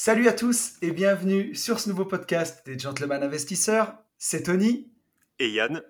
Salut 0.00 0.28
à 0.28 0.32
tous 0.32 0.74
et 0.80 0.92
bienvenue 0.92 1.56
sur 1.56 1.80
ce 1.80 1.88
nouveau 1.88 2.04
podcast 2.04 2.64
des 2.64 2.78
Gentlemen 2.78 3.20
Investisseurs. 3.20 3.94
C'est 4.16 4.44
Tony. 4.44 4.92
Et 5.40 5.50
Yann. 5.50 5.82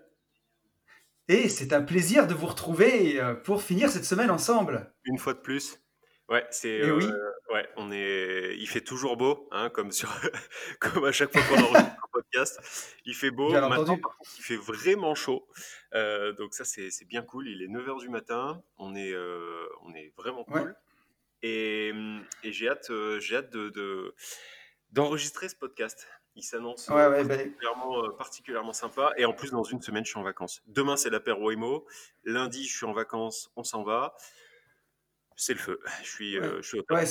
Et 1.29 1.51
c'est 1.51 1.75
un 1.75 1.83
plaisir 1.83 2.27
de 2.27 2.33
vous 2.33 2.47
retrouver 2.47 3.21
euh, 3.21 3.35
pour 3.35 3.63
finir 3.63 3.91
cette 3.91 4.07
semaine 4.07 4.31
ensemble. 4.31 4.91
Une 5.05 5.19
fois 5.19 5.35
de 5.35 5.41
plus. 5.41 5.79
Ouais, 6.31 6.47
c'est. 6.51 6.91
oui. 6.91 7.05
Euh, 7.05 7.53
ouais, 7.53 7.69
on 7.77 7.93
est. 7.93 8.57
Il 8.57 8.67
fait 8.67 8.81
toujours 8.81 9.19
beau, 9.19 9.47
hein, 9.53 9.69
comme 9.69 9.93
sur, 9.93 10.09
comme 10.81 11.05
à 11.05 11.13
chaque 11.13 11.31
fois 11.31 11.43
qu'on 11.43 11.63
enregistre 11.65 12.03
un 12.03 12.09
podcast. 12.11 12.95
Il 13.05 13.15
fait 13.15 13.31
beau. 13.31 13.51
Bien 13.51 13.61
Maintenant, 13.61 13.93
entendu. 13.93 14.03
il 14.39 14.43
fait 14.43 14.57
vraiment 14.57 15.15
chaud. 15.15 15.47
Euh, 15.93 16.33
donc 16.33 16.55
ça, 16.55 16.65
c'est 16.65 16.91
bien 17.07 17.21
cool. 17.21 17.47
Il 17.47 17.61
est 17.61 17.69
9h 17.69 18.01
du 18.01 18.09
matin. 18.09 18.63
On 18.79 18.97
est, 18.97 19.15
on 19.83 19.95
est 19.95 20.15
vraiment 20.17 20.45
cool. 20.45 20.75
Et, 21.43 21.93
j'ai 22.45 22.69
hâte, 22.69 22.91
euh, 22.91 23.21
j'ai 23.21 23.37
hâte 23.37 23.51
de, 23.51 24.15
d'enregistrer 24.93 25.49
ce 25.49 25.57
podcast. 25.57 26.07
Il 26.35 26.43
s'annonce 26.43 26.89
euh, 26.91 27.25
ben 27.25 27.41
euh, 27.41 28.13
particulièrement, 28.17 28.73
sympa. 28.73 29.13
Et 29.17 29.25
en 29.25 29.33
plus, 29.33 29.51
dans 29.51 29.65
une 29.65 29.83
semaine, 29.83 30.05
je 30.05 30.11
suis 30.11 30.19
en 30.19 30.23
vacances. 30.23 30.63
Demain, 30.67 30.97
c'est 30.97 31.11
l'apéro 31.11 31.51
Imo. 31.51 31.85
Lundi, 32.25 32.65
je 32.65 32.77
suis 32.77 32.87
en 32.87 32.93
vacances. 32.93 33.51
On 33.57 33.65
s'en 33.65 33.83
va. 33.83 34.15
C'est 35.37 35.55
le 35.55 35.59
feu. 35.59 35.81
Je 36.03 36.09
suis, 36.09 36.39
ouais. 36.39 36.49
je 36.61 36.69
suis 36.69 36.81
ouais, 36.91 37.07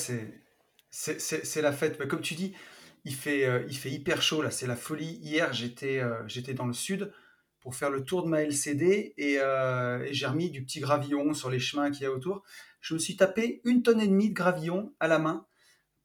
c'est, 0.90 1.62
la 1.62 1.74
fête. 1.74 2.00
Mais 2.00 2.08
comme 2.08 2.22
tu 2.22 2.36
dis, 2.36 2.56
il 3.04 3.14
fait, 3.14 3.66
il 3.68 3.78
fait 3.78 3.92
hyper 3.92 4.22
chaud 4.22 4.42
là. 4.42 4.52
C'est 4.52 4.68
la 4.68 4.78
folie. 4.78 5.20
Hier, 5.22 5.52
j'étais, 5.54 6.02
j'étais 6.28 6.54
dans 6.54 6.66
le 6.66 6.74
sud 6.74 7.14
pour 7.60 7.76
faire 7.76 7.90
le 7.90 8.06
tour 8.06 8.24
de 8.24 8.30
ma 8.30 8.44
LCD 8.44 9.14
et, 9.18 9.34
et 9.36 10.14
j'ai 10.14 10.26
remis 10.26 10.52
du 10.52 10.64
petit 10.64 10.80
gravillon 10.80 11.34
sur 11.34 11.50
les 11.50 11.60
chemins 11.60 11.92
qu'il 11.92 12.04
y 12.04 12.06
a 12.06 12.12
autour 12.12 12.44
je 12.88 12.94
me 12.94 13.00
suis 13.00 13.18
tapé 13.18 13.60
une 13.66 13.84
tonne 13.84 14.00
et 14.00 14.08
demie 14.08 14.30
de 14.30 14.34
gravillon 14.34 14.94
à 15.02 15.10
la 15.10 15.20
main 15.20 15.46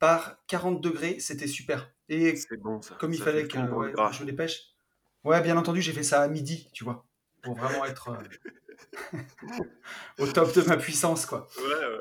par 0.01 0.45
40 0.49 0.81
degrés. 0.81 1.21
C'était 1.21 1.47
super. 1.47 1.93
Et 2.09 2.35
bon, 2.59 2.83
ça. 2.83 2.97
comme 2.97 3.13
il 3.13 3.23
fallait 3.23 3.47
que 3.47 3.57
je 3.57 3.63
me 4.21 4.25
dépêche. 4.25 4.75
Ouais, 5.23 5.41
bien 5.43 5.57
entendu, 5.57 5.81
j'ai 5.81 5.93
fait 5.93 6.03
ça 6.03 6.23
à 6.23 6.27
midi, 6.27 6.69
tu 6.73 6.83
vois, 6.83 7.07
pour 7.43 7.55
vraiment 7.55 7.85
être 7.85 8.09
euh, 8.09 9.19
au 10.19 10.27
top 10.27 10.53
de 10.57 10.63
ma 10.63 10.77
puissance, 10.77 11.25
quoi. 11.25 11.47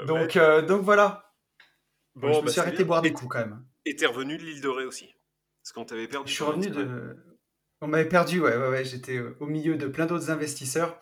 donc, 0.07 0.35
euh, 0.35 0.63
donc 0.63 0.81
voilà. 0.81 1.31
Bon, 2.15 2.33
je 2.33 2.39
me 2.39 2.45
bah, 2.45 2.51
suis 2.51 2.59
arrêté 2.59 2.83
boire 2.83 3.03
des 3.03 3.13
coups 3.13 3.33
quand 3.33 3.39
même. 3.39 3.63
Et 3.85 3.95
t'es 3.95 4.07
revenu 4.07 4.39
de 4.39 4.43
l'île 4.43 4.61
de 4.61 4.67
Ré 4.67 4.85
aussi 4.85 5.13
Parce 5.61 5.73
qu'on 5.73 5.85
t'avait 5.85 6.07
perdu. 6.07 6.31
Je 6.31 6.33
suis 6.33 6.43
revenu 6.43 6.71
de. 6.71 7.15
On 7.81 7.87
m'avait 7.87 8.09
perdu, 8.09 8.39
ouais, 8.39 8.57
ouais, 8.57 8.69
ouais. 8.69 8.83
J'étais 8.83 9.17
euh, 9.17 9.37
au 9.39 9.45
milieu 9.45 9.75
de 9.75 9.85
plein 9.85 10.07
d'autres 10.07 10.31
investisseurs. 10.31 10.99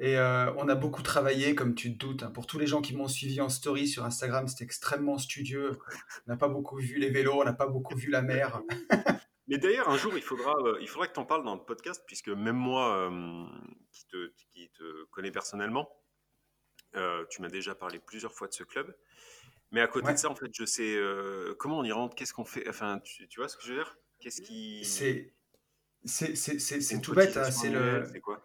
Et 0.00 0.16
euh, 0.16 0.50
on 0.54 0.66
a 0.68 0.74
beaucoup 0.74 1.02
travaillé, 1.02 1.54
comme 1.54 1.74
tu 1.74 1.92
te 1.92 1.98
doutes. 1.98 2.22
Hein. 2.22 2.30
Pour 2.30 2.46
tous 2.46 2.58
les 2.58 2.66
gens 2.66 2.80
qui 2.80 2.96
m'ont 2.96 3.06
suivi 3.06 3.38
en 3.42 3.50
story 3.50 3.86
sur 3.86 4.02
Instagram, 4.06 4.48
c'était 4.48 4.64
extrêmement 4.64 5.18
studieux. 5.18 5.78
On 6.26 6.30
n'a 6.30 6.38
pas 6.38 6.48
beaucoup 6.48 6.78
vu 6.78 6.98
les 6.98 7.10
vélos, 7.10 7.38
on 7.38 7.44
n'a 7.44 7.52
pas 7.52 7.66
beaucoup 7.66 7.94
vu 7.94 8.08
la 8.08 8.22
mer. 8.22 8.62
Mais 9.46 9.58
d'ailleurs, 9.58 9.90
un 9.90 9.98
jour, 9.98 10.16
il 10.16 10.22
faudra, 10.22 10.54
euh, 10.64 10.78
il 10.80 10.88
faudra 10.88 11.06
que 11.06 11.12
tu 11.12 11.20
en 11.20 11.26
parles 11.26 11.44
dans 11.44 11.54
le 11.54 11.62
podcast, 11.62 12.02
puisque 12.06 12.30
même 12.30 12.56
moi, 12.56 13.10
euh, 13.10 13.44
qui, 13.92 14.06
te, 14.06 14.32
qui, 14.52 14.70
te, 14.70 15.04
connais 15.10 15.30
personnellement, 15.30 15.90
tu 17.28 17.42
m'as 17.42 17.48
déjà 17.48 17.74
parlé 17.74 17.98
plusieurs 17.98 18.32
fois 18.32 18.48
de 18.48 18.54
ce 18.54 18.64
club. 18.64 18.96
Mais 19.70 19.82
à 19.82 19.86
côté 19.86 20.12
de 20.12 20.18
ça, 20.18 20.30
en 20.30 20.34
fait, 20.34 20.50
je 20.54 20.64
sais 20.64 20.98
comment 21.58 21.78
on 21.78 21.84
y 21.84 21.92
rentre, 21.92 22.14
qu'est-ce 22.14 22.32
qu'on 22.32 22.46
fait. 22.46 22.66
Enfin, 22.68 23.00
tu, 23.00 23.28
vois 23.36 23.48
ce 23.48 23.58
que 23.58 23.64
je 23.64 23.68
veux 23.68 23.76
dire? 23.76 23.98
Qu'est-ce 24.18 24.40
qui. 24.40 24.82
C'est. 24.86 25.34
C'est 26.06 27.00
tout 27.02 27.12
bête, 27.12 27.36
hein, 27.36 27.50
c'est 27.50 27.68
le. 27.68 28.06
C'est 28.10 28.20
quoi? 28.20 28.42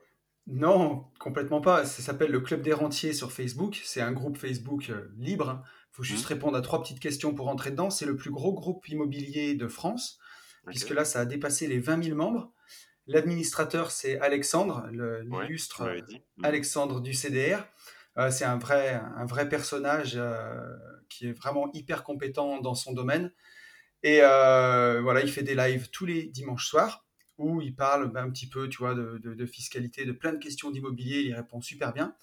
Non, 0.48 1.06
complètement 1.20 1.60
pas. 1.60 1.86
Ça 1.86 2.04
s'appelle 2.04 2.32
le 2.32 2.40
Club 2.40 2.62
des 2.62 2.74
Rentiers 2.74 3.14
sur 3.14 3.32
Facebook. 3.32 3.82
C'est 3.84 4.02
un 4.02 4.12
groupe 4.12 4.38
Facebook 4.38 4.90
euh, 4.90 5.10
libre. 5.18 5.64
Il 5.92 5.96
faut 5.96 6.04
juste 6.04 6.26
mmh. 6.26 6.34
répondre 6.34 6.58
à 6.58 6.62
trois 6.62 6.82
petites 6.82 7.00
questions 7.00 7.34
pour 7.34 7.48
rentrer 7.48 7.72
dedans. 7.72 7.90
C'est 7.90 8.06
le 8.06 8.16
plus 8.16 8.30
gros 8.30 8.54
groupe 8.54 8.88
immobilier 8.88 9.56
de 9.56 9.68
France, 9.68 10.20
puisque 10.68 10.92
là, 10.92 11.04
ça 11.04 11.22
a 11.22 11.26
dépassé 11.26 11.68
les 11.68 11.80
20 11.80 12.04
000 12.04 12.16
membres. 12.16 12.52
L'administrateur, 13.08 13.92
c'est 13.92 14.20
Alexandre, 14.20 14.88
l'illustre 14.92 15.86
mmh. 15.86 16.46
Alexandre 16.46 17.02
du 17.02 17.14
CDR. 17.14 17.66
Euh, 18.18 18.30
c'est 18.30 18.46
un 18.46 18.58
vrai, 18.58 19.02
un 19.18 19.26
vrai 19.26 19.50
personnage 19.50 20.14
euh, 20.16 20.54
qui 21.10 21.28
est 21.28 21.34
vraiment 21.34 21.72
hyper 21.74 22.04
compétent 22.04 22.62
dans 22.62 22.76
son 22.76 22.94
domaine. 22.94 23.32
Et 24.04 24.20
voilà, 24.20 25.22
il 25.22 25.32
fait 25.32 25.42
des 25.42 25.56
lives 25.56 25.90
tous 25.90 26.06
les 26.06 26.26
dimanches 26.26 26.68
soirs 26.68 27.05
où 27.38 27.62
il 27.62 27.76
parle 27.76 28.12
ben, 28.12 28.26
un 28.26 28.30
petit 28.30 28.48
peu, 28.48 28.70
tu 28.70 28.78
vois, 28.78 28.96
de, 28.96 29.46
fiscalité, 29.46 30.06
de 30.06 30.12
plein 30.12 30.34
de 30.34 30.38
questions 30.38 30.72
d'immobilier, 30.72 31.22
il 31.22 31.28
y 31.28 31.34
répond 31.34 31.62
super 31.62 31.94
bien. 31.94 32.16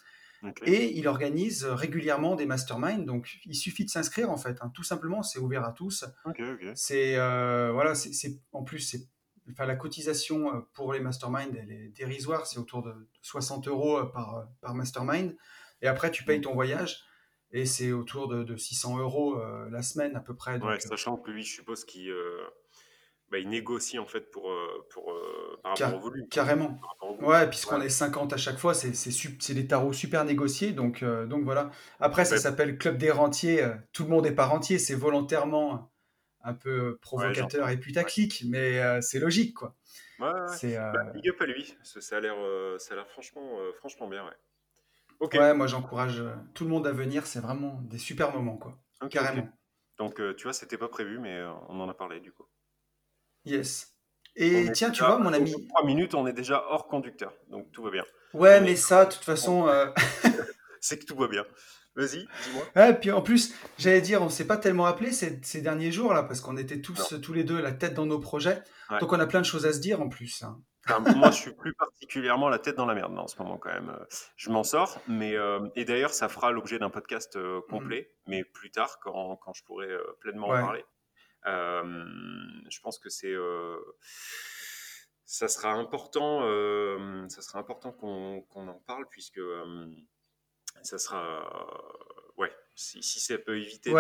Et 0.65 0.99
il 0.99 1.07
organise 1.07 1.65
régulièrement 1.65 2.35
des 2.35 2.47
masterminds, 2.47 3.05
donc 3.05 3.39
il 3.45 3.55
suffit 3.55 3.85
de 3.85 3.91
s'inscrire 3.91 4.29
en 4.29 4.37
fait, 4.37 4.59
hein. 4.61 4.73
tout 4.75 4.83
simplement, 4.83 5.23
c'est 5.23 5.39
ouvert 5.39 5.65
à 5.65 5.73
tous. 5.73 6.05
c'est 6.75 7.17
euh, 7.17 7.71
voilà, 7.73 7.95
c'est 7.95 8.41
en 8.53 8.65
plus 8.65 8.81
c'est 8.81 9.09
Enfin, 9.51 9.67
la 9.67 9.75
cotisation 9.75 10.55
euh, 10.55 10.61
pour 10.73 10.93
les 10.93 11.01
masterminds, 11.01 11.57
elle 11.57 11.73
est 11.73 11.89
dérisoire, 11.89 12.47
c'est 12.47 12.61
autour 12.61 12.81
de 12.85 12.95
60 13.23 13.67
euros 13.67 13.99
euh, 13.99 14.05
par, 14.05 14.47
par 14.61 14.73
mastermind. 14.73 15.37
Et 15.81 15.89
après, 15.89 16.13
tu 16.13 16.23
payes 16.23 16.41
ton 16.41 16.55
voyage, 16.55 17.03
et 17.51 17.67
c'est 17.67 17.91
autour 17.91 18.29
de, 18.29 18.57
600 18.57 18.99
euros 18.99 19.37
la 19.69 19.83
semaine 19.83 20.15
à 20.15 20.21
peu 20.21 20.37
près. 20.37 20.61
Donc, 20.61 20.81
sachant 20.81 21.17
que 21.17 21.33
lui, 21.33 21.43
je 21.43 21.55
suppose 21.55 21.85
qu'il 21.85 22.15
bah, 23.33 23.39
il 23.39 23.49
négocie 23.49 23.99
en 23.99 24.05
fait 24.05 24.31
pour, 24.31 24.51
euh, 24.51 24.87
pour 24.91 25.11
euh, 25.11 25.59
par 25.63 25.73
rapport 25.73 25.95
au 25.99 26.01
volume. 26.01 26.29
Carrément. 26.29 26.79
Ouais, 27.23 27.49
puisqu'on 27.49 27.81
est 27.81 27.89
50 27.89 28.35
à 28.35 28.37
chaque 28.37 28.59
fois, 28.59 28.75
c'est 28.75 29.55
des 29.55 29.67
tarots 29.67 29.95
super 29.95 30.27
négociés. 30.27 30.73
Donc, 30.73 31.03
euh, 31.03 31.25
donc 31.25 31.43
voilà. 31.43 31.71
Après, 31.99 32.27
ça 32.27 32.37
s'appelle 32.37 32.77
Club 32.77 32.99
des 32.99 33.11
rentiers. 33.11 33.67
Tout 33.95 34.05
le 34.05 34.11
monde 34.11 34.25
n'est 34.25 34.35
pas 34.35 34.45
rentier. 34.45 34.79
C'est 34.79 34.95
volontairement 34.95 35.91
un 36.45 36.53
peu 36.53 36.99
provocateur 37.01 37.71
et 37.71 37.79
putaclic, 37.79 38.45
mais 38.49 39.01
c'est 39.01 39.19
logique 39.19 39.55
quoi. 39.55 39.75
Ouais, 40.19 40.29
ouais. 40.29 40.77
Bah, 40.77 41.05
big 41.15 41.31
up 41.31 41.41
à 41.41 41.47
lui. 41.47 41.75
Ça 41.83 42.17
a 42.17 42.21
l'air 42.21 42.37
franchement, 43.09 43.59
franchement 43.79 44.09
bien. 44.09 44.27
Ouais, 45.21 45.39
ouais 45.39 45.55
moi 45.55 45.67
j'encourage 45.67 46.23
tout 46.53 46.65
le 46.65 46.71
monde 46.71 46.87
à 46.87 46.93
venir. 46.93 47.27
C'est 47.27 47.41
vraiment 47.41 47.81
des 47.85 47.99
super 47.99 48.31
moments 48.31 48.59
quoi. 48.59 48.79
Carrément. 49.09 49.49
Donc 49.97 50.21
tu 50.37 50.43
vois, 50.43 50.53
c'était 50.53 50.77
pas 50.77 50.89
prévu, 50.89 51.19
mais 51.19 51.43
on 51.71 51.81
en 51.81 51.89
a 51.89 51.95
parlé 51.95 52.21
du 52.21 52.31
coup. 52.31 52.45
Yes. 53.45 53.93
Et 54.37 54.71
tiens, 54.73 54.91
tu 54.91 55.05
vois, 55.05 55.19
mon 55.19 55.33
ami. 55.33 55.53
Trois 55.69 55.85
minutes, 55.85 56.15
on 56.15 56.27
est 56.27 56.33
déjà 56.33 56.65
hors 56.69 56.87
conducteur, 56.87 57.35
donc 57.49 57.71
tout 57.73 57.83
va 57.83 57.91
bien. 57.91 58.05
Ouais, 58.33 58.61
mais 58.61 58.77
ça, 58.77 59.05
de 59.05 59.13
toute 59.13 59.25
façon. 59.25 59.69
Euh, 59.69 59.87
c'est 60.81 60.99
que 60.99 61.05
tout 61.05 61.17
va 61.17 61.29
bien. 61.29 61.45
Vas-y, 61.95 62.21
dis-moi. 62.21 62.65
Ouais, 62.77 62.95
puis 62.95 63.11
en 63.11 63.21
plus, 63.21 63.55
j'allais 63.79 64.01
dire, 64.01 64.23
on 64.23 64.31
s'est 64.31 64.47
pas 64.47 64.57
tellement 64.57 64.87
appelé 64.87 65.13
ces, 65.13 65.39
ces, 65.43 65.61
derniers 65.61 65.93
jours 65.93 66.15
là, 66.15 66.23
parce 66.23 66.41
qu'on 66.41 66.57
était 66.57 66.81
tous, 66.81 67.21
tous 67.21 67.33
les 67.35 67.45
deux, 67.45 67.61
la 67.61 67.73
tête 67.73 67.93
dans 67.93 68.07
nos 68.07 68.19
projets. 68.19 68.63
Donc 69.01 69.13
on 69.13 69.21
a 69.21 69.27
plein 69.27 69.41
de 69.41 69.47
choses 69.47 69.67
à 69.67 69.73
se 69.73 69.81
dire 69.81 70.01
en 70.01 70.09
plus. 70.09 70.43
Hein. 70.43 70.59
moi, 71.17 71.31
je 71.31 71.37
suis 71.37 71.53
plus 71.53 71.75
particulièrement 71.75 72.49
la 72.49 72.59
tête 72.59 72.77
dans 72.77 72.87
la 72.87 72.95
merde 72.95 73.19
en 73.19 73.27
ce 73.27 73.39
moment 73.39 73.59
quand 73.59 73.71
même. 73.71 73.95
Je 74.37 74.51
m'en 74.51 74.65
sors, 74.65 74.99
mais 75.07 75.37
euh, 75.37 75.69
et 75.77 75.85
d'ailleurs, 75.85 76.15
ça 76.15 76.29
fera 76.29 76.51
l'objet 76.51 76.79
d'un 76.79 76.91
podcast 76.91 77.37
euh, 77.37 77.59
mmh. 77.59 77.71
complet, 77.71 78.11
mais 78.27 78.45
plus 78.45 78.71
tard 78.71 78.99
quand, 79.03 79.37
quand 79.37 79.53
je 79.53 79.63
pourrai 79.65 79.89
pleinement 80.21 80.49
en 80.49 80.61
parler. 80.61 80.85
Euh, 81.47 81.83
je 82.69 82.81
pense 82.81 82.99
que 82.99 83.09
c'est 83.09 83.33
euh, 83.33 83.77
ça 85.25 85.49
sera 85.49 85.73
important, 85.73 86.43
euh, 86.45 87.27
ça 87.29 87.43
sera 87.43 87.59
important 87.59 87.93
qu'on 87.93 88.69
en 88.69 88.81
parle 88.87 89.09
puisque 89.09 89.41
ça 90.83 90.99
sera, 90.99 91.49
ouais, 92.37 92.53
si, 92.75 93.03
si, 93.03 93.21
ça 93.21 93.39
peut 93.39 93.59
éviter 93.59 93.93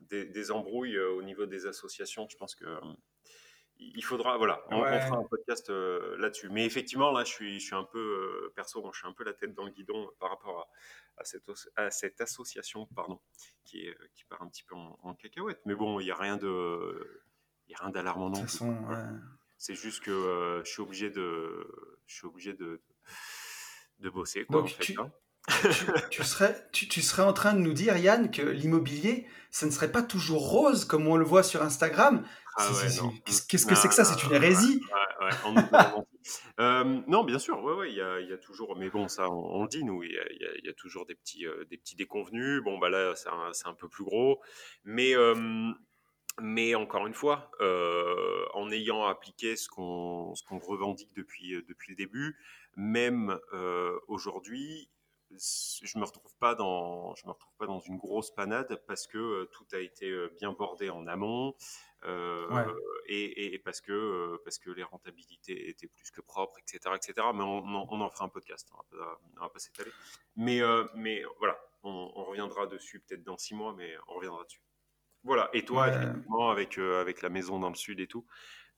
des, 0.00 0.24
des, 0.26 0.50
embrouilles 0.50 0.98
au 0.98 1.22
niveau 1.22 1.46
des 1.46 1.66
associations, 1.66 2.28
je 2.28 2.36
pense 2.36 2.54
que 2.54 2.64
il 3.94 4.04
faudra, 4.04 4.36
voilà, 4.36 4.62
on, 4.70 4.82
fera 4.82 5.16
un 5.16 5.24
podcast 5.24 5.70
là-dessus. 5.70 6.48
Mais 6.50 6.64
effectivement, 6.64 7.10
là, 7.10 7.24
je 7.24 7.30
suis, 7.30 7.60
je 7.60 7.64
suis 7.66 7.74
un 7.74 7.84
peu, 7.84 8.52
perso, 8.54 8.88
je 8.92 8.98
suis 8.98 9.08
un 9.08 9.12
peu 9.12 9.24
la 9.24 9.32
tête 9.32 9.54
dans 9.54 9.64
le 9.64 9.70
guidon 9.70 10.10
par 10.18 10.30
rapport 10.30 10.60
à, 10.60 10.68
à 11.18 11.24
cette, 11.24 11.50
à 11.76 11.90
cette 11.90 12.20
association 12.20 12.86
pardon, 12.94 13.20
qui, 13.64 13.86
est, 13.86 13.96
qui 14.14 14.24
part 14.24 14.42
un 14.42 14.48
petit 14.48 14.64
peu 14.64 14.74
en, 14.74 15.14
cacahuète. 15.14 15.60
Mais 15.64 15.74
bon, 15.74 16.00
il 16.00 16.04
n'y 16.04 16.10
a 16.10 16.16
rien 16.16 16.36
de, 16.36 17.22
il 17.66 17.72
y 17.72 17.74
a 17.74 17.78
rien 17.78 17.90
d'alarmant 17.90 18.30
non 18.30 18.44
plus. 18.44 18.58
C'est 19.58 19.74
juste 19.74 20.02
que 20.02 20.10
euh, 20.10 20.64
je 20.64 20.70
suis 20.72 20.82
obligé 20.82 21.10
de, 21.10 22.00
je 22.06 22.16
suis 22.16 22.26
obligé 22.26 22.52
de, 22.52 22.82
de, 24.00 24.10
bosser. 24.10 24.44
Quoi, 24.44 24.62
Donc, 24.62 24.76
tu, 24.80 24.98
hein. 24.98 25.12
Tu, 26.10 26.22
serais, 26.22 26.68
tu, 26.72 26.88
tu, 26.88 27.02
serais 27.02 27.22
en 27.22 27.32
train 27.32 27.52
de 27.52 27.58
nous 27.58 27.72
dire, 27.72 27.96
Yann, 27.96 28.30
que 28.30 28.42
l'immobilier, 28.42 29.26
ça 29.50 29.66
ne 29.66 29.70
serait 29.70 29.90
pas 29.90 30.02
toujours 30.02 30.48
rose 30.48 30.84
comme 30.84 31.06
on 31.08 31.16
le 31.16 31.24
voit 31.24 31.42
sur 31.42 31.62
Instagram. 31.62 32.24
Ah 32.56 32.68
qu'est-ce 33.48 33.66
que 33.66 33.74
c'est 33.74 33.88
que 33.88 33.94
ça? 33.94 34.04
C'est 34.04 34.22
une 34.24 34.32
hérésie. 34.32 34.82
euh, 36.60 37.00
non, 37.06 37.24
bien 37.24 37.38
sûr, 37.38 37.58
il 37.86 37.94
y 37.94 38.00
a, 38.00 38.20
y 38.20 38.32
a, 38.32 38.36
toujours, 38.36 38.76
mais 38.76 38.90
bon, 38.90 39.08
ça, 39.08 39.30
on, 39.30 39.62
le 39.62 39.68
dit, 39.68 39.84
nous, 39.84 40.02
il 40.02 40.10
y, 40.10 40.66
y 40.66 40.68
a, 40.68 40.74
toujours 40.74 41.06
des 41.06 41.14
petits, 41.14 41.46
euh, 41.46 41.64
des 41.64 41.78
petits 41.78 41.96
déconvenus. 41.96 42.62
Bon, 42.62 42.78
bah 42.78 42.90
là, 42.90 43.14
c'est 43.16 43.30
un, 43.30 43.52
un, 43.64 43.74
peu 43.74 43.88
plus 43.88 44.04
gros, 44.04 44.40
mais, 44.84 45.16
euh, 45.16 45.72
mais 46.40 46.74
encore 46.74 47.06
une 47.06 47.14
fois, 47.14 47.50
en 48.54 48.70
ayant 48.70 49.06
appliqué 49.06 49.56
ce 49.56 49.68
qu'on, 49.68 50.34
qu'on 50.48 50.58
revendique 50.58 51.14
depuis, 51.16 51.62
depuis 51.66 51.90
le 51.90 51.96
début, 51.96 52.36
même 52.76 53.38
aujourd'hui, 54.08 54.90
je 55.38 55.98
me 55.98 56.04
retrouve 56.04 56.34
pas 56.38 56.54
dans, 56.54 57.14
je 57.14 57.26
me 57.26 57.32
retrouve 57.32 57.54
pas 57.56 57.66
dans 57.66 57.80
une 57.80 57.96
grosse 57.96 58.30
panade 58.30 58.82
parce 58.86 59.06
que 59.06 59.44
tout 59.52 59.66
a 59.72 59.78
été 59.78 60.12
bien 60.38 60.52
bordé 60.52 60.90
en 60.90 61.06
amont. 61.06 61.54
et, 63.06 63.60
parce 63.64 63.80
que 63.80 64.36
parce 64.44 64.58
que 64.58 64.70
les 64.70 64.82
rentabilités 64.82 65.68
étaient 65.68 65.88
plus 65.88 66.10
que 66.10 66.20
propres, 66.20 66.58
etc., 66.58 66.94
etc. 66.96 67.28
Mais 67.34 67.44
on, 67.44 67.64
en 67.66 68.10
fera 68.10 68.24
un 68.24 68.28
podcast, 68.28 68.68
on 68.72 68.96
va, 68.96 69.18
va 69.40 69.48
pas 69.48 69.58
s'étaler. 69.58 69.92
Mais 70.36 70.60
mais 70.94 71.22
voilà, 71.38 71.58
on, 71.82 72.24
reviendra 72.24 72.66
dessus 72.66 73.00
peut-être 73.00 73.24
dans 73.24 73.38
six 73.38 73.54
mois, 73.54 73.74
mais 73.74 73.94
on 74.08 74.14
reviendra 74.14 74.44
dessus. 74.44 74.62
Voilà. 75.24 75.48
Et 75.52 75.64
toi, 75.64 75.86
avec 76.50 76.78
avec 76.78 77.22
la 77.22 77.28
maison 77.28 77.58
dans 77.58 77.70
le 77.70 77.76
sud 77.76 78.00
et 78.00 78.06
tout, 78.06 78.26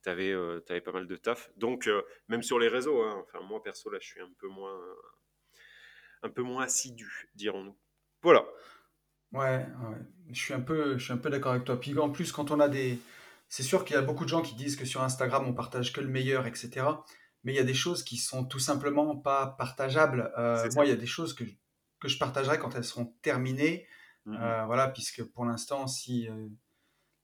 tu 0.03 0.11
avais, 0.11 0.33
avais, 0.33 0.81
pas 0.81 0.93
mal 0.93 1.07
de 1.07 1.17
taf. 1.17 1.51
Donc 1.57 1.89
même 2.29 2.43
sur 2.43 2.59
les 2.59 2.69
réseaux, 2.69 3.03
hein, 3.03 3.25
enfin 3.27 3.41
moi 3.45 3.63
perso 3.63 3.91
là, 3.91 3.99
je 4.01 4.07
suis 4.07 4.21
un 4.21 4.33
peu 4.39 4.49
moins 4.49 4.79
un 6.25 6.31
peu 6.31 6.43
moins 6.43 6.65
assidu, 6.65 7.29
dirons-nous. 7.35 7.77
Voilà. 8.23 8.45
Ouais, 9.33 9.67
je 10.31 10.39
suis 10.39 10.55
un 10.55 10.61
peu, 10.61 10.97
je 10.97 11.05
suis 11.05 11.13
un 11.13 11.19
peu 11.19 11.29
d'accord 11.29 11.53
avec 11.53 11.65
toi. 11.65 11.79
Puis 11.79 11.97
en 11.99 12.11
plus, 12.11 12.33
quand 12.33 12.51
on 12.51 12.61
a 12.61 12.69
des, 12.69 12.99
c'est 13.49 13.63
sûr 13.63 13.85
qu'il 13.85 13.95
y 13.95 13.99
a 13.99 14.03
beaucoup 14.03 14.25
de 14.25 14.29
gens 14.29 14.43
qui 14.43 14.55
disent 14.55 14.77
que 14.77 14.85
sur 14.85 15.03
Instagram 15.03 15.45
on 15.47 15.53
partage 15.53 15.93
que 15.93 16.01
le 16.01 16.09
meilleur, 16.09 16.47
etc. 16.47 16.87
Mais 17.43 17.53
il 17.53 17.57
y 17.57 17.61
a 17.61 17.65
des 17.65 17.75
choses 17.75 18.03
qui 18.03 18.17
sont 18.17 18.45
tout 18.45 18.59
simplement 18.59 19.17
pas 19.17 19.47
partageables. 19.59 20.33
Euh, 20.39 20.69
moi, 20.75 20.87
il 20.87 20.89
y 20.89 20.93
a 20.93 20.97
des 20.97 21.07
choses 21.07 21.35
que, 21.35 21.45
que 22.01 22.09
je 22.09 22.19
partagerai 22.19 22.59
quand 22.59 22.75
elles 22.75 22.85
seront 22.85 23.15
terminées. 23.23 23.87
Mmh 24.27 24.37
euh, 24.41 24.65
voilà, 24.65 24.89
puisque 24.89 25.23
pour 25.23 25.45
l'instant, 25.45 25.87
si, 25.87 26.27
euh, 26.29 26.49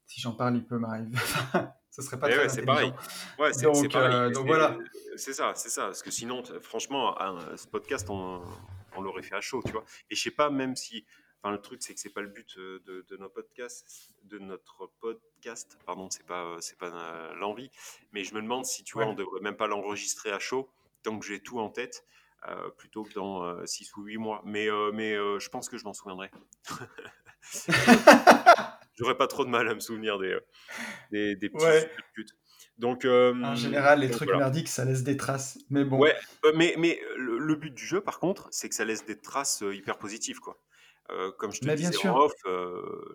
si 0.06 0.20
j'en 0.20 0.32
parle, 0.32 0.56
il 0.56 0.66
peut 0.66 0.78
m'arriver. 0.78 1.16
ce 1.90 2.02
serait 2.02 2.18
pas 2.18 2.28
eh 2.28 2.34
très 2.34 2.42
ouais, 2.42 2.48
c'est 2.50 2.66
pareil. 2.66 2.92
Ouais, 3.38 3.54
c'est, 3.54 3.62
donc, 3.62 3.90
pareil. 3.90 4.32
donc 4.32 4.46
voilà. 4.46 4.76
C'est 5.16 5.32
ça, 5.32 5.52
c'est 5.54 5.70
ça. 5.70 5.86
Parce 5.86 6.02
que 6.02 6.10
sinon, 6.10 6.42
franchement, 6.60 7.16
ce 7.56 7.66
podcast, 7.66 8.10
on, 8.10 8.42
on 8.96 9.02
l'aurait 9.02 9.22
fait 9.22 9.34
à 9.34 9.40
chaud, 9.40 9.62
tu 9.64 9.72
vois. 9.72 9.84
Et 10.10 10.14
je 10.14 10.22
sais 10.22 10.30
pas, 10.30 10.50
même 10.50 10.76
si. 10.76 11.04
Enfin, 11.42 11.52
le 11.52 11.60
truc, 11.60 11.82
c'est 11.82 11.94
que 11.94 12.00
c'est 12.00 12.12
pas 12.12 12.20
le 12.20 12.28
but 12.28 12.58
euh, 12.58 12.82
de, 12.84 13.06
de, 13.08 13.16
notre 13.16 13.32
podcast, 13.32 14.10
de 14.24 14.38
notre 14.38 14.90
podcast, 15.00 15.78
pardon, 15.86 16.10
c'est 16.10 16.26
pas, 16.26 16.58
c'est 16.60 16.76
pas 16.76 16.92
euh, 16.92 17.34
l'envie, 17.34 17.70
mais 18.12 18.24
je 18.24 18.34
me 18.34 18.42
demande 18.42 18.66
si, 18.66 18.84
tu 18.84 18.92
vois, 18.92 19.06
on 19.06 19.14
devrait 19.14 19.40
même 19.40 19.56
pas 19.56 19.66
l'enregistrer 19.66 20.32
à 20.32 20.38
chaud, 20.38 20.68
tant 21.02 21.18
que 21.18 21.24
j'ai 21.24 21.40
tout 21.40 21.58
en 21.58 21.70
tête, 21.70 22.04
euh, 22.46 22.68
plutôt 22.68 23.04
que 23.04 23.14
dans 23.14 23.66
6 23.66 23.96
ou 23.96 24.02
8 24.02 24.18
mois. 24.18 24.42
Mais, 24.44 24.68
mais 24.92 25.14
je 25.14 25.48
pense 25.48 25.70
que 25.70 25.78
je 25.78 25.84
m'en 25.84 25.94
souviendrai. 25.94 26.30
J'aurais 28.98 29.16
pas 29.16 29.26
trop 29.26 29.46
de 29.46 29.50
mal 29.50 29.66
à 29.66 29.74
me 29.74 29.80
souvenir 29.80 30.18
des, 30.18 30.38
des, 31.10 31.36
des 31.36 31.48
petits 31.48 31.64
ouais. 31.64 31.90
Donc, 32.80 33.04
en 33.04 33.54
général, 33.54 34.00
les 34.00 34.10
trucs 34.10 34.30
merdiques, 34.30 34.68
ça 34.68 34.84
laisse 34.84 35.02
des 35.02 35.16
traces. 35.16 35.58
Mais 35.68 35.84
bon. 35.84 35.98
Ouais, 35.98 36.16
mais, 36.54 36.74
mais 36.78 36.98
le, 37.16 37.54
but 37.54 37.74
du 37.74 37.84
jeu, 37.84 38.00
par 38.00 38.18
contre, 38.18 38.48
c'est 38.50 38.68
que 38.70 38.74
ça 38.74 38.86
laisse 38.86 39.04
des 39.04 39.20
traces 39.20 39.62
hyper 39.70 39.98
positives, 39.98 40.40
quoi. 40.40 40.58
comme 41.38 41.52
je 41.52 41.60
te 41.60 41.70
disais 41.74 42.08
en 42.08 42.16
off, 42.18 42.32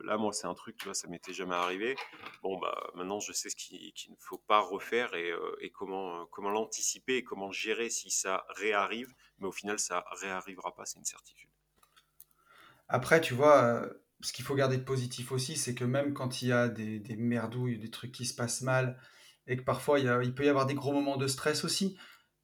là, 0.03 0.17
moi, 0.17 0.31
c'est 0.33 0.45
un 0.45 0.53
truc, 0.53 0.77
tu 0.77 0.85
vois, 0.85 0.93
ça 0.93 1.07
m'était 1.07 1.33
jamais 1.33 1.55
arrivé. 1.55 1.95
Bon, 2.43 2.59
bah, 2.59 2.91
maintenant, 2.93 3.19
je 3.19 3.33
sais 3.33 3.49
ce 3.49 3.55
qu'il 3.55 3.91
ne 4.11 4.15
faut 4.19 4.37
pas 4.37 4.59
refaire 4.59 5.15
et, 5.15 5.33
et 5.61 5.71
comment, 5.71 6.27
comment 6.27 6.51
l'anticiper 6.51 7.17
et 7.17 7.23
comment 7.23 7.51
gérer 7.51 7.89
si 7.89 8.11
ça 8.11 8.45
réarrive. 8.57 9.13
Mais 9.39 9.47
au 9.47 9.51
final, 9.51 9.79
ça 9.79 10.05
réarrivera 10.21 10.75
pas, 10.75 10.85
c'est 10.85 10.99
une 10.99 11.05
certitude. 11.05 11.49
Après, 12.87 13.19
tu 13.19 13.33
vois, 13.33 13.89
ce 14.21 14.31
qu'il 14.31 14.45
faut 14.45 14.53
garder 14.53 14.77
de 14.77 14.83
positif 14.83 15.31
aussi, 15.31 15.55
c'est 15.55 15.73
que 15.73 15.83
même 15.83 16.13
quand 16.13 16.43
il 16.43 16.49
y 16.49 16.51
a 16.51 16.67
des, 16.67 16.99
des 16.99 17.15
merdouilles, 17.15 17.79
des 17.79 17.89
trucs 17.89 18.11
qui 18.11 18.25
se 18.25 18.35
passent 18.35 18.61
mal, 18.61 18.99
et 19.47 19.57
que 19.57 19.63
parfois 19.63 19.99
il, 19.99 20.19
il, 20.23 20.33
peut 20.33 20.45
y 20.45 20.49
avoir 20.49 20.65
des 20.65 20.75
gros 20.75 20.93
moments 20.93 21.17
de 21.17 21.27
stress 21.27 21.63
aussi. 21.63 21.97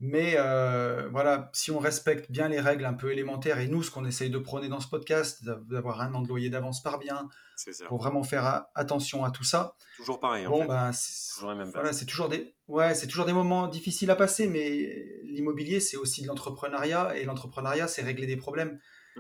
Mais 0.04 0.34
euh, 0.36 1.08
voilà, 1.12 1.52
si 1.54 1.70
on 1.70 1.78
respecte 1.78 2.32
bien 2.32 2.48
les 2.48 2.60
règles 2.60 2.86
un 2.86 2.96
peu 2.96 3.12
élémentaires, 3.12 3.60
et 3.60 3.68
nous, 3.68 3.84
ce 3.84 3.92
qu'on 3.92 4.04
essaye 4.04 4.32
de 4.32 4.40
prôner 4.40 4.68
dans 4.68 4.80
ce 4.80 4.88
podcast, 4.88 5.46
d'avoir 5.46 6.02
un 6.02 6.12
an 6.16 6.22
de 6.24 6.28
loyer 6.28 6.50
d'avance 6.50 6.82
par 6.82 6.98
bien, 6.98 7.30
pour 7.86 8.00
vraiment 8.00 8.24
faire 8.24 8.66
attention 8.74 9.24
à 9.24 9.30
tout 9.30 9.44
ça. 9.44 9.76
Toujours 9.98 10.20
pareil. 10.20 10.48
Bon, 10.48 10.66
ben, 10.66 10.92
voilà, 11.40 11.94
c'est 11.94 12.08
toujours 12.08 12.30
des, 12.30 12.56
ouais, 12.68 12.96
toujours 13.06 13.26
des 13.26 13.34
moments 13.34 13.68
difficiles 13.68 14.10
à 14.10 14.16
passer, 14.16 14.48
mais 14.48 15.22
l'immobilier, 15.22 15.80
c'est 15.80 15.98
aussi 15.98 16.24
de 16.24 16.28
l'entrepreneuriat, 16.28 17.16
et 17.16 17.24
l'entrepreneuriat, 17.24 17.88
c'est 17.88 18.02
régler 18.02 18.26
des 18.26 18.38
problèmes. 18.38 18.80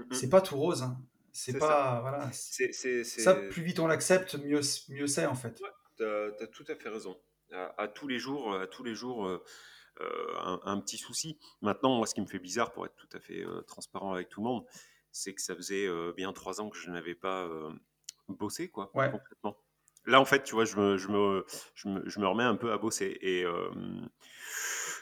C'est 0.09 0.29
pas 0.29 0.41
tout 0.41 0.57
rose. 0.57 0.81
Hein. 0.81 0.97
C'est 1.31 1.59
pas, 1.59 1.67
ça. 1.67 1.99
voilà. 2.01 2.31
Ça, 3.03 3.35
plus 3.35 3.61
vite 3.61 3.79
on 3.79 3.85
l'accepte, 3.85 4.33
mieux, 4.43 4.61
mieux 4.89 5.07
c'est 5.07 5.27
en 5.27 5.35
fait. 5.35 5.61
tu 5.95 6.03
as, 6.03 6.47
tout 6.47 6.65
à 6.67 6.75
fait 6.75 6.89
raison 6.89 7.15
à, 7.53 7.87
tous 7.87 8.07
les 8.07 8.19
jours, 8.19 8.53
à 8.53 8.67
tous 8.67 8.83
les 8.83 8.95
jours 8.95 9.27
euh, 9.27 9.43
euh, 10.01 10.57
un, 10.63 10.79
petit 10.79 10.97
souci. 10.97 11.37
Maintenant, 11.61 11.95
moi, 11.97 12.07
ce 12.07 12.15
qui 12.15 12.21
me 12.21 12.25
fait 12.25 12.39
bizarre, 12.39 12.71
pour 12.71 12.85
être 12.85 12.95
tout 12.95 13.09
à 13.13 13.19
fait 13.19 13.43
euh, 13.45 13.61
transparent 13.61 14.13
avec 14.13 14.29
tout 14.29 14.41
le 14.41 14.47
monde, 14.47 14.65
c'est 15.11 15.33
que 15.33 15.41
ça 15.41 15.55
faisait 15.55 15.87
bien 16.15 16.31
trois 16.31 16.61
ans 16.61 16.69
que 16.69 16.77
je 16.77 16.89
n'avais 16.89 17.15
pas 17.15 17.49
bossé, 18.29 18.69
quoi, 18.69 18.89
complètement. 18.93 19.57
Là, 20.05 20.21
en 20.21 20.25
fait, 20.25 20.43
tu 20.43 20.55
vois, 20.55 20.63
je 20.63 20.77
me, 20.77 20.97
je 20.97 21.09
me, 21.09 21.45
je 21.75 21.89
me, 21.89 22.09
je 22.09 22.19
me 22.19 22.27
remets 22.27 22.45
un 22.45 22.55
peu 22.55 22.71
à 22.71 22.77
bosser 22.77 23.17
et 23.21 23.45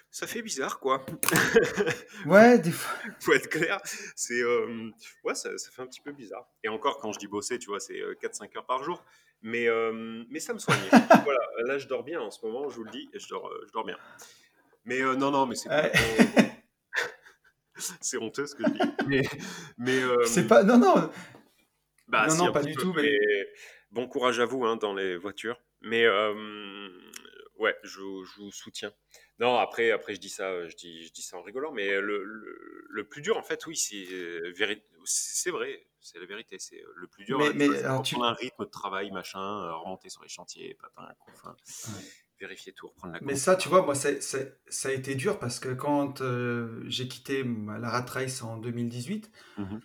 ça 0.10 0.26
fait 0.26 0.42
bizarre, 0.42 0.80
quoi. 0.80 1.06
ouais, 2.26 2.58
des 2.58 2.72
fois. 2.72 2.98
Faut 3.20 3.34
être 3.34 3.50
clair, 3.50 3.80
c'est 4.16 4.44
ouais, 5.24 5.36
ça, 5.36 5.56
ça, 5.60 5.70
fait 5.70 5.84
un 5.84 5.88
petit 5.88 6.02
peu 6.02 6.12
bizarre. 6.12 6.50
Et 6.64 6.70
encore, 6.70 6.98
quand 6.98 7.12
je 7.12 7.20
dis 7.20 7.28
bosser, 7.28 7.60
tu 7.60 7.68
vois, 7.68 7.80
c'est 7.80 8.00
4-5 8.00 8.58
heures 8.58 8.66
par 8.66 8.84
jour. 8.84 9.06
Mais, 9.42 9.68
euh, 9.68 10.24
mais 10.30 10.40
ça 10.40 10.54
me 10.54 10.60
soigne. 10.60 10.80
voilà, 11.24 11.40
là, 11.66 11.78
je 11.78 11.88
dors 11.88 12.04
bien 12.04 12.22
en 12.22 12.32
ce 12.32 12.46
moment, 12.46 12.70
je 12.70 12.76
vous 12.76 12.84
le 12.84 12.92
dis, 12.92 13.10
et 13.14 13.20
je 13.20 13.30
dors, 13.30 13.48
euh, 13.48 13.64
je 13.68 13.72
dors 13.72 13.86
bien. 13.86 13.98
Mais 14.86 15.02
euh, 15.02 15.16
non, 15.16 15.32
non, 15.32 15.46
mais 15.46 15.56
c'est 15.56 15.70
c'est 18.02 18.18
honteux 18.18 18.46
ce 18.46 18.56
que 18.56 18.64
je 18.66 18.72
dis. 18.72 18.80
Mais, 19.08 19.22
mais 19.78 20.02
c'est 20.26 20.48
pas. 20.48 20.64
Non, 20.64 20.78
non. 20.78 21.10
Bah, 22.08 22.28
non, 22.28 22.36
non, 22.36 22.52
pas 22.52 22.64
du 22.64 22.76
tout. 22.76 22.94
Mais... 22.94 23.18
Bon 23.92 24.08
courage 24.08 24.40
à 24.40 24.46
vous 24.46 24.66
hein, 24.66 24.76
dans 24.76 24.94
les 24.94 25.18
voitures. 25.18 25.60
Mais 25.82 26.08
ouais, 27.58 27.76
je, 27.84 28.00
je, 28.00 28.42
vous 28.42 28.52
soutiens. 28.52 28.92
Non, 29.40 29.58
après, 29.58 29.92
après 29.92 30.16
je 30.16 30.20
dis 30.20 30.30
ça, 30.30 30.68
je 30.68 30.76
dis, 30.76 31.06
je 31.06 31.14
dis 31.14 31.22
ça 31.22 31.38
en 31.38 31.42
rigolant, 31.42 31.72
mais 31.72 32.02
le, 32.02 32.24
le, 32.90 33.08
plus 33.08 33.22
dur, 33.22 33.38
en 33.38 33.44
fait, 33.44 33.66
oui, 33.68 33.76
c'est 33.76 34.06
c'est 35.06 35.52
vrai, 35.52 35.88
c'est 36.02 36.20
la 36.20 36.26
vérité. 36.26 36.58
C'est 36.60 36.84
le 36.96 37.08
plus 37.08 37.24
dur. 37.24 37.40
Mais, 37.40 37.54
mais 37.54 37.68
tu... 38.04 38.16
prendre 38.16 38.26
un 38.26 38.34
rythme 38.34 38.66
de 38.66 38.70
travail, 38.70 39.12
machin, 39.12 39.72
remonter 39.72 40.10
sur 40.10 40.22
les 40.24 40.30
chantiers, 40.30 40.78
patin, 40.82 41.08
vérifier 42.40 42.74
tout, 42.74 42.88
reprendre 42.88 43.14
la. 43.14 43.20
Mais 43.22 43.36
ça, 43.36 43.56
tu 43.56 43.70
vois, 43.70 43.84
moi, 43.84 43.96
ça 43.96 44.10
a 44.10 44.92
été 44.92 45.16
dur 45.16 45.40
parce 45.40 45.60
que 45.60 45.70
quand 45.70 46.22
j'ai 46.88 47.08
quitté 47.08 47.44
la 47.44 47.90
rat 47.90 48.06
race 48.06 48.44
en 48.44 48.58
2018. 48.58 49.32
Mmh 49.58 49.78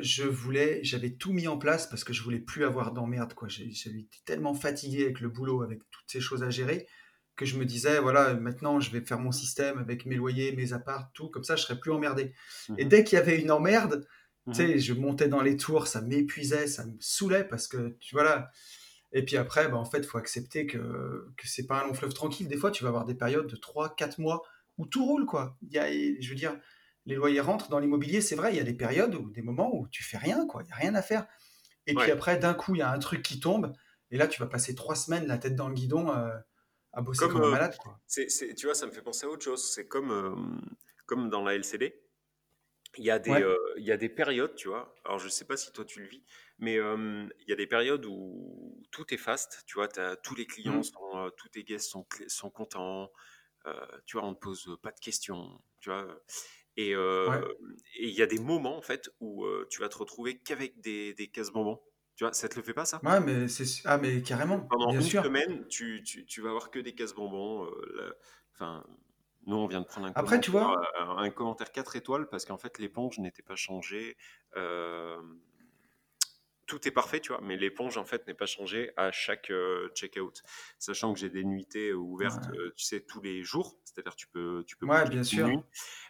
je 0.00 0.24
voulais, 0.24 0.82
j'avais 0.82 1.10
tout 1.10 1.32
mis 1.32 1.46
en 1.46 1.56
place 1.56 1.86
parce 1.86 2.02
que 2.02 2.12
je 2.12 2.20
voulais 2.24 2.40
plus 2.40 2.64
avoir 2.64 2.90
d'emmerde. 2.90 3.32
Quoi. 3.34 3.46
J'avais 3.46 4.00
été 4.00 4.18
tellement 4.24 4.54
fatigué 4.54 5.04
avec 5.04 5.20
le 5.20 5.28
boulot, 5.28 5.62
avec 5.62 5.78
toutes 5.92 6.08
ces 6.08 6.20
choses 6.20 6.42
à 6.42 6.50
gérer, 6.50 6.88
que 7.36 7.46
je 7.46 7.56
me 7.56 7.64
disais, 7.64 7.98
voilà, 7.98 8.34
maintenant 8.34 8.80
je 8.80 8.90
vais 8.90 9.00
faire 9.00 9.18
mon 9.18 9.32
système 9.32 9.78
avec 9.78 10.06
mes 10.06 10.16
loyers, 10.16 10.52
mes 10.52 10.72
apparts, 10.72 11.10
tout, 11.14 11.28
comme 11.28 11.44
ça 11.44 11.56
je 11.56 11.62
serais 11.62 11.78
plus 11.78 11.90
emmerdé. 11.90 12.34
Et 12.76 12.84
mmh 12.84 12.88
dès 12.88 13.04
qu'il 13.04 13.16
y 13.16 13.20
avait 13.20 13.40
une 13.40 13.50
emmerde, 13.50 14.06
tu 14.48 14.54
sais, 14.54 14.74
mmh 14.74 14.78
je 14.78 14.92
montais 14.94 15.28
dans 15.28 15.40
les 15.40 15.56
tours, 15.56 15.86
ça 15.86 16.00
m'épuisait, 16.00 16.66
ça 16.66 16.84
me 16.84 16.94
saoulait 17.00 17.44
parce 17.44 17.68
que, 17.68 17.96
tu 18.00 18.14
vois 18.14 18.24
là. 18.24 18.50
Et 19.14 19.24
puis 19.24 19.36
après, 19.36 19.68
bah, 19.68 19.76
en 19.76 19.84
fait, 19.84 19.98
il 19.98 20.04
faut 20.04 20.18
accepter 20.18 20.66
que, 20.66 20.78
que 21.36 21.46
c'est 21.46 21.66
pas 21.66 21.82
un 21.82 21.86
long 21.86 21.94
fleuve 21.94 22.14
tranquille. 22.14 22.48
Des 22.48 22.56
fois, 22.56 22.70
tu 22.70 22.82
vas 22.82 22.88
avoir 22.88 23.04
des 23.04 23.14
périodes 23.14 23.46
de 23.46 23.56
3, 23.56 23.94
4 23.94 24.18
mois 24.18 24.42
où 24.78 24.86
tout 24.86 25.04
roule, 25.04 25.26
quoi. 25.26 25.58
Il 25.60 25.72
y 25.72 25.78
a, 25.78 25.90
je 25.90 26.28
veux 26.30 26.34
dire, 26.34 26.56
les 27.04 27.14
loyers 27.14 27.40
rentrent 27.40 27.68
dans 27.68 27.78
l'immobilier, 27.78 28.22
c'est 28.22 28.36
vrai, 28.36 28.54
il 28.54 28.56
y 28.56 28.60
a 28.60 28.64
des 28.64 28.72
périodes 28.72 29.14
ou 29.14 29.30
des 29.30 29.42
moments 29.42 29.74
où 29.74 29.86
tu 29.88 30.02
fais 30.02 30.16
rien, 30.16 30.46
quoi. 30.46 30.62
Il 30.62 30.66
n'y 30.66 30.72
a 30.72 30.76
rien 30.76 30.94
à 30.94 31.02
faire. 31.02 31.26
Et 31.86 31.94
puis 31.94 32.10
après, 32.10 32.38
d'un 32.38 32.54
coup, 32.54 32.74
il 32.74 32.78
y 32.78 32.82
a 32.82 32.90
un 32.90 32.98
truc 32.98 33.22
qui 33.22 33.40
tombe. 33.40 33.72
Et 34.10 34.16
là, 34.16 34.26
tu 34.26 34.40
vas 34.40 34.46
passer 34.46 34.74
trois 34.74 34.94
semaines 34.94 35.26
la 35.26 35.38
tête 35.38 35.56
dans 35.56 35.68
le 35.68 35.74
guidon. 35.74 36.10
Euh, 36.10 36.30
à 36.92 37.00
bosser 37.00 37.26
comme, 37.26 37.36
un 37.42 37.44
euh, 37.46 37.50
malade. 37.50 37.76
Quoi. 37.78 37.98
tu 38.08 38.66
vois, 38.66 38.74
ça 38.74 38.86
me 38.86 38.92
fait 38.92 39.02
penser 39.02 39.26
à 39.26 39.28
autre 39.28 39.44
chose. 39.44 39.72
C'est 39.72 39.88
comme, 39.88 40.10
euh, 40.10 40.34
comme 41.06 41.30
dans 41.30 41.42
la 41.42 41.54
LCD. 41.54 41.98
Il 42.98 43.04
y, 43.04 43.10
a 43.10 43.18
des, 43.18 43.30
euh, 43.30 43.56
il 43.78 43.84
y 43.84 43.92
a 43.92 43.96
des 43.96 44.10
périodes, 44.10 44.54
tu 44.54 44.68
vois. 44.68 44.94
Alors, 45.06 45.18
je 45.18 45.24
ne 45.24 45.30
sais 45.30 45.46
pas 45.46 45.56
si 45.56 45.72
toi 45.72 45.82
tu 45.82 46.00
le 46.00 46.08
vis, 46.08 46.22
mais 46.58 46.74
il 46.74 47.48
y 47.48 47.52
a 47.52 47.56
des 47.56 47.66
périodes 47.66 48.04
où 48.04 48.84
tout 48.90 49.14
est 49.14 49.18
fast. 49.18 49.62
Tu 49.66 49.74
vois, 49.76 49.88
as, 49.98 50.16
tous 50.16 50.34
les 50.34 50.44
clients, 50.44 50.80
mmh. 50.80 50.84
sont, 50.84 51.30
tous 51.38 51.48
tes 51.48 51.64
guests 51.64 51.88
sont, 51.88 52.06
sont 52.26 52.50
contents. 52.50 53.10
tu 54.04 54.18
vois, 54.18 54.26
on 54.26 54.32
ne 54.32 54.36
pose 54.36 54.76
pas 54.82 54.90
de 54.90 55.00
questions. 55.00 55.58
Tu 55.80 55.88
vois. 55.88 56.06
Et 56.76 56.90
il 56.90 58.10
y 58.10 58.20
a 58.20 58.26
des 58.26 58.38
moments, 58.38 58.76
en 58.76 58.82
fait, 58.82 59.08
où 59.20 59.46
tu 59.70 59.80
vas 59.80 59.88
te 59.88 59.96
retrouver 59.96 60.38
qu'avec 60.40 60.78
des, 60.82 61.14
des 61.14 61.28
cases-bonbons. 61.28 61.80
Tu 62.16 62.24
vois, 62.24 62.32
ça 62.32 62.48
te 62.48 62.56
le 62.56 62.62
fait 62.62 62.74
pas 62.74 62.84
ça? 62.84 63.00
Ouais, 63.02 63.20
mais 63.20 63.48
c'est 63.48 63.64
ah 63.84 63.96
mais 63.96 64.22
carrément. 64.22 64.60
Pendant 64.60 64.92
une 64.92 65.00
semaine, 65.00 65.66
tu, 65.68 66.02
tu, 66.02 66.26
tu, 66.26 66.42
vas 66.42 66.50
avoir 66.50 66.70
que 66.70 66.78
des 66.78 66.94
cases 66.94 67.14
bonbons. 67.14 67.64
Euh, 67.64 68.12
enfin, 68.54 68.84
nous 69.46 69.56
on 69.56 69.66
vient 69.66 69.80
de 69.80 69.86
prendre 69.86 70.08
un 70.08 70.12
Après, 70.14 70.40
tu 70.40 70.50
vois, 70.50 70.78
un, 70.98 71.30
commentaire 71.30 71.72
4 71.72 71.96
étoiles 71.96 72.28
parce 72.28 72.44
qu'en 72.44 72.58
fait 72.58 72.78
l'éponge 72.78 73.18
n'était 73.18 73.42
pas 73.42 73.56
changée. 73.56 74.16
Euh, 74.56 75.20
tout 76.66 76.86
est 76.86 76.90
parfait, 76.90 77.20
tu 77.20 77.32
vois, 77.32 77.40
mais 77.42 77.56
l'éponge 77.56 77.96
en 77.96 78.04
fait 78.04 78.26
n'est 78.26 78.34
pas 78.34 78.46
changée 78.46 78.92
à 78.96 79.10
chaque 79.10 79.50
euh, 79.50 79.88
check-out. 79.94 80.42
Sachant 80.78 81.14
que 81.14 81.18
j'ai 81.18 81.30
des 81.30 81.44
nuitées 81.44 81.92
ouvertes, 81.94 82.44
tu 82.76 82.84
sais, 82.84 83.00
tous 83.00 83.22
les 83.22 83.42
jours, 83.42 83.78
c'est-à-dire 83.84 84.16
tu 84.16 84.26
peux, 84.28 84.64
tu 84.66 84.76
peux. 84.76 84.86
Ouais, 84.86 85.08
bien 85.08 85.24
sûr. 85.24 85.48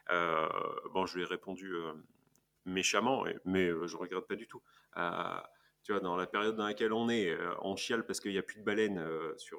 bon, 0.09 1.07
je 1.07 1.15
lui 1.15 1.23
ai 1.23 1.27
répondu 1.27 1.73
méchamment, 2.65 3.25
mais 3.45 3.69
je 3.69 3.97
regrette 3.97 4.27
pas 4.27 4.37
du 4.37 4.49
tout. 4.49 4.63
Tu 5.83 5.93
vois, 5.93 6.01
dans 6.01 6.17
la 6.17 6.27
période 6.27 6.57
dans 6.57 6.67
laquelle 6.67 6.93
on 6.93 7.09
est, 7.09 7.37
on 7.63 7.77
chiale 7.77 8.07
parce 8.07 8.21
qu'il 8.21 8.33
n'y 8.33 8.39
a 8.39 8.43
plus 8.43 8.59
de 8.59 8.65
baleines 8.65 9.05
sur, 9.37 9.59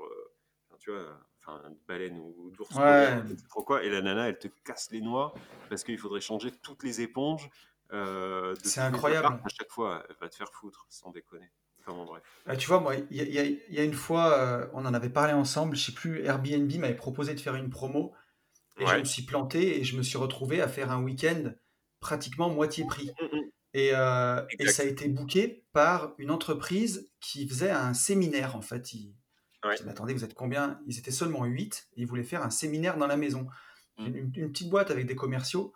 tu 0.79 0.91
vois, 0.91 1.05
enfin, 1.41 1.61
de 1.69 1.77
baleine 1.87 2.19
ou 2.19 2.51
d'ours, 2.51 2.75
ouais. 2.75 3.21
trop 3.49 3.63
quoi, 3.63 3.83
et 3.83 3.89
la 3.89 4.01
nana, 4.01 4.29
elle 4.29 4.37
te 4.37 4.47
casse 4.63 4.91
les 4.91 5.01
noix 5.01 5.33
parce 5.69 5.83
qu'il 5.83 5.97
faudrait 5.97 6.21
changer 6.21 6.51
toutes 6.51 6.83
les 6.83 7.01
éponges. 7.01 7.49
Euh, 7.93 8.55
c'est 8.63 8.81
incroyable. 8.81 9.27
À 9.27 9.49
chaque 9.49 9.71
fois, 9.71 10.03
elle 10.09 10.15
va 10.19 10.29
te 10.29 10.35
faire 10.35 10.51
foutre, 10.51 10.85
sans 10.89 11.11
déconner. 11.11 11.49
Enfin, 11.85 12.03
bref. 12.05 12.23
Euh, 12.47 12.55
tu 12.55 12.67
vois, 12.67 12.79
moi, 12.79 12.95
il 12.95 13.17
y, 13.17 13.79
a 13.79 13.83
une 13.83 13.93
fois, 13.93 14.39
euh, 14.39 14.67
on 14.73 14.85
en 14.85 14.93
avait 14.93 15.09
parlé 15.09 15.33
ensemble, 15.33 15.75
je 15.75 15.85
sais 15.85 15.91
plus, 15.91 16.23
Airbnb 16.23 16.71
m'avait 16.77 16.95
proposé 16.95 17.33
de 17.33 17.39
faire 17.39 17.55
une 17.55 17.69
promo, 17.69 18.13
et 18.79 18.85
je 18.85 18.95
me 18.95 19.03
suis 19.03 19.23
planté, 19.23 19.79
et 19.79 19.83
je 19.83 19.97
me 19.97 20.03
suis 20.03 20.17
retrouvé 20.17 20.61
à 20.61 20.67
faire 20.67 20.91
un 20.91 21.03
week-end 21.03 21.51
pratiquement 21.99 22.49
moitié 22.49 22.85
prix. 22.85 23.11
Mm. 23.73 23.79
Et, 24.59 24.67
ça 24.67 24.83
a 24.83 24.85
été 24.85 25.07
booké 25.07 25.65
par 25.73 26.13
une 26.17 26.31
entreprise 26.31 27.09
qui 27.19 27.47
faisait 27.47 27.71
un 27.71 27.93
séminaire, 27.93 28.55
en 28.55 28.61
fait. 28.61 28.93
Ils, 28.93 29.13
Ouais. 29.63 29.75
attendez, 29.87 30.13
vous 30.13 30.23
êtes 30.23 30.33
combien? 30.33 30.79
Ils 30.87 30.99
étaient 30.99 31.11
seulement 31.11 31.45
8 31.45 31.87
et 31.95 32.01
ils 32.01 32.07
voulaient 32.07 32.23
faire 32.23 32.43
un 32.43 32.49
séminaire 32.49 32.97
dans 32.97 33.07
la 33.07 33.17
maison. 33.17 33.47
Mmh. 33.97 34.15
Une, 34.35 34.51
petite 34.51 34.69
boîte 34.69 34.91
avec 34.91 35.05
des 35.05 35.15
commerciaux. 35.15 35.73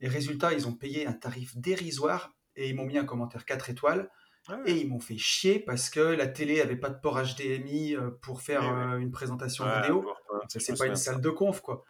Et 0.00 0.08
résultat, 0.08 0.52
ils 0.52 0.66
ont 0.66 0.72
payé 0.72 1.06
un 1.06 1.12
tarif 1.12 1.56
dérisoire 1.56 2.34
et 2.56 2.68
ils 2.68 2.74
m'ont 2.74 2.86
mis 2.86 2.98
un 2.98 3.04
commentaire 3.04 3.44
4 3.44 3.70
étoiles. 3.70 4.10
Ah 4.48 4.58
et 4.64 4.72
ils 4.72 4.88
m'ont 4.88 5.00
fait 5.00 5.18
chier 5.18 5.60
parce 5.60 5.90
que 5.90 6.00
la 6.00 6.26
télé 6.26 6.62
avait 6.62 6.76
pas 6.76 6.88
de 6.88 6.98
port 6.98 7.20
HDMI 7.20 7.94
euh, 7.94 8.10
pour 8.22 8.40
faire 8.40 8.64
euh, 8.64 8.96
une 8.96 9.10
présentation 9.10 9.64
vidéo. 9.80 10.10
C'est 10.48 10.78
pas 10.78 10.86
une 10.86 10.96
salle 10.96 11.20
de 11.20 11.30
conf, 11.30 11.60
quoi. 11.60 11.84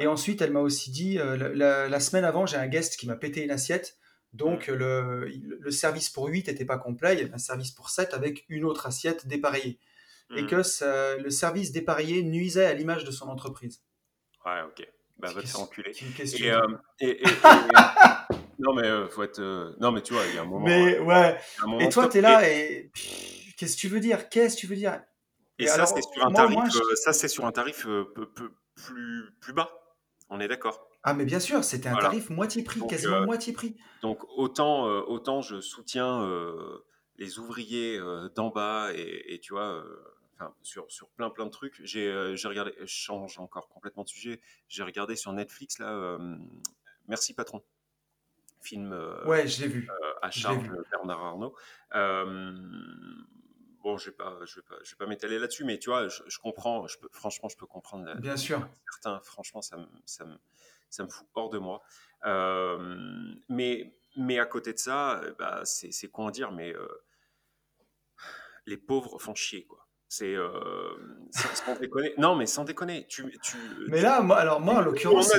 Et 0.00 0.06
ensuite, 0.06 0.42
elle 0.42 0.52
m'a 0.52 0.60
aussi 0.60 0.90
dit, 0.90 1.18
euh, 1.18 1.36
la, 1.54 2.00
semaine 2.00 2.24
avant, 2.24 2.46
j'ai 2.46 2.56
un 2.56 2.66
guest 2.66 2.96
qui 2.98 3.06
m'a 3.06 3.16
pété 3.16 3.42
une 3.42 3.50
assiette. 3.50 3.96
Donc, 4.32 4.66
le, 4.66 5.26
le, 5.26 5.70
service 5.70 6.10
pour 6.10 6.26
8 6.26 6.48
n'était 6.48 6.64
pas 6.64 6.78
complet. 6.78 7.14
Il 7.14 7.20
y 7.20 7.22
avait 7.22 7.34
un 7.34 7.38
service 7.38 7.70
pour 7.70 7.90
7 7.90 8.12
avec 8.14 8.44
une 8.48 8.64
autre 8.64 8.86
assiette 8.86 9.26
dépareillée 9.26 9.78
et 10.36 10.42
mmh. 10.42 10.46
que 10.46 11.22
le 11.22 11.30
service 11.30 11.72
dépareillé 11.72 12.22
nuisait 12.22 12.66
à 12.66 12.74
l'image 12.74 13.04
de 13.04 13.10
son 13.10 13.28
entreprise. 13.28 13.82
Ouais, 14.44 14.60
ok. 14.66 14.86
Bah, 15.18 15.32
va 15.32 15.42
te 15.42 15.46
faire 15.46 15.60
enculer. 15.60 15.92
Et, 17.00 17.22
non, 18.58 18.72
mais 18.74 18.86
euh, 18.86 19.08
faut 19.08 19.22
être. 19.24 19.40
Euh, 19.40 19.74
non, 19.80 19.90
mais 19.90 20.00
tu 20.00 20.12
vois, 20.12 20.24
il 20.26 20.36
y 20.36 20.38
a 20.38 20.42
un 20.42 20.44
moment. 20.44 20.64
Mais 20.64 20.98
ouais. 21.00 21.38
et 21.80 21.88
toi, 21.88 22.08
tu 22.08 22.18
es 22.18 22.20
là 22.20 22.48
et. 22.48 22.90
Qu'est-ce 23.56 23.74
que 23.74 23.80
tu 23.80 23.88
veux 23.88 23.98
dire? 23.98 24.28
Qu'est-ce 24.28 24.54
que 24.54 24.60
tu 24.60 24.66
veux 24.68 24.76
dire? 24.76 25.00
Et, 25.58 25.66
ça, 25.66 25.86
c'est 25.86 26.02
sur, 26.02 26.24
un 26.24 26.32
tarif, 26.32 26.56
euh, 26.56 26.94
ça, 26.94 27.12
c'est 27.12 27.26
sur 27.26 27.44
un 27.44 27.50
tarif 27.50 27.84
plus, 28.76 29.32
plus 29.40 29.52
bas. 29.52 29.72
On 30.28 30.38
est 30.38 30.46
d'accord. 30.46 30.88
Ah, 31.08 31.14
mais 31.14 31.24
bien 31.24 31.40
sûr, 31.40 31.64
c'était 31.64 31.88
un 31.88 31.96
tarif 31.96 32.30
moitié 32.30 32.62
prix, 32.62 32.80
quasiment 32.86 33.24
moitié 33.24 33.52
prix. 33.52 33.76
Donc, 34.02 34.20
autant, 34.36 34.84
autant 34.84 35.42
je 35.42 35.60
soutiens 35.60 36.28
les 37.16 37.38
ouvriers 37.38 38.00
d'en 38.34 38.50
bas 38.50 38.90
et, 38.94 39.34
et, 39.34 39.40
tu 39.40 39.52
vois 39.52 39.82
sur, 40.62 40.90
sur 40.90 41.08
plein 41.10 41.30
plein 41.30 41.46
de 41.46 41.50
trucs. 41.50 41.80
J'ai 41.84 42.08
euh, 42.08 42.36
regardé, 42.44 42.72
je 42.80 42.86
change 42.86 43.38
encore 43.38 43.68
complètement 43.68 44.04
de 44.04 44.08
sujet. 44.08 44.40
J'ai 44.68 44.82
regardé 44.82 45.16
sur 45.16 45.32
Netflix 45.32 45.78
là, 45.78 45.92
euh, 45.92 46.36
Merci 47.06 47.34
patron, 47.34 47.62
film. 48.60 48.92
Euh, 48.92 49.24
ouais, 49.24 49.46
je 49.46 49.62
l'ai 49.62 49.68
vu. 49.68 49.88
à 50.22 50.30
charge 50.30 50.68
de 50.68 50.84
Bernard 50.90 51.24
Arnault. 51.24 51.54
bon, 53.82 53.96
je 53.96 54.10
vais 54.10 54.16
pas, 54.16 54.38
je 54.44 54.56
vais 54.56 54.62
pas, 54.62 54.76
je 54.84 54.90
vais 54.90 54.96
pas 54.96 55.06
m'étaler 55.06 55.38
là-dessus, 55.38 55.64
mais 55.64 55.78
tu 55.78 55.88
vois, 55.90 56.08
je, 56.08 56.38
comprends. 56.38 56.86
Je 56.86 56.98
peux, 56.98 57.08
franchement, 57.12 57.48
je 57.48 57.56
peux 57.56 57.66
comprendre. 57.66 58.14
Bien 58.20 58.36
sûr. 58.36 58.68
Certains, 58.90 59.20
franchement, 59.20 59.62
ça 59.62 59.78
me, 59.78 59.86
ça 60.04 60.24
me, 60.26 60.36
ça 60.90 61.04
me 61.04 61.08
fout 61.08 61.26
hors 61.34 61.50
de 61.50 61.58
moi. 61.58 61.82
mais 63.48 63.94
mais 64.16 64.38
à 64.38 64.46
côté 64.46 64.72
de 64.72 64.78
ça, 64.78 65.20
bah, 65.38 65.62
c'est 65.64 66.08
quoi 66.10 66.30
dire, 66.30 66.50
mais 66.50 66.74
les 68.66 68.76
pauvres 68.76 69.18
font 69.18 69.34
chier, 69.34 69.64
quoi. 69.66 69.88
C'est 70.10 70.34
euh, 70.34 70.48
sans, 71.30 71.76
déconner. 71.78 72.14
Non, 72.16 72.34
mais 72.34 72.46
sans 72.46 72.64
déconner. 72.64 73.06
Tu, 73.08 73.30
tu, 73.42 73.56
mais 73.88 74.00
là, 74.00 74.22
moi, 74.22 74.38
alors 74.38 74.60
moi, 74.60 74.76
en 74.76 74.80
l'occurrence, 74.80 75.30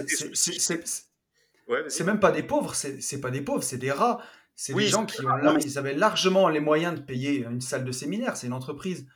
c'est 1.87 2.03
même 2.03 2.19
pas 2.19 2.31
des 2.31 2.43
pauvres, 2.43 2.75
c'est 2.75 3.21
pas 3.21 3.31
des 3.31 3.41
pauvres, 3.41 3.63
c'est 3.63 3.77
des 3.77 3.91
rats. 3.91 4.21
C'est 4.55 4.73
des 4.73 4.87
gens 4.87 5.05
qui 5.05 5.25
ont, 5.25 5.57
ils 5.57 5.77
avaient 5.77 5.95
largement 5.95 6.49
les 6.49 6.59
moyens 6.59 6.93
de 6.93 6.99
payer 6.99 7.45
une 7.45 7.61
salle 7.61 7.85
de 7.85 7.91
séminaire. 7.91 8.35
C'est 8.35 8.47
une 8.47 8.53
entreprise. 8.53 9.07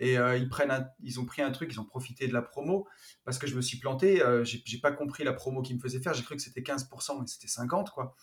Et 0.00 0.18
euh, 0.18 0.36
ils, 0.36 0.48
prennent 0.48 0.90
ils 1.02 1.20
ont 1.20 1.24
pris 1.24 1.42
un 1.42 1.50
truc, 1.52 1.70
ils 1.72 1.80
ont 1.80 1.84
profité 1.84 2.26
de 2.26 2.32
la 2.32 2.42
promo. 2.42 2.88
Parce 3.24 3.38
que 3.38 3.46
je 3.46 3.54
me 3.54 3.60
suis 3.60 3.78
planté, 3.78 4.22
euh, 4.22 4.44
j'ai 4.44 4.78
pas 4.78 4.92
compris 4.92 5.22
la 5.24 5.32
promo 5.32 5.62
qu'ils 5.62 5.76
me 5.76 5.80
faisaient 5.80 6.00
faire. 6.00 6.14
J'ai 6.14 6.24
cru 6.24 6.36
que 6.36 6.42
c'était 6.42 6.62
15%, 6.62 7.20
mais 7.20 7.26
c'était 7.26 7.46
50%. 7.46 7.90
Quoi. 7.92 8.16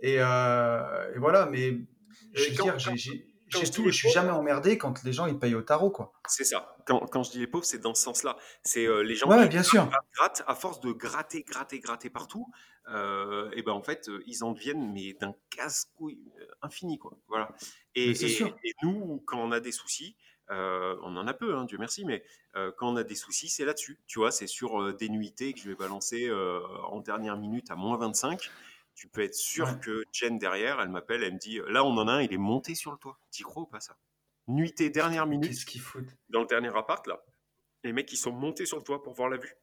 Et, 0.00 0.16
euh, 0.18 1.14
et, 1.14 1.18
voilà, 1.18 1.46
mais 1.46 1.78
je 2.34 2.50
veux 2.50 2.62
dire, 2.62 2.78
j'ai 2.78 3.32
je 3.60 3.90
suis 3.90 4.10
jamais 4.10 4.30
emmerdé 4.30 4.78
quand 4.78 5.02
les 5.04 5.12
gens 5.12 5.26
ils 5.26 5.38
payent 5.38 5.54
au 5.54 5.62
tarot 5.62 5.90
quoi. 5.90 6.12
C'est 6.26 6.44
ça. 6.44 6.76
Quand, 6.86 7.06
quand, 7.06 7.22
je 7.22 7.30
dis 7.30 7.38
les 7.38 7.46
pauvres, 7.46 7.64
c'est 7.64 7.78
dans 7.78 7.94
ce 7.94 8.02
sens-là. 8.02 8.36
C'est 8.64 8.86
euh, 8.86 9.02
les 9.02 9.14
gens 9.14 9.28
qui 9.28 9.48
bien 9.48 9.62
sûr. 9.62 9.88
grattent 10.16 10.42
à 10.46 10.54
force 10.54 10.80
de 10.80 10.92
gratter, 10.92 11.42
gratter, 11.42 11.78
gratter 11.80 12.10
partout. 12.10 12.50
Euh, 12.88 13.50
et 13.54 13.62
ben 13.62 13.72
en 13.72 13.82
fait, 13.82 14.08
euh, 14.08 14.22
ils 14.26 14.42
en 14.42 14.52
deviennent 14.52 14.92
mais 14.92 15.12
d'un 15.14 15.34
casse-couille 15.50 16.32
infini 16.62 16.98
quoi. 16.98 17.16
Voilà. 17.28 17.48
Et, 17.94 18.14
nous, 18.82 19.22
quand 19.26 19.38
on 19.38 19.52
a 19.52 19.60
des 19.60 19.72
soucis, 19.72 20.16
on 20.50 21.16
en 21.16 21.26
a 21.26 21.34
peu, 21.34 21.56
hein, 21.56 21.64
Dieu 21.64 21.78
merci, 21.78 22.04
mais 22.04 22.22
quand 22.54 22.92
on 22.92 22.96
a 22.96 23.04
des 23.04 23.14
soucis, 23.14 23.48
c'est 23.48 23.64
là-dessus. 23.64 23.98
Tu 24.06 24.18
vois, 24.18 24.30
c'est 24.30 24.46
sur 24.46 24.94
des 24.94 25.08
nuitées 25.08 25.52
que 25.52 25.60
je 25.60 25.68
vais 25.68 25.74
balancer 25.74 26.30
en 26.30 27.00
dernière 27.00 27.36
minute 27.36 27.70
à 27.70 27.74
moins 27.74 27.96
25 27.96 28.50
tu 28.94 29.08
peux 29.08 29.22
être 29.22 29.34
sûr 29.34 29.80
que 29.80 30.04
Jen 30.12 30.38
derrière, 30.38 30.80
elle 30.80 30.88
m'appelle, 30.88 31.22
elle 31.22 31.34
me 31.34 31.38
dit 31.38 31.60
là 31.68 31.84
on 31.84 31.96
en 31.96 32.08
a 32.08 32.12
un, 32.12 32.22
il 32.22 32.32
est 32.32 32.38
monté 32.38 32.74
sur 32.74 32.92
le 32.92 32.98
toit. 32.98 33.18
T'y 33.30 33.42
crois 33.42 33.62
ou 33.62 33.66
pas 33.66 33.80
ça? 33.80 33.96
Nuitée 34.48 34.90
dernière 34.90 35.26
minute. 35.26 35.50
Qu'est-ce 35.50 35.66
qu'ils 35.66 35.80
foutent? 35.80 36.16
Dans 36.28 36.40
le 36.40 36.46
dernier 36.46 36.76
appart 36.76 37.06
là, 37.06 37.24
les 37.84 37.92
mecs 37.92 38.12
ils 38.12 38.16
sont 38.16 38.32
montés 38.32 38.66
sur 38.66 38.76
le 38.76 38.82
toit 38.82 39.02
pour 39.02 39.14
voir 39.14 39.28
la 39.28 39.38
vue. 39.38 39.54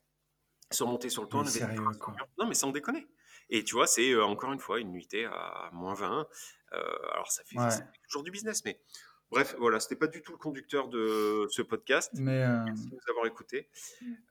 Ils 0.72 0.76
sont 0.76 0.88
montés 0.88 1.10
sur 1.10 1.24
le 1.24 1.30
toit. 1.30 1.46
sérieux, 1.46 1.82
quoi. 2.00 2.16
Non 2.38 2.48
mais 2.48 2.54
sans 2.54 2.72
déconner. 2.72 3.08
Et 3.52 3.64
tu 3.64 3.74
vois, 3.74 3.88
c'est 3.88 4.12
euh, 4.12 4.24
encore 4.24 4.54
une 4.54 4.60
fois 4.60 4.80
une 4.80 4.92
nuitée 4.92 5.26
à 5.26 5.70
moins 5.74 5.96
20. 5.96 6.28
Euh, 6.74 6.78
alors 7.12 7.32
ça 7.32 7.44
fait, 7.44 7.56
toujours 8.08 8.24
du 8.24 8.30
business, 8.30 8.64
mais 8.64 8.80
Bref, 9.32 9.56
voilà, 9.60 9.80
c'était 9.80 9.96
pas 9.96 10.08
du 10.08 10.22
tout 10.24 10.32
le 10.32 10.38
conducteur 10.38 10.88
de 10.88 11.46
ce 11.50 11.62
podcast. 11.62 12.12
Mais 12.16 12.44
euh, 12.44 12.64
Merci 12.66 12.90
de 12.90 12.96
nous 12.96 13.12
avoir 13.12 13.26
écoutés. 13.28 13.70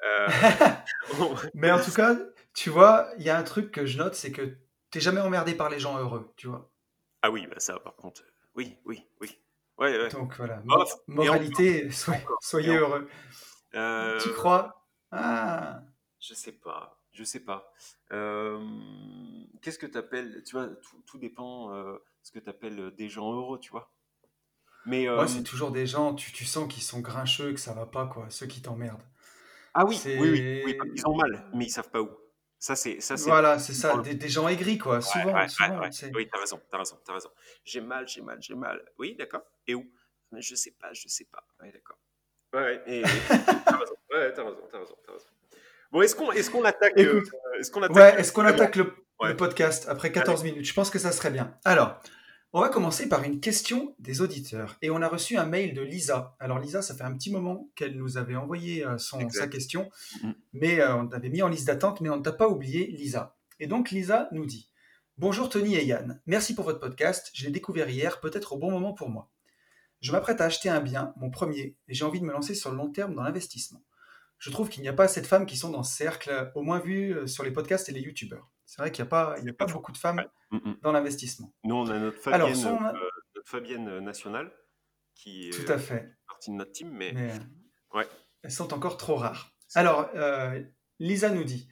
mais 1.55 1.71
en 1.71 1.81
tout 1.81 1.93
cas, 1.93 2.17
tu 2.55 2.71
vois, 2.71 3.09
il 3.19 3.25
y 3.25 3.31
a 3.31 3.39
un 3.39 3.45
truc 3.45 3.71
que 3.71 3.87
je 3.87 3.99
note, 3.99 4.15
c'est 4.15 4.33
que 4.33 4.57
t'es 4.91 5.01
jamais 5.01 5.21
emmerdé 5.21 5.55
par 5.55 5.71
les 5.71 5.79
gens 5.79 5.99
heureux, 5.99 6.33
tu 6.37 6.49
vois. 6.49 6.71
Ah 7.23 7.31
oui, 7.31 7.47
bah 7.47 7.59
ça, 7.59 7.79
par 7.79 7.95
contre, 7.97 8.23
oui, 8.55 8.77
oui, 8.85 9.07
oui. 9.21 9.39
Ouais, 9.79 10.09
Donc 10.09 10.37
voilà, 10.37 10.61
moralité, 11.07 11.89
soyez, 12.41 12.75
heureux. 12.75 13.09
Euh, 13.75 14.19
tu 14.19 14.33
crois? 14.33 14.85
Ah 15.13 15.83
Je 16.19 16.35
sais 16.35 16.53
pas, 16.53 17.01
je 17.13 17.23
sais 17.23 17.45
pas. 17.45 17.73
Euh, 18.11 18.61
qu'est-ce 19.63 19.79
que 19.79 19.87
tu 19.87 19.97
appelles 19.97 20.43
Tu 20.45 20.57
vois, 20.57 20.69
tout, 21.07 21.19
dépend 21.19 21.73
euh, 21.73 21.97
ce 22.23 22.33
que 22.33 22.41
tu 22.41 22.51
appelles 22.51 22.93
des 22.97 23.09
gens 23.09 23.33
heureux, 23.33 23.61
tu 23.61 23.71
vois. 23.71 23.93
Mais 24.89 25.07
Moi, 25.07 25.29
c'est 25.29 25.43
toujours 25.43 25.71
des 25.71 25.87
gens, 25.87 26.15
tu, 26.15 26.33
tu 26.33 26.45
sens 26.45 26.73
qu'ils 26.73 26.83
sont 26.83 27.01
grincheux, 27.01 27.53
que 27.53 27.61
ça 27.61 27.75
va 27.75 27.87
pas, 27.87 28.07
quoi, 28.07 28.27
ceux 28.31 28.47
qui 28.47 28.63
t'emmerdent. 28.63 29.03
Ah 29.75 29.85
oui, 29.85 30.01
oui, 30.05 30.19
oui, 30.19 30.63
oui, 30.65 30.79
ils 30.95 31.07
ont 31.07 31.15
mal, 31.15 31.45
mais 31.55 31.67
ils 31.67 31.71
savent 31.71 31.91
pas 31.91 32.01
où. 32.01 32.11
Ça, 32.59 32.75
c'est, 32.75 33.01
ça, 33.01 33.15
voilà, 33.15 33.59
c'est 33.59 33.75
ça, 33.75 33.97
des, 33.99 34.29
gens 34.29 34.49
aigris, 34.49 34.79
quoi, 34.79 35.01
souvent. 35.01 35.49
souvent 35.49 35.81
oui, 36.15 36.29
t'as 36.29 36.41
raison, 36.41 36.61
t'as 36.71 36.79
raison, 36.79 36.99
t'as 37.05 37.13
raison. 37.13 37.31
J'ai 37.65 37.81
mal, 37.81 38.09
j'ai 38.09 38.21
mal, 38.21 38.39
j'ai 38.41 38.57
mal. 38.57 38.83
Oui, 38.99 39.15
d'accord. 39.15 39.43
Et 39.69 39.77
où? 39.77 39.87
Mais 40.33 40.43
je 40.43 40.57
sais 40.57 40.73
pas, 40.73 40.93
je 40.93 41.07
sais 41.07 41.27
pas. 41.31 41.47
Oui, 41.63 41.71
d'accord. 41.71 41.99
Ouais, 42.53 42.83
et, 42.87 43.03
t'as 43.29 43.77
raison, 43.77 43.95
ouais, 44.11 44.33
t'as 44.33 44.43
raison, 44.43 44.69
t'as 44.73 44.79
raison. 44.79 44.95
Bon, 45.93 46.03
est-ce 46.03 46.17
qu'on, 46.17 46.33
est-ce 46.33 46.51
qu'on 46.51 46.65
attaque, 46.65 46.99
euh, 46.99 47.23
est-ce 47.61 47.71
qu'on 47.71 47.83
attaque, 47.83 47.97
ouais, 47.97 48.21
est-ce 48.21 48.33
qu'on 48.33 48.45
attaque 48.45 48.77
le, 48.77 48.93
le, 49.23 49.37
podcast 49.37 49.87
après 49.89 50.11
14 50.11 50.43
minutes? 50.43 50.65
Je 50.65 50.75
pense 50.75 50.91
que 50.91 50.99
ça 50.99 51.13
serait 51.13 51.31
bien. 51.31 51.57
Alors, 51.65 52.01
on 52.53 52.61
va 52.61 52.71
commencer 52.71 53.09
par 53.09 53.25
une 53.25 53.41
question 53.41 53.95
des 53.99 54.21
auditeurs. 54.21 54.79
Et 54.81 54.91
on 54.91 55.03
a 55.03 55.09
reçu 55.09 55.37
un 55.37 55.45
mail 55.45 55.75
de 55.75 55.83
Lisa. 55.83 56.35
Alors 56.41 56.59
Lisa, 56.59 56.81
ça 56.81 56.95
fait 56.95 57.05
un 57.05 57.15
petit 57.15 57.31
moment 57.31 57.71
qu'elle 57.75 57.97
nous 57.97 58.17
avait 58.17 58.37
envoyé 58.37 58.87
euh, 58.87 58.97
son, 58.97 59.29
sa 59.29 59.49
question, 59.49 59.91
mais 60.53 60.81
euh, 60.81 60.97
on 60.97 61.07
t'avait 61.07 61.29
mis 61.29 61.43
en 61.43 61.49
liste 61.49 61.67
d'attente, 61.67 62.01
mais 62.01 62.09
on 62.09 62.17
ne 62.17 62.23
t'a 62.23 62.33
pas 62.33 62.49
oublié, 62.49 62.87
Lisa. 62.87 63.37
Et 63.61 63.67
donc 63.67 63.91
Lisa 63.91 64.29
nous 64.33 64.47
dit 64.47 64.71
Bonjour 65.19 65.49
Tony 65.49 65.75
et 65.77 65.85
Yann, 65.85 66.23
merci 66.27 66.55
pour 66.55 66.65
votre 66.65 66.81
podcast. 66.81 67.31
Je 67.35 67.45
l'ai 67.45 67.51
découvert 67.51 67.91
hier, 67.91 68.21
peut-être 68.21 68.55
au 68.55 68.57
bon 68.57 68.71
moment 68.71 68.95
pour 68.95 69.11
moi. 69.11 69.31
Je 70.01 70.13
m'apprête 70.13 70.41
à 70.41 70.45
acheter 70.45 70.69
un 70.69 70.81
bien, 70.81 71.13
mon 71.17 71.31
premier, 71.31 71.77
et 71.89 71.95
j'ai 71.95 72.05
envie 72.05 72.21
de 72.21 72.25
me 72.25 72.33
lancer 72.33 72.55
sur 72.55 72.71
le 72.71 72.77
long 72.77 72.91
terme 72.91 73.15
dans 73.15 73.23
l'investissement. 73.23 73.83
Je 74.39 74.51
trouve 74.51 74.69
qu'il 74.69 74.83
n'y 74.83 74.89
a 74.89 74.93
pas 74.93 75.05
assez 75.05 75.21
de 75.21 75.27
femmes 75.27 75.45
qui 75.45 75.57
sont 75.57 75.71
dans 75.71 75.83
ce 75.83 75.97
cercle, 75.97 76.53
au 76.55 76.63
moins 76.63 76.79
vu 76.79 77.13
euh, 77.13 77.27
sur 77.27 77.43
les 77.43 77.51
podcasts 77.51 77.89
et 77.89 77.93
les 77.93 78.01
youtubeurs. 78.01 78.49
C'est 78.69 78.83
vrai 78.83 78.93
qu'il 78.93 79.03
n'y 79.03 79.09
a 79.09 79.11
pas, 79.11 79.35
il 79.43 79.49
a 79.49 79.53
pas 79.55 79.65
beaucoup 79.65 79.93
de 79.93 79.97
femmes 79.97 80.23
mm, 80.51 80.57
mm. 80.57 80.77
dans 80.83 80.93
l'investissement. 80.93 81.55
Nous, 81.65 81.75
on 81.75 81.89
a 81.89 81.99
notre 81.99 82.19
Fabienne, 82.19 82.67
euh, 82.67 82.93
notre 83.35 83.49
Fabienne 83.49 83.89
euh, 83.89 84.01
nationale 84.03 84.53
qui 85.15 85.49
est 85.49 85.53
Tout 85.53 85.73
à 85.73 85.79
fait. 85.79 86.15
partie 86.27 86.51
de 86.51 86.57
notre 86.57 86.73
team, 86.73 86.91
mais, 86.91 87.15
ouais. 87.95 88.07
elles 88.43 88.53
sont 88.53 88.75
encore 88.75 88.99
trop 88.99 89.17
rares. 89.17 89.53
Alors, 89.75 90.09
Lisa 91.01 91.31
nous 91.31 91.45
dit 91.45 91.67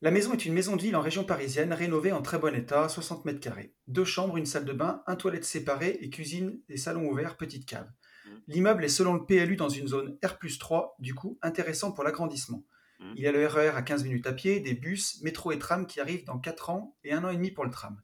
La 0.00 0.10
maison 0.10 0.32
est 0.32 0.46
une 0.46 0.54
maison 0.54 0.76
de 0.76 0.82
ville 0.82 0.96
en 0.96 1.02
région 1.02 1.24
parisienne, 1.24 1.74
rénovée 1.74 2.10
en 2.10 2.22
très 2.22 2.38
bon 2.38 2.54
état, 2.54 2.88
60 2.88 3.26
mètres 3.26 3.38
carrés. 3.38 3.74
Deux 3.86 4.06
chambres, 4.06 4.38
une 4.38 4.46
salle 4.46 4.64
de 4.64 4.72
bain, 4.72 5.04
un 5.06 5.16
toilette 5.16 5.44
séparé 5.44 5.98
et 6.00 6.08
cuisine 6.08 6.58
et 6.70 6.78
salon 6.78 7.06
ouvert, 7.06 7.36
petite 7.36 7.66
cave. 7.66 7.86
Mmh. 7.86 8.30
L'immeuble 8.48 8.84
est 8.84 8.88
selon 8.88 9.12
le 9.12 9.26
PLU 9.26 9.56
dans 9.56 9.68
une 9.68 9.86
zone 9.86 10.18
R 10.24 10.38
3, 10.58 10.96
du 10.98 11.14
coup 11.14 11.38
intéressant 11.42 11.92
pour 11.92 12.02
l'agrandissement. 12.02 12.64
Mmh. 13.04 13.12
Il 13.16 13.22
y 13.22 13.26
a 13.26 13.32
le 13.32 13.46
RER 13.46 13.68
e 13.68 13.76
à 13.76 13.82
15 13.82 14.04
minutes 14.04 14.26
à 14.26 14.32
pied, 14.32 14.60
des 14.60 14.74
bus, 14.74 15.20
métro 15.22 15.52
et 15.52 15.58
tram 15.58 15.86
qui 15.86 16.00
arrivent 16.00 16.24
dans 16.24 16.38
4 16.38 16.70
ans 16.70 16.96
et 17.04 17.12
un 17.12 17.22
an 17.24 17.30
et 17.30 17.36
demi 17.36 17.50
pour 17.50 17.64
le 17.64 17.70
tram. 17.70 18.00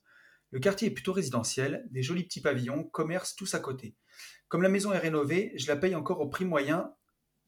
Le 0.51 0.61
quartier 0.61 0.89
est 0.89 0.93
plutôt 0.93 1.13
résidentiel, 1.13 1.87
des 1.91 2.03
jolis 2.03 2.25
petits 2.25 2.41
pavillons, 2.43 2.85
commerces 2.85 3.35
tous 3.35 3.55
à 3.55 3.61
côté. 3.61 3.97
Comme 4.49 4.63
la 4.63 4.69
maison 4.69 4.93
est 4.93 4.99
rénovée, 4.99 5.53
je 5.57 5.69
la 5.69 5.77
paye 5.77 5.95
encore 5.95 6.21
au 6.21 6.29
prix 6.29 6.45
moyen, 6.45 6.95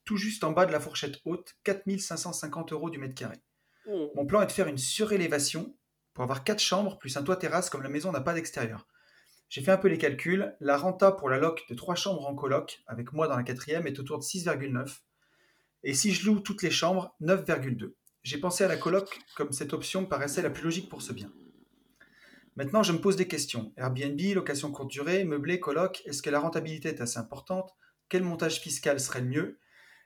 tout 0.04 0.16
juste 0.16 0.44
en 0.44 0.52
bas 0.52 0.66
de 0.66 0.72
la 0.72 0.80
fourchette 0.80 1.20
haute, 1.24 1.54
4550 1.64 2.72
euros 2.72 2.90
du 2.90 2.98
mètre 2.98 3.14
carré. 3.14 3.36
Mmh. 3.86 4.06
Mon 4.14 4.26
plan 4.26 4.40
est 4.40 4.46
de 4.46 4.52
faire 4.52 4.68
une 4.68 4.78
surélévation 4.78 5.76
pour 6.14 6.24
avoir 6.24 6.44
4 6.44 6.58
chambres 6.58 6.98
plus 6.98 7.16
un 7.16 7.22
toit 7.22 7.36
terrasse 7.36 7.70
comme 7.70 7.82
la 7.82 7.88
maison 7.88 8.12
n'a 8.12 8.20
pas 8.20 8.34
d'extérieur. 8.34 8.86
J'ai 9.48 9.60
fait 9.60 9.70
un 9.70 9.76
peu 9.76 9.88
les 9.88 9.98
calculs. 9.98 10.56
La 10.60 10.78
renta 10.78 11.12
pour 11.12 11.28
la 11.28 11.36
loc 11.36 11.64
de 11.68 11.74
3 11.74 11.94
chambres 11.94 12.26
en 12.26 12.34
coloc, 12.34 12.82
avec 12.86 13.12
moi 13.12 13.28
dans 13.28 13.36
la 13.36 13.42
quatrième, 13.42 13.86
est 13.86 13.98
autour 13.98 14.18
de 14.18 14.24
6,9. 14.24 15.00
Et 15.84 15.94
si 15.94 16.12
je 16.12 16.26
loue 16.26 16.40
toutes 16.40 16.62
les 16.62 16.70
chambres, 16.70 17.14
9,2. 17.20 17.94
J'ai 18.22 18.38
pensé 18.38 18.62
à 18.62 18.68
la 18.68 18.76
coloc 18.76 19.18
comme 19.36 19.52
cette 19.52 19.72
option 19.72 20.06
paraissait 20.06 20.42
la 20.42 20.50
plus 20.50 20.62
logique 20.62 20.88
pour 20.88 21.02
ce 21.02 21.12
bien. 21.12 21.32
Maintenant, 22.56 22.82
je 22.82 22.92
me 22.92 22.98
pose 22.98 23.16
des 23.16 23.26
questions. 23.26 23.72
Airbnb, 23.76 24.20
location 24.34 24.70
courte 24.70 24.90
durée, 24.90 25.24
meublé, 25.24 25.58
coloc, 25.58 26.02
est-ce 26.04 26.22
que 26.22 26.30
la 26.30 26.38
rentabilité 26.38 26.88
est 26.88 27.00
assez 27.00 27.18
importante? 27.18 27.74
Quel 28.08 28.22
montage 28.22 28.60
fiscal 28.60 29.00
serait 29.00 29.22
le 29.22 29.28
mieux? 29.28 29.58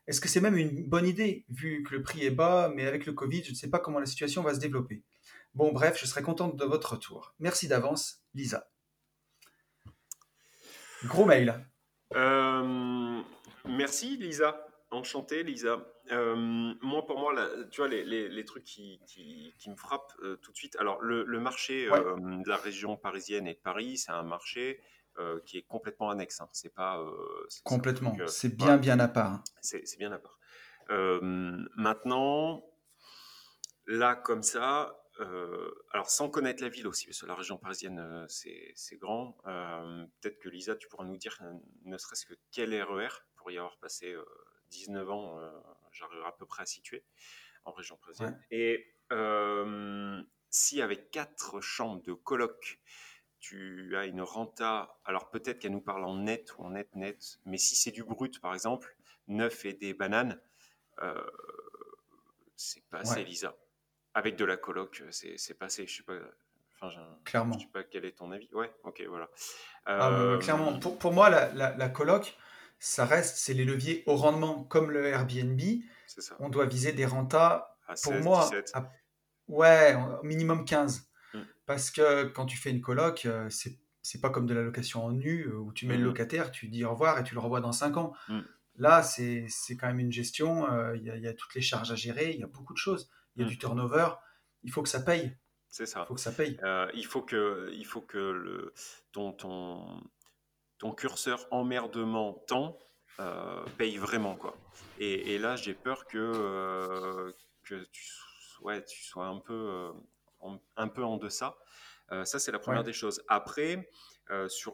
Est-ce 0.06 0.20
que 0.20 0.28
c'est 0.28 0.40
même 0.40 0.56
une 0.56 0.88
bonne 0.88 1.06
idée, 1.06 1.44
vu 1.48 1.82
que 1.82 1.94
le 1.94 2.02
prix 2.02 2.24
est 2.24 2.30
bas, 2.30 2.70
mais 2.72 2.86
avec 2.86 3.04
le 3.04 3.12
Covid, 3.12 3.42
je 3.42 3.50
ne 3.50 3.56
sais 3.56 3.68
pas 3.68 3.80
comment 3.80 3.98
la 3.98 4.06
situation 4.06 4.42
va 4.42 4.54
se 4.54 4.60
développer. 4.60 5.02
Bon, 5.54 5.72
bref, 5.72 5.98
je 6.00 6.06
serais 6.06 6.22
contente 6.22 6.56
de 6.56 6.64
votre 6.64 6.92
retour. 6.92 7.34
Merci 7.40 7.66
d'avance, 7.66 8.22
Lisa. 8.34 8.70
Gros 11.04 11.24
mail. 11.24 11.66
Euh, 12.14 13.20
merci, 13.64 14.16
Lisa. 14.16 14.65
Enchanté, 14.90 15.42
Lisa. 15.42 15.84
Euh, 16.12 16.36
moi, 16.80 17.04
pour 17.06 17.18
moi, 17.18 17.34
tu 17.70 17.80
vois, 17.80 17.88
les, 17.88 18.44
trucs 18.44 18.64
qui, 18.64 19.00
me 19.66 19.76
frappent 19.76 20.12
euh, 20.22 20.36
tout 20.36 20.52
de 20.52 20.56
suite. 20.56 20.76
Alors, 20.78 21.00
le, 21.02 21.40
marché 21.40 21.88
euh, 21.90 22.16
de 22.16 22.48
la 22.48 22.56
région 22.56 22.96
parisienne 22.96 23.48
et 23.48 23.54
de 23.54 23.58
Paris, 23.58 23.98
c'est 23.98 24.12
un 24.12 24.22
marché 24.22 24.80
qui 25.46 25.56
est 25.56 25.62
complètement 25.62 26.10
annexe. 26.10 26.40
Hein. 26.40 26.48
C'est 26.52 26.74
pas. 26.74 27.02
complètement. 27.64 28.14
c'est 28.26 28.54
bien, 28.54 28.76
bien 28.76 29.00
à 29.00 29.08
part. 29.08 29.42
C'est 29.60 29.98
bien 29.98 30.12
à 30.12 30.18
part. 30.18 30.38
maintenant, 30.88 32.64
là, 33.86 34.14
comme 34.14 34.42
ça, 34.42 34.94
alors 35.92 36.10
sans 36.10 36.28
connaître 36.28 36.62
la 36.62 36.68
ville 36.68 36.86
aussi, 36.86 37.06
parce 37.06 37.22
que 37.22 37.26
la 37.26 37.34
région 37.34 37.56
parisienne, 37.56 38.24
c'est 38.28 38.98
grand. 38.98 39.36
Peut-être 40.20 40.38
que 40.38 40.48
Lisa, 40.48 40.76
tu 40.76 40.86
pourras 40.86 41.06
nous 41.06 41.16
dire, 41.16 41.42
ne 41.84 41.98
serait-ce 41.98 42.26
que 42.26 42.34
quel 42.52 42.80
RER 42.80 43.08
pour 43.36 43.50
y 43.50 43.58
avoir 43.58 43.78
passé 43.78 44.14
19 44.70 45.10
ans, 45.10 45.38
euh, 45.38 45.50
j'arrive 45.92 46.22
à 46.24 46.32
peu 46.32 46.46
près 46.46 46.62
à 46.62 46.66
situer 46.66 47.04
en 47.64 47.72
région 47.72 47.96
parisienne. 47.96 48.40
Et 48.50 48.94
euh, 49.12 50.22
si 50.50 50.80
avec 50.82 51.10
quatre 51.10 51.60
chambres 51.60 52.02
de 52.02 52.12
coloc, 52.12 52.80
tu 53.38 53.96
as 53.96 54.06
une 54.06 54.22
renta, 54.22 54.98
alors 55.04 55.30
peut-être 55.30 55.58
qu'elle 55.58 55.72
nous 55.72 55.80
parle 55.80 56.04
en 56.04 56.16
net 56.16 56.56
ou 56.56 56.62
en 56.62 56.70
net 56.70 56.94
net, 56.94 57.38
mais 57.44 57.58
si 57.58 57.76
c'est 57.76 57.90
du 57.90 58.02
brut 58.02 58.40
par 58.40 58.54
exemple, 58.54 58.96
neuf 59.28 59.64
et 59.64 59.72
des 59.72 59.94
bananes, 59.94 60.40
euh, 61.02 61.30
c'est 62.56 62.84
pas 62.88 62.98
assez, 63.00 63.22
Lisa. 63.24 63.56
Avec 64.14 64.36
de 64.36 64.44
la 64.44 64.56
coloc, 64.56 65.02
c'est 65.10 65.58
passé. 65.58 65.86
Je 65.86 65.98
sais 65.98 66.02
pas. 66.02 66.18
Enfin, 66.80 67.18
clairement. 67.24 67.54
Je 67.54 67.64
sais 67.64 67.70
pas 67.70 67.84
quel 67.84 68.04
est 68.04 68.16
ton 68.18 68.32
avis. 68.32 68.48
Ouais, 68.54 68.72
ok, 68.84 69.02
voilà. 69.08 69.28
Ah, 69.84 70.38
clairement, 70.40 70.78
pour, 70.78 70.98
pour 70.98 71.12
moi, 71.12 71.28
la, 71.28 71.52
la, 71.52 71.76
la 71.76 71.88
coloc, 71.90 72.36
ça 72.78 73.04
reste, 73.04 73.36
c'est 73.36 73.54
les 73.54 73.64
leviers 73.64 74.02
au 74.06 74.16
rendement 74.16 74.64
comme 74.64 74.90
le 74.90 75.06
Airbnb. 75.06 75.60
On 76.38 76.48
doit 76.48 76.66
viser 76.66 76.92
des 76.92 77.06
rentas, 77.06 77.76
pour 78.02 78.14
moi, 78.14 78.50
ouais, 79.48 79.96
au 80.20 80.24
minimum 80.24 80.64
15. 80.64 81.08
Mm. 81.34 81.38
Parce 81.66 81.90
que 81.90 82.24
quand 82.24 82.46
tu 82.46 82.56
fais 82.56 82.70
une 82.70 82.80
coloc, 82.80 83.26
euh, 83.26 83.48
c'est 83.50 83.78
c'est 84.02 84.20
pas 84.20 84.30
comme 84.30 84.46
de 84.46 84.54
la 84.54 84.62
location 84.62 85.04
en 85.04 85.10
nu 85.10 85.48
euh, 85.48 85.56
où 85.56 85.72
tu 85.72 85.84
mets 85.84 85.96
le 85.96 86.04
mm. 86.04 86.06
locataire, 86.06 86.52
tu 86.52 86.68
dis 86.68 86.84
au 86.84 86.90
revoir 86.90 87.18
et 87.18 87.24
tu 87.24 87.34
le 87.34 87.40
revois 87.40 87.60
dans 87.60 87.72
5 87.72 87.96
ans. 87.96 88.12
Mm. 88.28 88.40
Là, 88.76 89.02
c'est 89.02 89.48
quand 89.70 89.88
même 89.88 89.98
une 89.98 90.12
gestion, 90.12 90.70
euh, 90.70 90.96
il 90.96 91.02
y, 91.02 91.26
a 91.26 91.32
toutes 91.32 91.54
les 91.54 91.62
charges 91.62 91.90
à 91.90 91.96
gérer, 91.96 92.30
il 92.32 92.38
y 92.38 92.44
a 92.44 92.46
beaucoup 92.46 92.72
de 92.72 92.78
choses. 92.78 93.10
Il 93.34 93.42
y 93.42 93.44
a 93.44 93.48
du 93.48 93.58
turnover, 93.58 94.10
il 94.62 94.70
faut 94.70 94.82
que 94.82 94.88
ça 94.88 95.00
paye. 95.00 95.36
C'est 95.68 95.86
ça. 95.86 96.02
Il 96.04 96.06
faut 96.06 96.14
que 96.14 96.20
ça 96.20 96.30
paye. 96.30 96.56
il 96.94 97.04
faut 97.04 97.22
que, 97.22 97.70
il 97.72 97.84
faut 97.84 98.00
que 98.00 98.18
le, 98.18 98.72
ton, 99.12 99.32
ton, 99.32 100.00
ton 100.78 100.92
curseur 100.92 101.46
emmerdement 101.50 102.32
temps 102.46 102.78
euh, 103.18 103.64
paye 103.78 103.96
vraiment 103.96 104.36
quoi. 104.36 104.54
Et, 104.98 105.38
là, 105.38 105.56
j'ai 105.56 105.74
peur 105.74 106.06
que 106.06 106.18
euh, 106.18 107.32
que 107.64 107.84
tu, 107.92 108.02
ouais, 108.60 108.84
tu 108.84 109.02
sois 109.02 109.26
un 109.26 109.38
peu 109.38 109.54
euh, 109.54 109.92
en, 110.40 110.58
un 110.76 110.88
peu 110.88 111.02
en 111.02 111.16
deçà. 111.16 111.56
ça, 112.24 112.38
c'est 112.38 112.52
la 112.52 112.58
première 112.58 112.84
des 112.84 112.92
choses. 112.92 113.22
Après, 113.28 113.88
sur 114.48 114.72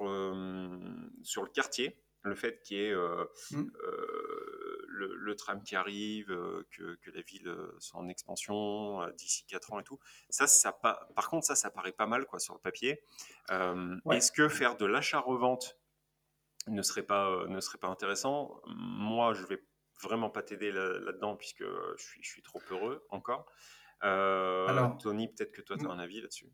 sur 1.23 1.43
le 1.43 1.49
quartier, 1.53 2.01
le 2.23 2.35
fait 2.35 2.63
qu'il 2.63 2.79
y 2.79 2.87
ait 2.87 2.95
mmh. 2.95 3.63
le, 4.89 5.37
tram 5.37 5.63
qui 5.63 5.77
arrive, 5.77 6.27
que, 6.71 6.97
que, 6.97 7.11
la 7.11 7.23
ville 7.23 7.57
soit 7.79 8.01
en 8.01 8.09
expansion 8.09 9.07
d'ici 9.17 9.45
4 9.47 9.73
ans 9.73 9.81
et 9.81 9.85
tout. 9.85 9.99
Ça, 10.31 10.47
ça 10.47 10.73
par 10.73 11.29
contre, 11.31 11.47
ça, 11.47 11.55
ça 11.55 11.71
paraît 11.71 11.93
pas 11.93 12.07
mal 12.07 12.27
quoi, 12.27 12.41
sur 12.41 12.55
le 12.55 12.61
papier. 12.61 13.03
Est-ce 13.51 14.33
que 14.33 14.49
faire 14.49 14.77
de 14.77 14.87
l'achat-revente 14.87 15.79
ne 16.69 16.83
serait 16.83 17.03
pas, 17.03 17.29
euh, 17.31 17.47
ne 17.49 17.61
serait 17.61 17.79
pas 17.79 17.89
intéressant. 17.89 18.61
Moi, 18.67 19.35
je 19.35 19.45
vais 19.47 19.63
vraiment 20.03 20.31
pas 20.31 20.43
t'aider 20.43 20.73
là-dedans 20.73 21.37
puisque 21.37 21.63
je 21.63 22.03
suis, 22.03 22.23
je 22.23 22.29
suis 22.29 22.43
trop 22.43 22.61
heureux 22.71 23.07
encore. 23.11 23.47
Euh, 24.05 24.67
alors, 24.67 24.99
Tony, 24.99 25.29
peut-être 25.29 25.53
que 25.53 25.63
toi, 25.63 25.77
tu 25.79 25.87
as 25.87 25.91
un 25.91 25.99
avis 25.99 26.21
là-dessus. 26.21 26.51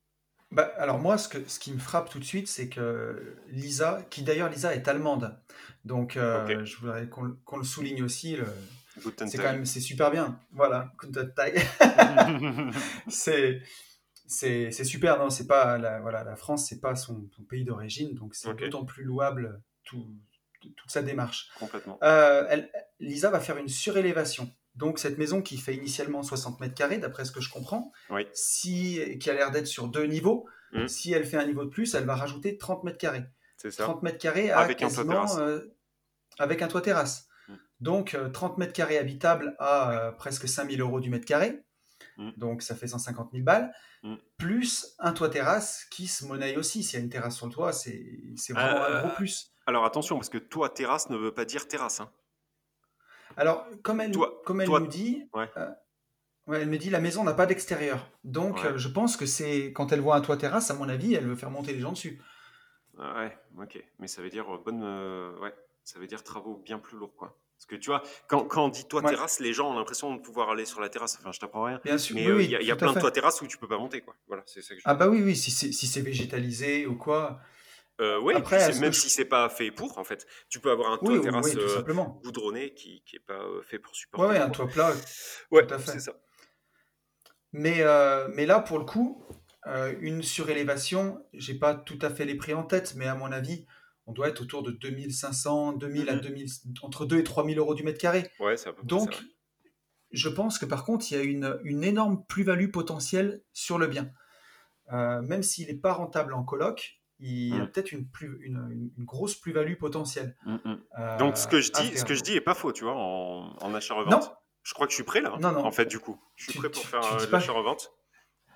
Bah, 0.50 0.72
alors 0.76 0.98
moi, 0.98 1.18
ce, 1.18 1.28
que, 1.28 1.46
ce 1.46 1.58
qui 1.58 1.72
me 1.72 1.78
frappe 1.78 2.08
tout 2.08 2.18
de 2.18 2.24
suite, 2.24 2.48
c'est 2.48 2.68
que 2.68 3.36
Lisa, 3.48 4.02
qui 4.10 4.22
d'ailleurs 4.22 4.48
Lisa 4.48 4.74
est 4.74 4.88
allemande, 4.88 5.38
donc 5.84 6.16
euh, 6.16 6.64
je 6.64 6.76
voudrais 6.78 7.06
qu'on 7.08 7.56
le 7.56 7.64
souligne 7.64 8.02
aussi. 8.02 8.38
C'est 9.26 9.36
quand 9.36 9.52
même, 9.52 9.66
c'est 9.66 9.80
super 9.80 10.10
bien. 10.10 10.40
Voilà, 10.52 10.90
c'est 13.08 13.62
c'est 14.26 14.84
super. 14.84 15.18
Non, 15.18 15.30
c'est 15.30 15.46
pas 15.46 15.78
la, 15.78 16.00
voilà, 16.00 16.24
la 16.24 16.36
France, 16.36 16.66
c'est 16.68 16.80
pas 16.80 16.94
son, 16.94 17.28
pays 17.48 17.64
d'origine, 17.64 18.14
donc 18.14 18.34
c'est 18.34 18.54
d'autant 18.54 18.84
plus 18.84 19.04
louable 19.04 19.62
toute 19.88 20.90
sa 20.90 21.02
démarche. 21.02 21.50
Complètement. 21.58 21.98
Euh, 22.02 22.46
elle, 22.48 22.70
Lisa 23.00 23.30
va 23.30 23.40
faire 23.40 23.56
une 23.56 23.68
surélévation. 23.68 24.52
Donc 24.74 24.98
cette 24.98 25.18
maison 25.18 25.42
qui 25.42 25.56
fait 25.56 25.74
initialement 25.74 26.22
60 26.22 26.60
mètres 26.60 26.74
carrés, 26.74 26.98
d'après 26.98 27.24
ce 27.24 27.32
que 27.32 27.40
je 27.40 27.50
comprends, 27.50 27.92
si, 28.32 29.18
qui 29.18 29.30
a 29.30 29.34
l'air 29.34 29.50
d'être 29.50 29.66
sur 29.66 29.88
deux 29.88 30.04
niveaux, 30.04 30.46
mmh. 30.72 30.86
si 30.86 31.12
elle 31.12 31.24
fait 31.24 31.36
un 31.36 31.46
niveau 31.46 31.64
de 31.64 31.70
plus, 31.70 31.94
elle 31.94 32.04
va 32.04 32.14
rajouter 32.14 32.58
30 32.58 32.84
mètres 32.84 32.98
carrés. 32.98 33.24
C'est 33.56 33.72
ça. 33.72 33.84
30 33.84 34.02
mètres 34.04 34.18
carrés 34.18 34.50
avec 34.50 34.82
un 34.82 34.88
toit 34.88 35.04
terrasse. 35.04 35.36
Euh, 35.38 35.74
avec 36.38 36.62
un 36.62 36.68
toit 36.68 36.80
terrasse. 36.80 37.26
Mmh. 37.48 37.54
Donc 37.80 38.16
30 38.32 38.52
euh, 38.52 38.56
mètres 38.58 38.72
carrés 38.72 38.98
habitables 38.98 39.56
à 39.58 40.14
presque 40.16 40.46
5000 40.46 40.80
euros 40.80 41.00
du 41.00 41.10
mètre 41.10 41.26
carré. 41.26 41.64
Mmh. 42.16 42.30
Donc 42.36 42.62
ça 42.62 42.76
fait 42.76 42.86
150 42.86 43.30
000 43.32 43.42
balles. 43.42 43.72
Plus 44.36 44.94
un 45.00 45.12
toit 45.12 45.28
terrasse 45.28 45.86
qui 45.90 46.06
se 46.06 46.24
monnaie 46.24 46.56
aussi. 46.56 46.84
S'il 46.84 46.98
y 46.98 47.02
a 47.02 47.04
une 47.04 47.10
terrasse 47.10 47.34
sur 47.34 47.46
le 47.46 47.52
toit, 47.52 47.72
c'est 47.72 48.36
vraiment 48.50 48.84
un 48.84 49.00
gros 49.02 49.14
plus. 49.16 49.52
Alors 49.68 49.84
attention, 49.84 50.16
parce 50.16 50.30
que 50.30 50.38
toi, 50.38 50.70
terrasse 50.70 51.10
ne 51.10 51.16
veut 51.18 51.34
pas 51.34 51.44
dire 51.44 51.68
terrasse. 51.68 52.00
Hein. 52.00 52.10
Alors, 53.36 53.66
comme 53.82 54.00
elle, 54.00 54.16
comme 54.46 54.62
elle 54.62 54.70
nous 54.70 54.86
dit, 54.86 55.28
euh, 55.36 55.68
elle 56.46 56.70
me 56.70 56.78
dit 56.78 56.88
la 56.88 57.00
maison 57.00 57.22
n'a 57.22 57.34
pas 57.34 57.44
d'extérieur. 57.44 58.10
Donc, 58.24 58.64
euh, 58.64 58.78
je 58.78 58.88
pense 58.88 59.18
que 59.18 59.26
c'est 59.26 59.74
quand 59.74 59.92
elle 59.92 60.00
voit 60.00 60.16
un 60.16 60.22
toit 60.22 60.38
terrasse, 60.38 60.70
à 60.70 60.74
mon 60.74 60.88
avis, 60.88 61.12
elle 61.12 61.26
veut 61.26 61.36
faire 61.36 61.50
monter 61.50 61.74
les 61.74 61.80
gens 61.80 61.92
dessus. 61.92 62.18
Ouais, 62.96 63.36
ok. 63.60 63.84
Mais 63.98 64.08
ça 64.08 64.22
veut 64.22 64.30
dire 64.30 64.46
euh, 64.48 65.38
ouais, 65.40 65.54
ça 65.84 65.98
veut 65.98 66.06
dire 66.06 66.24
travaux 66.24 66.56
bien 66.64 66.78
plus 66.78 66.96
lourds, 66.96 67.14
quoi. 67.14 67.38
Parce 67.58 67.66
que 67.66 67.76
tu 67.76 67.90
vois, 67.90 68.02
quand, 68.26 68.44
quand 68.44 68.64
on 68.64 68.68
dit 68.70 68.86
toit 68.88 69.02
terrasse, 69.02 69.38
les 69.38 69.52
gens 69.52 69.70
ont 69.70 69.78
l'impression 69.78 70.14
de 70.14 70.20
pouvoir 70.22 70.48
aller 70.48 70.64
sur 70.64 70.80
la 70.80 70.88
terrasse. 70.88 71.18
Enfin, 71.20 71.30
je 71.30 71.40
t'apprends 71.40 71.64
rien. 71.64 71.78
Bien 71.84 71.98
sûr. 71.98 72.16
Mais 72.16 72.24
il 72.42 72.50
y 72.50 72.70
a, 72.70 72.76
plein 72.76 72.94
de 72.94 73.00
toits 73.00 73.10
terrasse 73.10 73.42
où 73.42 73.46
tu 73.46 73.58
peux 73.58 73.68
pas 73.68 73.76
monter, 73.76 74.00
quoi. 74.00 74.14
Voilà, 74.28 74.44
c'est 74.46 74.62
ça 74.62 74.74
que 74.74 74.80
je 74.80 74.84
Ah 74.86 74.94
bah 74.94 75.08
oui, 75.08 75.20
oui. 75.22 75.36
Si 75.36 75.50
c'est 75.50 75.72
si 75.72 76.00
végétalisé 76.00 76.86
ou 76.86 76.96
quoi. 76.96 77.42
Euh, 78.00 78.20
oui, 78.20 78.34
même 78.80 78.92
si 78.92 79.10
c'est 79.10 79.24
pas 79.24 79.48
fait 79.48 79.72
pour, 79.72 79.98
en 79.98 80.04
fait, 80.04 80.26
tu 80.48 80.60
peux 80.60 80.70
avoir 80.70 80.92
un 80.92 80.98
toit 80.98 81.20
terrasse 81.20 81.54
euh, 81.56 81.82
goudronné 82.22 82.72
qui 82.74 83.02
n'est 83.12 83.18
pas 83.18 83.42
euh, 83.42 83.60
fait 83.62 83.78
pour 83.78 83.94
supporter. 83.96 84.30
Oui, 84.30 84.36
un 84.36 84.50
toit 84.50 84.68
plat. 84.68 84.92
Ouais, 85.50 85.66
c'est 85.84 86.00
ça. 86.00 86.12
Mais, 87.52 87.82
mais 88.34 88.46
là, 88.46 88.60
pour 88.60 88.78
le 88.78 88.84
coup, 88.84 89.24
une 90.00 90.22
surélévation, 90.22 91.24
j'ai 91.32 91.54
pas 91.54 91.74
tout 91.74 91.98
à 92.02 92.10
fait 92.10 92.24
les 92.24 92.36
prix 92.36 92.54
en 92.54 92.64
tête, 92.64 92.94
mais 92.96 93.06
à 93.06 93.14
mon 93.14 93.32
avis, 93.32 93.66
on 94.06 94.12
doit 94.12 94.28
être 94.28 94.40
autour 94.40 94.62
de 94.62 94.70
2500, 94.70 95.72
2000 95.72 96.08
à 96.08 96.16
2000, 96.16 96.46
mm-hmm. 96.46 96.78
entre 96.82 97.04
2 97.04 97.18
et 97.18 97.24
3000 97.24 97.58
euros 97.58 97.74
du 97.74 97.82
mètre 97.82 97.98
carré. 97.98 98.30
Ouais, 98.40 98.56
c'est 98.56 98.70
Donc, 98.84 99.22
je 100.12 100.28
pense 100.28 100.58
que 100.58 100.64
par 100.64 100.84
contre, 100.84 101.10
il 101.10 101.18
y 101.18 101.20
a 101.20 101.24
une, 101.24 101.58
une 101.64 101.84
énorme 101.84 102.24
plus-value 102.26 102.70
potentielle 102.70 103.42
sur 103.52 103.78
le 103.78 103.86
bien. 103.86 104.10
Euh, 104.92 105.20
même 105.22 105.42
s'il 105.42 105.66
n'est 105.66 105.74
pas 105.74 105.92
rentable 105.92 106.32
en 106.32 106.42
coloc, 106.42 106.97
il 107.20 107.56
y 107.56 107.58
a 107.58 107.64
mm. 107.64 107.70
peut-être 107.70 107.92
une, 107.92 108.08
plus, 108.08 108.38
une, 108.42 108.90
une, 108.96 109.04
grosse 109.04 109.34
plus-value 109.34 109.76
potentielle. 109.76 110.36
Mm, 110.44 110.54
mm. 110.64 110.80
Euh, 110.98 111.18
Donc 111.18 111.36
ce 111.36 111.48
que 111.48 111.60
je 111.60 111.72
dis, 111.72 111.96
ce 111.96 112.04
que 112.04 112.14
je 112.14 112.22
dis 112.22 112.34
est 112.34 112.40
pas 112.40 112.54
faux, 112.54 112.72
tu 112.72 112.84
vois, 112.84 112.94
en, 112.94 113.56
en 113.60 113.74
achat-revente. 113.74 114.32
Je 114.62 114.74
crois 114.74 114.86
que 114.86 114.90
je 114.90 114.96
suis 114.96 115.04
prêt 115.04 115.20
là. 115.20 115.36
Non, 115.40 115.52
non. 115.52 115.64
En 115.64 115.72
fait, 115.72 115.86
du 115.86 115.98
coup, 115.98 116.20
je 116.36 116.50
suis 116.50 116.58
prêt 116.58 116.70
pour 116.70 116.84
faire 116.84 117.02
euh, 117.14 117.26
l'achat-revente. 117.30 117.92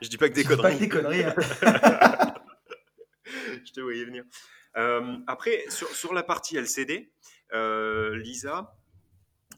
Je 0.01 0.09
dis 0.09 0.19
pas 0.19 0.29
que 0.29 0.35
des 0.35 0.45
conneries. 0.45 0.63
Pas 0.63 0.75
que 0.75 0.81
des 0.81 0.89
conneries. 0.89 1.25
Hein. 1.25 1.35
je 3.65 3.73
te 3.73 3.81
voyais 3.81 4.05
venir. 4.05 4.25
après, 5.27 5.65
sur, 5.69 5.89
sur, 5.89 6.13
la 6.13 6.23
partie 6.23 6.57
LCD, 6.57 7.13
Lisa, 7.53 8.77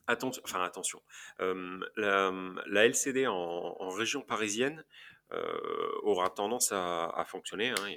attention, 0.06 0.42
enfin 0.44 0.62
attention, 0.62 1.02
la, 1.38 2.32
la, 2.66 2.86
LCD 2.86 3.26
en, 3.26 3.34
en 3.34 3.88
région 3.90 4.20
parisienne, 4.20 4.84
euh, 5.32 6.00
aura 6.02 6.30
tendance 6.30 6.70
à, 6.72 7.24
fonctionner, 7.26 7.70
hein, 7.70 7.88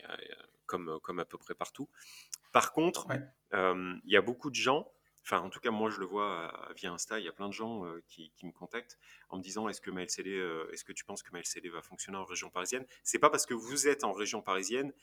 comme, 0.68 1.00
comme 1.02 1.20
à 1.20 1.26
peu 1.26 1.38
près 1.38 1.56
partout. 1.56 1.90
Par 2.52 2.72
contre, 2.72 3.08
euh, 3.54 3.94
il 4.06 4.12
y 4.12 4.18
a 4.18 4.22
beaucoup 4.22 4.50
de 4.50 4.56
gens 4.56 4.92
enfin 5.24 5.42
en 5.42 5.50
tout 5.50 5.60
cas 5.60 5.72
moi 5.72 5.90
je 5.90 6.00
le 6.00 6.06
vois 6.06 6.54
euh, 6.70 6.74
via 6.74 6.90
Insta, 6.90 7.20
il 7.20 7.26
y 7.26 7.28
a 7.28 7.34
plein 7.34 7.50
de 7.50 7.54
gens 7.54 7.84
qui, 8.08 8.32
me 8.44 8.52
contactent 8.54 8.98
en 9.28 9.38
me 9.38 9.44
disant 9.44 9.68
est-ce 9.68 9.82
que 9.82 9.92
ma 9.92 10.04
LCD, 10.04 10.30
est-ce 10.72 10.86
que 10.86 10.94
tu 10.94 11.04
penses 11.04 11.22
que 11.22 11.32
ma 11.34 11.40
LCD 11.40 11.68
va 11.68 11.82
fonctionner 11.82 12.18
en 12.18 12.24
région 12.24 12.50
parisienne? 12.50 12.86
C'est 13.04 13.20
pas 13.20 13.30
parce 13.30 13.46
que 13.46 13.54
vous 13.54 13.90
êtes 13.90 14.06
en 14.06 14.14
région 14.14 14.42
parisienne, 14.42 14.94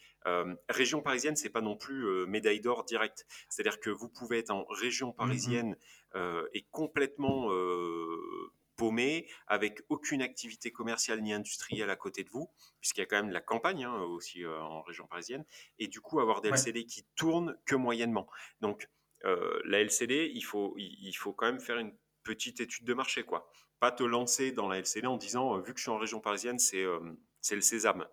région 0.71 1.03
parisienne 1.03 1.37
c'est 1.37 1.51
pas 1.51 1.61
non 1.61 1.77
plus 1.77 2.27
médaille 2.27 2.63
d'or 2.63 2.85
direct. 2.85 3.27
C'est-à-dire 3.51 3.81
que 3.81 3.91
vous 3.91 4.09
pouvez 4.09 4.39
être 4.39 4.51
en 4.51 4.65
région 4.65 5.11
mmh 5.11 5.15
parisienne 5.15 5.77
et 6.55 6.63
complètement 6.71 7.51
paumé, 8.77 9.29
avec 9.47 9.83
aucune 9.89 10.23
activité 10.23 10.73
commerciale 10.73 11.21
ni 11.23 11.33
industrielle 11.33 11.91
à 11.91 11.97
côté 11.97 12.25
de 12.25 12.31
vous, 12.31 12.51
puisqu'il 12.81 13.01
y 13.01 13.05
a 13.05 13.07
quand 13.07 13.17
même 13.17 13.29
de 13.29 13.35
la 13.35 13.41
campagne 13.41 13.85
hein, 13.85 14.03
aussi 14.03 14.45
euh, 14.45 14.61
en 14.61 14.83
région 14.83 15.07
parisienne, 15.07 15.45
et 15.79 15.89
du 15.89 16.01
coup 16.01 16.21
avoir 16.21 16.41
des 16.41 16.51
LCD 16.51 16.87
qui 16.87 17.05
tournent 17.17 17.57
que 17.65 17.75
moyennement. 17.75 18.29
Donc 18.61 18.89
euh, 19.25 19.61
la 19.65 19.81
LCD, 19.81 20.31
il 20.35 20.43
faut, 20.43 20.75
il, 20.77 21.13
faut 21.13 21.33
quand 21.33 21.47
même 21.47 21.61
faire 21.61 21.79
une 21.79 21.95
petite 22.23 22.61
étude 22.61 22.87
de 22.87 22.95
marché, 22.95 23.23
quoi. 23.23 23.51
Pas 23.81 23.91
te 23.91 24.03
lancer 24.03 24.53
dans 24.53 24.69
la 24.69 24.79
LCD 24.79 25.07
en 25.07 25.17
disant, 25.17 25.57
euh, 25.57 25.61
vu 25.61 25.73
que 25.73 25.79
je 25.79 25.85
suis 25.85 25.91
en 25.91 25.99
région 25.99 26.21
parisienne, 26.21 26.59
c'est 26.59 26.85
c'est 27.41 27.57
le 27.57 27.63
sésame. 27.63 28.07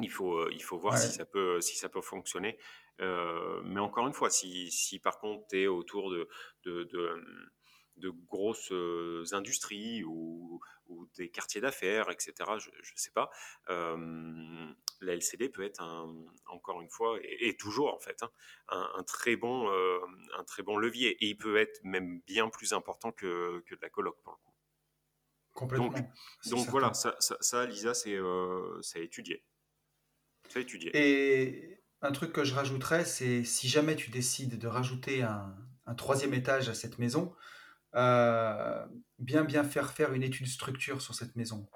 Il 0.00 0.10
faut, 0.10 0.50
il 0.50 0.62
faut 0.62 0.76
voir 0.76 0.98
si, 0.98 1.12
ça 1.12 1.24
peut, 1.24 1.60
si 1.60 1.76
ça 1.76 1.88
peut 1.88 2.00
fonctionner. 2.00 2.58
mais 2.98 3.80
encore 3.80 4.06
une 4.06 4.12
fois, 4.12 4.28
si, 4.28 4.70
si 4.70 4.98
par 4.98 5.18
contre 5.18 5.46
tu 5.48 5.62
es 5.62 5.66
autour 5.66 6.10
de, 6.10 6.28
de, 6.64 6.84
de 6.84 7.22
de 7.96 8.10
grosses 8.10 8.72
industries 9.32 10.04
ou, 10.04 10.60
des 11.16 11.30
quartiers 11.30 11.60
d'affaires, 11.60 12.10
etc. 12.10 12.32
Je 12.58 12.68
ne 12.68 12.96
sais 12.96 13.10
pas. 13.10 13.30
la 13.68 15.12
LCD 15.14 15.48
peut 15.48 15.64
être 15.64 15.82
encore 16.46 16.80
une 16.82 16.90
fois 16.90 17.18
et, 17.22 17.56
toujours 17.56 17.92
en 17.94 17.98
fait 17.98 18.22
hein, 18.22 18.30
un, 18.68 19.02
très 19.02 19.36
bon 19.36 19.68
un 19.68 20.44
très 20.44 20.62
bon 20.62 20.76
levier 20.76 21.10
et 21.24 21.28
il 21.28 21.36
peut 21.36 21.56
être 21.56 21.80
même 21.84 22.20
bien 22.26 22.48
plus 22.48 22.72
important 22.72 23.12
que, 23.12 23.60
que 23.66 23.74
de 23.74 23.80
la 23.80 23.90
coloc 23.90 24.16
pour 24.22 24.32
le 24.32 24.38
coup. 24.38 24.54
Complètement. 25.54 25.94
Donc, 26.46 26.68
voilà, 26.68 26.92
ça, 26.94 27.16
ça, 27.20 27.64
Lisa, 27.64 27.94
c'est 27.94 28.20
étudié. 28.96 29.44
Ça 30.48 30.60
étudié. 30.60 30.90
Et 30.94 31.80
un 32.02 32.12
truc 32.12 32.32
que 32.32 32.44
je 32.44 32.54
rajouterais, 32.54 33.04
c'est 33.04 33.44
si 33.44 33.68
jamais 33.68 33.96
tu 33.96 34.10
décides 34.10 34.58
de 34.58 34.66
rajouter 34.66 35.22
un, 35.22 35.56
un 35.86 35.94
troisième 35.94 36.34
étage 36.34 36.68
à 36.68 36.74
cette 36.74 36.98
maison, 36.98 37.34
euh, 37.96 38.84
bien 39.18 39.44
bien 39.44 39.62
faire 39.64 39.92
faire 39.92 40.12
une 40.12 40.22
étude 40.22 40.46
structure 40.46 41.00
sur 41.00 41.14
cette 41.14 41.36
maison, 41.36 41.68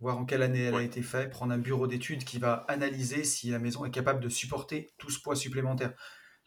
voir 0.00 0.18
en 0.18 0.24
quelle 0.24 0.42
année 0.42 0.64
elle 0.64 0.74
a 0.74 0.82
été 0.82 1.02
faite, 1.02 1.30
prendre 1.30 1.52
un 1.52 1.58
bureau 1.58 1.86
d'études 1.86 2.24
qui 2.24 2.38
va 2.38 2.64
analyser 2.68 3.24
si 3.24 3.50
la 3.50 3.58
maison 3.58 3.84
est 3.84 3.90
capable 3.90 4.20
de 4.20 4.28
supporter 4.28 4.90
tout 4.98 5.10
ce 5.10 5.20
poids 5.20 5.36
supplémentaire. 5.36 5.92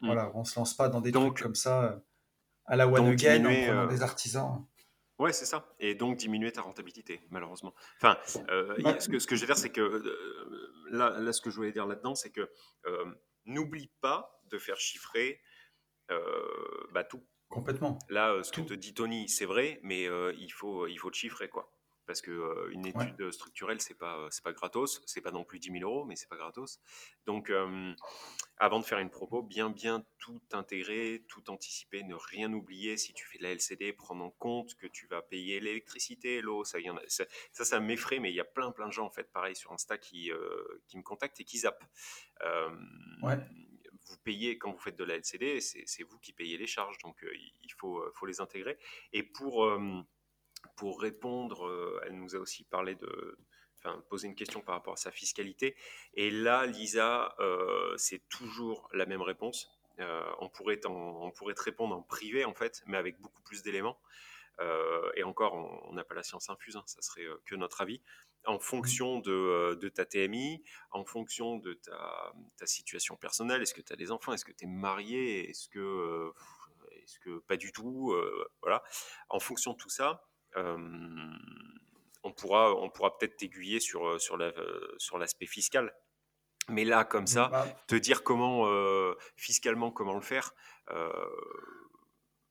Hmm. 0.01 0.07
Voilà, 0.07 0.31
on 0.33 0.43
se 0.43 0.57
lance 0.57 0.75
pas 0.75 0.89
dans 0.89 1.01
des 1.01 1.11
trucs 1.11 1.41
comme 1.41 1.55
ça 1.55 1.83
euh, 1.83 1.99
à 2.65 2.75
la 2.75 2.87
one 2.87 3.07
again 3.07 3.45
en 3.45 3.53
prenant 3.53 3.83
euh, 3.83 3.87
des 3.87 4.01
artisans. 4.01 4.65
Ouais, 5.19 5.33
c'est 5.33 5.45
ça. 5.45 5.75
Et 5.79 5.95
donc 5.95 6.17
diminuer 6.17 6.51
ta 6.51 6.61
rentabilité, 6.61 7.21
malheureusement. 7.29 7.75
Enfin, 7.97 8.17
bah, 8.81 8.99
ce, 8.99 9.09
que, 9.09 9.19
ce 9.19 9.27
que 9.27 9.35
je 9.35 9.41
veux 9.41 9.47
dire, 9.47 9.57
c'est 9.57 9.71
que 9.71 10.01
là, 10.91 11.19
là, 11.19 11.33
ce 11.33 11.41
que 11.41 11.49
je 11.49 11.57
voulais 11.57 11.73
dire 11.73 11.85
là-dedans, 11.85 12.15
c'est 12.15 12.31
que 12.31 12.49
n'oublie 13.45 13.91
pas 13.99 14.41
de 14.45 14.57
faire 14.57 14.79
chiffrer 14.79 15.41
bah, 16.93 17.03
tout. 17.03 17.21
Complètement. 17.49 17.97
Là, 18.09 18.31
euh, 18.31 18.43
ce 18.43 18.51
que 18.51 18.62
te 18.62 18.75
dit 18.75 18.93
Tony, 18.93 19.27
c'est 19.27 19.45
vrai, 19.45 19.79
mais 19.81 20.07
euh, 20.07 20.33
il, 20.38 20.51
faut, 20.51 20.85
il 20.85 20.97
faut 20.97 21.09
le 21.09 21.15
chiffrer, 21.15 21.49
quoi. 21.49 21.71
Parce 22.05 22.21
que 22.21 22.31
euh, 22.31 22.69
une 22.71 22.85
étude 22.88 23.31
structurelle, 23.31 23.81
c'est 23.81 23.97
pas 23.97 24.27
c'est 24.31 24.43
pas 24.43 24.51
gratos, 24.51 25.01
c'est 25.05 25.21
pas 25.21 25.29
non 25.29 25.43
plus 25.43 25.59
10 25.59 25.71
000 25.79 25.83
euros, 25.83 26.05
mais 26.05 26.15
c'est 26.15 26.27
pas 26.27 26.38
gratos. 26.38 26.79
Donc, 27.27 27.51
avant 28.57 28.79
de 28.79 28.83
faire 28.83 28.97
une 28.97 29.12
propos, 29.12 29.43
bien 29.43 29.69
bien 29.69 30.03
tout 30.17 30.41
intégrer, 30.53 31.23
tout 31.27 31.51
anticiper, 31.51 32.01
ne 32.01 32.15
rien 32.15 32.51
oublier. 32.51 32.97
Si 32.97 33.13
tu 33.13 33.27
fais 33.27 33.38
de 33.38 33.43
la 33.43 33.51
LCD, 33.51 33.93
prendre 33.93 34.23
en 34.23 34.31
compte 34.31 34.75
que 34.77 34.88
tu 34.88 35.05
vas 35.05 35.21
payer 35.21 35.59
l'électricité, 35.59 36.41
l'eau, 36.41 36.63
ça, 36.63 36.79
ça, 37.09 37.25
ça, 37.51 37.63
ça 37.63 37.79
m'effraie, 37.79 38.17
mais 38.17 38.31
il 38.31 38.35
y 38.35 38.41
a 38.41 38.45
plein 38.45 38.71
plein 38.71 38.88
de 38.88 38.93
gens 38.93 39.05
en 39.05 39.12
fait, 39.12 39.31
pareil 39.31 39.55
sur 39.55 39.71
Insta 39.71 39.99
qui 39.99 40.31
qui 40.88 40.97
me 40.97 41.03
contactent 41.03 41.39
et 41.39 41.45
qui 41.45 41.59
zappent. 41.59 41.85
ouais 43.21 43.38
vous 44.09 44.17
payez, 44.17 44.57
quand 44.57 44.71
vous 44.71 44.79
faites 44.79 44.97
de 44.97 45.03
la 45.03 45.15
LCD, 45.15 45.61
c'est 45.61 46.03
vous 46.03 46.17
qui 46.19 46.33
payez 46.33 46.57
les 46.57 46.67
charges, 46.67 46.97
donc 46.99 47.23
euh, 47.23 47.31
il 47.35 47.71
faut, 47.77 47.99
euh, 47.99 48.11
faut 48.15 48.25
les 48.25 48.41
intégrer. 48.41 48.77
Et 49.13 49.23
pour, 49.23 49.65
euh, 49.65 50.01
pour 50.75 51.01
répondre, 51.01 52.01
elle 52.05 52.15
nous 52.15 52.35
a 52.35 52.39
aussi 52.39 52.63
parlé 52.65 52.95
de, 52.95 53.37
poser 54.09 54.27
une 54.27 54.35
question 54.35 54.59
par 54.59 54.75
rapport 54.75 54.93
à 54.93 54.97
sa 54.97 55.11
fiscalité. 55.11 55.75
Et 56.13 56.31
là, 56.31 56.65
Lisa, 56.65 57.33
c'est 57.95 58.27
toujours 58.27 58.89
la 58.91 59.05
même 59.05 59.21
réponse. 59.21 59.71
on, 60.39 60.49
pourrait 60.49 60.81
on 60.85 61.31
pourrait 61.31 61.53
te 61.53 61.63
répondre 61.63 61.95
en 61.95 62.01
privé, 62.01 62.43
en 62.43 62.53
fait, 62.53 62.83
mais 62.87 62.97
avec 62.97 63.21
beaucoup 63.21 63.41
plus 63.43 63.63
d'éléments. 63.63 63.97
et 65.15 65.23
encore, 65.23 65.53
on 65.53 65.93
n'a 65.93 66.03
pas 66.03 66.15
la 66.15 66.23
science 66.23 66.49
infuse, 66.49 66.75
hein, 66.75 66.83
ça 66.87 67.01
serait 67.01 67.25
que 67.45 67.55
notre 67.55 67.79
avis 67.79 68.01
en 68.45 68.56
mmh. 68.56 68.60
fonction 68.62 69.19
de, 69.19 69.75
de, 69.75 69.89
ta 69.89 70.06
TMI, 70.06 70.63
en 70.91 71.06
fonction 71.06 71.58
de 71.58 71.73
ta, 71.73 72.34
ta 72.58 72.65
situation 72.65 73.15
personnelle. 73.15 73.62
Est-ce 73.62 73.73
que 73.73 73.82
tu 73.82 73.93
as 73.93 73.95
des 73.95 74.12
enfants 74.12 74.34
Est-ce 74.34 74.45
que 74.45 74.52
tu 74.52 74.65
es 74.65 74.67
marié 74.67 75.49
Est-ce 75.49 75.69
que, 75.69 76.32
est-ce 76.91 77.19
que 77.19 77.39
pas 77.39 77.58
du 77.58 77.71
tout 77.71 78.15
Voilà. 78.62 78.84
En 79.30 79.39
fonction 79.39 79.73
de 79.73 79.78
tout 79.78 79.89
ça, 79.89 80.25
on 80.56 82.34
pourra, 82.36 82.73
on 82.75 82.89
pourra 82.89 83.17
peut-être 83.17 83.38
t'aiguiller 83.38 83.80
sur, 83.80 84.19
sur, 84.19 84.38
la, 84.38 84.54
sur 84.97 85.17
l'aspect 85.17 85.47
fiscal. 85.47 85.93
Mais 86.69 86.86
là, 86.86 87.04
comme 87.04 87.28
ça, 87.28 87.49
bah 87.52 87.65
te 87.88 87.95
dire 87.95 88.23
comment, 88.23 88.65
fiscalement, 89.36 89.91
comment 89.91 90.15
le 90.15 90.21
faire, 90.21 90.54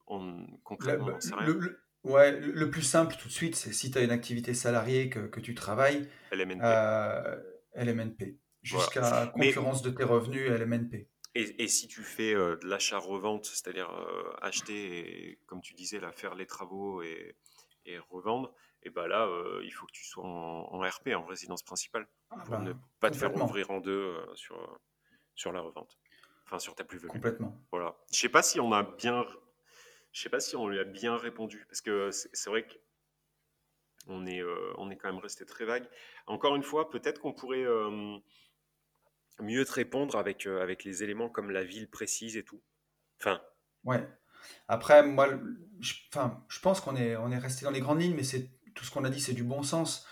on, 0.07 0.46
concrètement, 0.64 1.12
on 1.14 1.20
sait 1.20 1.35
rien. 1.35 1.59
Ouais, 2.04 2.32
le 2.32 2.70
plus 2.70 2.82
simple 2.82 3.16
tout 3.16 3.28
de 3.28 3.32
suite, 3.32 3.56
c'est 3.56 3.72
si 3.72 3.90
tu 3.90 3.98
as 3.98 4.02
une 4.02 4.11
activité 4.11 4.54
salariée 4.54 5.11
que, 5.11 5.20
que 5.20 5.40
tu 5.40 5.54
travailles, 5.54 6.08
LMNP. 6.32 6.61
Euh, 6.62 7.37
LMNP. 7.74 8.38
Jusqu'à 8.62 9.32
concurrence 9.34 9.82
de 9.82 9.90
tes 9.90 10.04
revenus, 10.04 10.50
LMNP. 10.50 11.08
Et, 11.34 11.62
et 11.62 11.68
si 11.68 11.87
tu 11.88 12.02
fais 12.02 12.34
euh, 12.34 12.56
de 12.56 12.66
l'achat-revente, 12.66 13.46
c'est-à-dire 13.46 13.90
euh, 13.90 14.32
acheter 14.40 15.30
et, 15.30 15.38
comme 15.46 15.61
tu 15.61 15.74
disais, 15.74 16.00
là, 16.00 16.12
faire 16.12 16.34
les 16.34 16.46
travaux 16.46 17.02
et, 17.02 17.37
et 17.84 17.98
revendre, 17.98 18.54
et 18.82 18.90
ben 18.90 19.06
là, 19.08 19.28
il 19.64 19.70
faut 19.70 19.87
que 19.87 19.92
tu 19.92 20.04
sois 20.04 20.24
en, 20.24 20.80
RP, 20.80 21.08
en 21.14 21.24
résidence 21.24 21.64
principale, 21.64 22.06
ah 22.30 22.37
pour 22.38 22.50
bah, 22.50 22.61
ne 22.61 22.72
pas 23.00 23.11
te 23.11 23.16
faire 23.16 23.34
ouvrir 23.34 23.70
en 23.70 23.80
deux 23.80 24.14
sur, 24.34 24.80
sur 25.34 25.52
la 25.52 25.61
revente. 25.61 25.98
Enfin, 26.46 26.58
sur 26.61 26.74
ta 26.74 26.84
plus-value. 26.84 27.11
Complètement. 27.11 27.61
Voilà. 27.72 27.96
Je 28.12 28.20
sais 28.20 28.28
pas 28.28 28.42
si 28.42 28.61
on 28.61 28.72
a 28.72 28.82
bien 28.82 29.26
je 30.12 30.22
sais 30.22 30.28
pas 30.28 30.40
si 30.40 30.56
on 30.56 30.68
lui 30.68 30.78
a 30.78 30.84
bien 30.84 31.16
répondu, 31.16 31.64
parce 31.68 31.80
que 31.80 32.10
c'est 32.10 32.50
vrai 32.50 32.66
qu'on 34.06 34.26
est, 34.26 34.40
euh, 34.40 34.72
on 34.78 34.90
est 34.90 34.96
quand 34.96 35.12
même 35.12 35.22
resté 35.22 35.44
très 35.44 35.64
vague. 35.64 35.88
Encore 36.26 36.56
une 36.56 36.62
fois, 36.62 36.90
peut-être 36.90 37.20
qu'on 37.20 37.32
pourrait 37.32 37.64
euh, 37.64 38.16
mieux 39.40 39.64
te 39.64 39.72
répondre 39.72 40.16
avec, 40.16 40.46
euh, 40.46 40.62
avec 40.62 40.84
les 40.84 41.02
éléments 41.02 41.28
comme 41.28 41.50
la 41.50 41.64
ville 41.64 41.88
précise 41.88 42.36
et 42.36 42.44
tout. 42.44 42.62
Enfin. 43.20 43.40
Ouais. 43.84 44.06
Après, 44.68 45.02
moi, 45.02 45.28
je, 45.80 45.94
enfin, 46.12 46.44
je 46.48 46.60
pense 46.60 46.80
qu'on 46.80 46.96
est, 46.96 47.16
on 47.16 47.30
est 47.30 47.38
resté 47.38 47.64
dans 47.64 47.70
les 47.70 47.80
grandes 47.80 48.00
lignes, 48.00 48.14
mais 48.14 48.22
c'est 48.22 48.50
tout 48.74 48.84
ce 48.84 48.90
qu'on 48.90 49.04
a 49.04 49.10
dit, 49.10 49.20
c'est 49.20 49.34
du 49.34 49.44
bon 49.44 49.62
sens. 49.62 50.06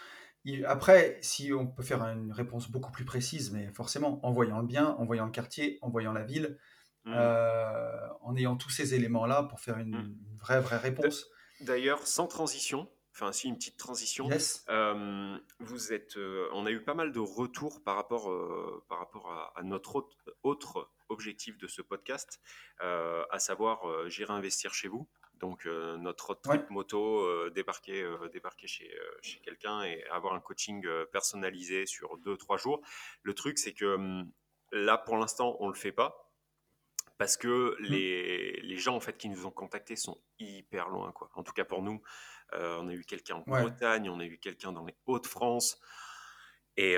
après, 0.64 1.18
si 1.22 1.52
on 1.52 1.66
peut 1.66 1.82
faire 1.82 2.02
une 2.02 2.32
réponse 2.32 2.70
beaucoup 2.70 2.90
plus 2.92 3.04
précise, 3.04 3.52
mais 3.52 3.72
forcément, 3.72 4.24
en 4.24 4.32
voyant 4.32 4.60
le 4.60 4.66
bien, 4.66 4.88
en 4.98 5.04
voyant 5.04 5.24
le 5.24 5.30
quartier, 5.30 5.78
en 5.82 5.90
voyant 5.90 6.12
la 6.12 6.24
ville, 6.24 6.58
Mmh. 7.06 7.14
Euh, 7.14 8.08
en 8.22 8.36
ayant 8.36 8.56
tous 8.56 8.70
ces 8.70 8.94
éléments-là 8.94 9.44
pour 9.44 9.60
faire 9.60 9.78
une, 9.78 9.96
mmh. 9.96 10.16
vraie, 10.40 10.60
vraie 10.60 10.76
réponse. 10.76 11.30
D'ailleurs, 11.60 12.04
sans 12.04 12.26
transition, 12.26 12.90
enfin 13.12 13.30
si 13.30 13.46
une 13.46 13.56
petite 13.56 13.76
transition. 13.76 14.28
Euh, 14.68 15.38
vous 15.60 15.92
êtes, 15.92 16.16
euh, 16.16 16.48
on 16.52 16.66
a 16.66 16.72
eu 16.72 16.82
pas 16.82 16.94
mal 16.94 17.12
de 17.12 17.20
retours 17.20 17.84
par 17.84 17.94
rapport, 17.94 18.28
par 18.88 18.98
rapport 18.98 19.52
à, 19.54 19.62
notre 19.62 20.08
autre, 20.42 20.90
objectif 21.08 21.56
de 21.58 21.68
ce 21.68 21.80
podcast, 21.80 22.40
à 22.80 23.38
savoir 23.38 23.84
j'irai 24.08 24.32
investir 24.32 24.74
chez 24.74 24.88
vous. 24.88 25.08
Donc 25.34 25.64
notre 25.66 26.34
trip 26.34 26.68
moto, 26.70 27.48
débarquer, 27.50 28.04
débarquer 28.32 28.66
chez, 28.66 28.90
chez 29.22 29.38
quelqu'un 29.38 29.84
et 29.84 30.02
avoir 30.10 30.34
un 30.34 30.40
coaching 30.40 30.84
personnalisé 31.12 31.86
sur 31.86 32.18
2-3 32.18 32.60
jours. 32.60 32.80
Le 33.22 33.32
truc, 33.34 33.58
c'est 33.58 33.74
que 33.74 33.94
hum, 33.94 34.32
là, 34.72 34.98
pour 34.98 35.16
l'instant, 35.16 35.56
on 35.60 35.68
ne 35.68 35.72
le 35.72 35.78
fait 35.78 35.92
pas 35.92 36.25
parce 37.18 37.36
que 37.36 37.76
mmh. 37.80 37.84
les, 37.84 38.60
les, 38.62 38.76
gens 38.76 38.96
en 38.96 39.00
fait 39.00 39.16
qui 39.16 39.28
nous 39.28 39.46
ont 39.46 39.50
contactés 39.50 39.96
sont 39.96 40.18
hyper 40.38 40.88
loin 40.88 41.12
quoi. 41.12 41.30
En 41.34 41.42
tout 41.42 41.52
cas 41.52 41.64
pour 41.64 41.82
nous, 41.82 42.02
on 42.52 42.88
a 42.88 42.92
eu 42.92 43.04
quelqu'un 43.04 43.36
en 43.36 43.44
Bretagne, 43.46 44.08
on 44.08 44.20
a 44.20 44.24
eu 44.24 44.38
quelqu'un 44.38 44.72
dans 44.72 44.84
les 44.84 44.96
Hauts-de-France, 45.06 45.80
et 46.76 46.96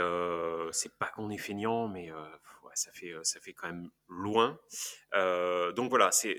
c'est 0.73 0.99
pas 0.99 1.07
qu'on 1.07 1.31
est 1.31 1.39
feignant, 1.39 1.89
mais 1.89 2.11
ça 2.79 2.93
fait 2.93 3.13
ça 3.23 3.41
fait 3.41 3.53
quand 3.53 3.69
même 3.69 3.91
loin. 4.09 4.59
donc 5.77 5.91
voilà, 5.91 6.11
c'est 6.13 6.37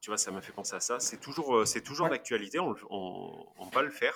tu 0.00 0.10
vois, 0.10 0.18
ça 0.18 0.30
m'a 0.30 0.40
fait 0.40 0.52
penser 0.52 0.76
à 0.76 0.80
ça. 0.80 1.00
C'est 1.00 1.18
toujours 1.18 1.66
c'est 1.66 1.82
toujours 1.82 2.08
d'actualité, 2.08 2.58
on, 2.60 2.74
on, 2.90 3.68
va 3.72 3.82
le 3.82 3.90
faire, 3.90 4.14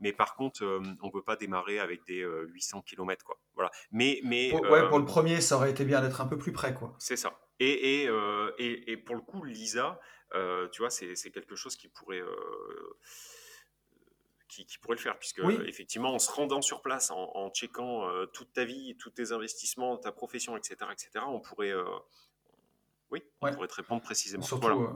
mais 0.00 0.12
par 0.12 0.36
contre, 0.36 0.64
on 1.02 1.10
peut 1.10 1.22
pas 1.22 1.36
démarrer 1.36 1.80
avec 1.80 2.04
des 2.06 2.20
800 2.22 2.82
km 2.82 3.24
quoi. 3.24 3.38
Voilà. 3.54 3.70
Mais 3.90 4.20
mais 4.24 4.50
pour, 4.50 4.60
ouais, 4.62 4.88
pour 4.88 4.98
le 4.98 5.04
premier, 5.04 5.40
ça 5.40 5.56
aurait 5.56 5.70
été 5.70 5.84
bien 5.84 6.00
d'être 6.00 6.20
un 6.20 6.26
peu 6.26 6.38
plus 6.38 6.52
près 6.52 6.74
quoi. 6.74 6.94
C'est 6.98 7.16
ça. 7.16 7.38
Et, 7.60 8.02
et, 8.02 8.10
et, 8.58 8.92
et, 8.92 8.96
pour 8.96 9.14
le 9.14 9.20
coup, 9.22 9.44
Lisa, 9.44 10.00
tu 10.72 10.82
vois, 10.82 10.90
c'est 10.90 11.30
quelque 11.30 11.56
chose 11.56 11.76
qui 11.76 11.88
pourrait 11.88 12.22
qui, 14.62 14.78
pourrait 14.78 14.96
le 14.96 15.00
faire, 15.00 15.18
puisque 15.18 15.40
effectivement, 15.66 16.14
en 16.14 16.18
se 16.18 16.30
rendant 16.30 16.62
sur 16.62 16.82
place, 16.82 17.10
en, 17.10 17.30
en 17.34 17.50
checkant 17.50 18.08
euh, 18.08 18.26
toute 18.26 18.52
ta 18.52 18.64
vie, 18.64 18.96
tous 18.96 19.10
tes 19.10 19.32
investissements, 19.32 19.96
ta 19.96 20.12
profession, 20.12 20.56
etc., 20.56 20.76
etc., 20.92 21.24
on 21.26 21.40
pourrait, 21.40 21.72
euh, 21.72 21.84
oui, 23.10 23.22
on 23.40 23.52
pourrait 23.52 23.68
te 23.68 23.74
répondre 23.74 24.02
précisément. 24.02 24.44
Surtout 24.44 24.68
euh, 24.68 24.92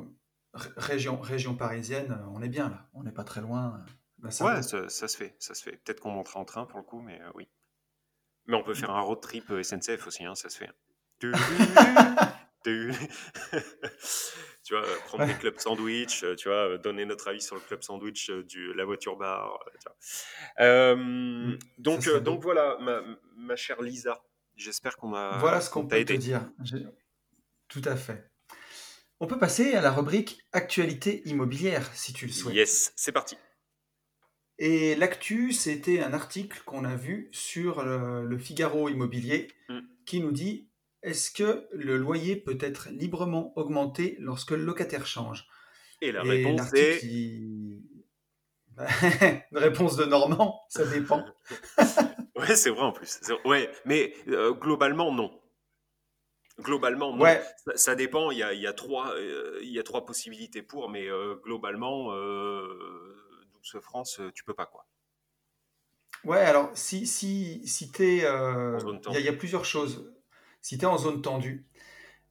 région, 0.77 1.21
région 1.21 1.55
parisienne, 1.55 2.25
on 2.33 2.42
est 2.42 2.49
bien 2.49 2.68
là, 2.68 2.88
on 2.94 3.03
n'est 3.03 3.12
pas 3.12 3.25
très 3.25 3.40
loin. 3.40 3.85
ça 4.31 4.44
ouais, 4.44 4.62
ça, 4.62 4.88
se 4.88 5.16
fait, 5.16 5.35
ça 5.38 5.55
se 5.55 5.62
fait. 5.62 5.77
Peut-être 5.85 6.01
qu'on 6.01 6.12
montera 6.12 6.40
en 6.40 6.44
train 6.44 6.64
pour 6.64 6.79
le 6.79 6.85
coup, 6.85 7.01
mais 7.01 7.21
oui. 7.35 7.49
Mais 8.47 8.57
on 8.57 8.62
peut 8.62 8.75
faire 8.75 8.90
un 8.90 9.01
road 9.01 9.21
trip 9.21 9.53
SNCF 9.62 10.07
aussi, 10.07 10.25
hein, 10.25 10.35
ça 10.35 10.49
se 10.49 10.59
fait. 10.59 10.71
tu 14.68 14.74
vois, 14.74 14.85
prendre 15.07 15.24
des 15.24 15.33
clubs 15.33 15.59
sandwich, 15.59 16.22
euh, 16.24 16.35
tu 16.37 16.48
vois, 16.48 16.76
donner 16.76 17.07
notre 17.07 17.28
avis 17.28 17.40
sur 17.40 17.54
le 17.54 17.62
club 17.62 17.83
sandwich 17.83 18.28
euh, 18.28 18.44
du 18.44 18.74
la 18.74 18.85
voiture 18.85 19.16
bar. 19.16 19.59
Euh, 20.61 20.94
mm, 20.94 21.59
donc, 21.78 22.07
donc 22.22 22.42
voilà, 22.42 22.76
ma, 22.78 23.00
ma, 23.35 23.57
chère 23.57 23.81
Lisa, 23.81 24.22
j'espère 24.57 24.98
qu'on 24.98 25.14
a. 25.14 25.38
Voilà 25.38 25.62
ce 25.62 25.70
qu'on 25.70 25.87
peut 25.87 26.04
te 26.04 26.12
dire. 26.12 26.50
Tout 27.68 27.81
à 27.87 27.96
fait. 27.96 28.31
On 29.20 29.26
peut 29.26 29.38
passer 29.38 29.72
à 29.72 29.81
la 29.81 29.90
rubrique 29.90 30.38
actualité 30.52 31.26
immobilière, 31.26 31.90
si 31.94 32.12
tu 32.12 32.26
le 32.26 32.33
souhaites. 32.33 32.54
Yes, 32.54 32.92
c'est 32.94 33.12
parti. 33.12 33.38
Et 34.59 34.96
l'actu, 34.96 35.52
c'était 35.52 36.00
un 36.02 36.12
article 36.12 36.61
qu'on 36.66 36.85
a 36.85 36.94
vu 36.94 37.31
sur 37.33 37.83
le, 37.83 38.37
Figaro 38.37 38.90
Immobilier 38.90 39.48
mm. 39.70 39.81
qui 40.04 40.20
nous 40.20 40.33
dit 40.33 40.68
est-ce 41.02 41.30
que 41.30 41.66
le 41.72 41.96
loyer 41.96 42.37
peut 42.37 42.58
être 42.61 42.88
librement 42.90 43.52
augmenté 43.56 44.16
lorsque 44.18 44.50
le 44.50 44.64
locataire 44.64 45.06
change? 45.06 45.46
Et 46.00 46.12
la 46.12 46.22
réponse 46.22 46.72
est... 46.74 47.02
Une 49.52 49.58
réponse 49.58 49.96
de 49.96 50.04
Normand, 50.04 50.62
ça 50.68 50.84
dépend. 50.87 51.24
ouais, 52.37 52.54
c'est 52.54 52.70
vrai 52.70 52.82
en 52.82 52.92
plus. 52.92 53.20
Ouais, 53.44 53.70
mais 53.84 54.14
euh, 54.28 54.52
globalement, 54.52 55.12
non. 55.12 55.40
Globalement, 56.61 57.14
non. 57.14 57.24
Ouais. 57.24 57.42
Ça, 57.74 57.96
dépend. 57.96 58.30
Il 58.30 58.38
y, 58.38 58.42
a, 58.42 58.52
il, 58.52 58.61
y 58.61 58.66
a 58.66 58.72
trois, 58.72 59.14
euh, 59.14 59.58
il 59.62 59.70
y 59.70 59.80
a 59.80 59.82
trois 59.82 60.04
possibilités 60.04 60.62
pour, 60.62 60.90
mais 60.90 61.08
euh, 61.08 61.34
globalement, 61.42 62.12
Douce 63.52 63.76
France, 63.80 64.20
tu 64.34 64.44
peux 64.44 64.54
pas 64.54 64.66
quoi. 64.66 64.87
Ouais, 66.24 66.38
alors 66.38 66.70
si, 66.74 67.06
si, 67.06 67.66
si 67.66 67.90
tu 67.90 68.04
es. 68.04 68.16
Il 68.18 69.20
y, 69.20 69.28
a 69.28 69.32
plusieurs 69.32 69.64
choses 69.64 70.12
si 70.61 70.79
tu 70.79 70.85
es 70.85 70.88
en 70.88 70.99
zone 70.99 71.23
tendue, 71.23 71.66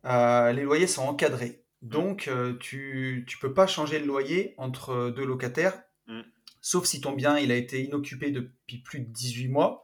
euh, 0.06 0.52
les 0.52 0.64
loyers 0.64 0.88
sont 0.88 1.04
encadrés. 1.04 1.64
Mm. 1.82 1.88
Donc, 1.90 2.28
euh, 2.28 2.58
tu 2.60 3.26
ne 3.28 3.40
peux 3.42 3.54
pas 3.54 3.68
changer 3.68 4.00
le 4.00 4.06
loyer 4.06 4.54
entre 4.58 5.10
deux 5.10 5.26
locataires, 5.26 5.82
mm. 6.08 6.22
sauf 6.62 6.86
si 6.86 7.02
ton 7.02 7.12
bien 7.12 7.38
il 7.38 7.52
a 7.52 7.56
été 7.56 7.84
inoccupé 7.84 8.32
depuis 8.32 8.80
plus 8.80 9.00
de 9.00 9.12
18 9.12 9.50
mois, 9.50 9.84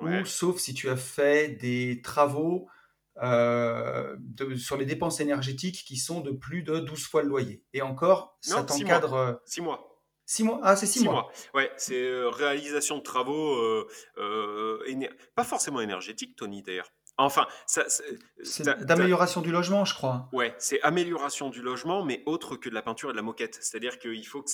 ou 0.00 0.24
sauf 0.24 0.58
si 0.58 0.74
tu 0.74 0.88
as 0.88 0.96
fait 0.96 1.48
des 1.48 2.00
travaux 2.02 2.68
euh, 3.20 4.16
sur 4.56 4.76
les 4.76 4.84
dépenses 4.84 5.18
énergétiques 5.18 5.84
qui 5.84 5.96
sont 5.96 6.20
de 6.20 6.30
plus 6.30 6.62
de 6.62 6.78
12 6.78 7.04
fois 7.04 7.22
le 7.22 7.28
loyer. 7.28 7.64
Et 7.72 7.82
encore, 7.82 8.38
ça 8.40 8.62
t'encadre. 8.62 9.40
6 9.44 9.60
mois. 9.62 10.04
6 10.26 10.44
mois. 10.44 10.60
Ah, 10.62 10.76
c'est 10.76 10.86
6 10.86 11.02
mois. 11.02 11.12
mois. 11.14 11.32
Ouais, 11.54 11.72
c'est 11.78 12.12
réalisation 12.28 12.98
de 12.98 13.02
travaux, 13.02 13.84
pas 15.34 15.44
forcément 15.44 15.80
énergétiques, 15.80 16.36
Tony, 16.36 16.62
d'ailleurs. 16.62 16.92
Enfin, 17.20 17.48
c'est 17.66 18.62
d'amélioration 18.62 19.40
du 19.40 19.50
logement, 19.50 19.84
je 19.84 19.92
crois. 19.92 20.28
Ouais, 20.32 20.54
c'est 20.58 20.80
amélioration 20.82 21.50
du 21.50 21.62
logement, 21.62 22.04
mais 22.04 22.22
autre 22.26 22.54
que 22.56 22.68
de 22.68 22.74
la 22.74 22.82
peinture 22.82 23.10
et 23.10 23.12
de 23.12 23.16
la 23.16 23.22
moquette. 23.22 23.58
C'est-à-dire 23.60 23.98
qu'il 23.98 24.26
faut 24.26 24.42
que 24.42 24.50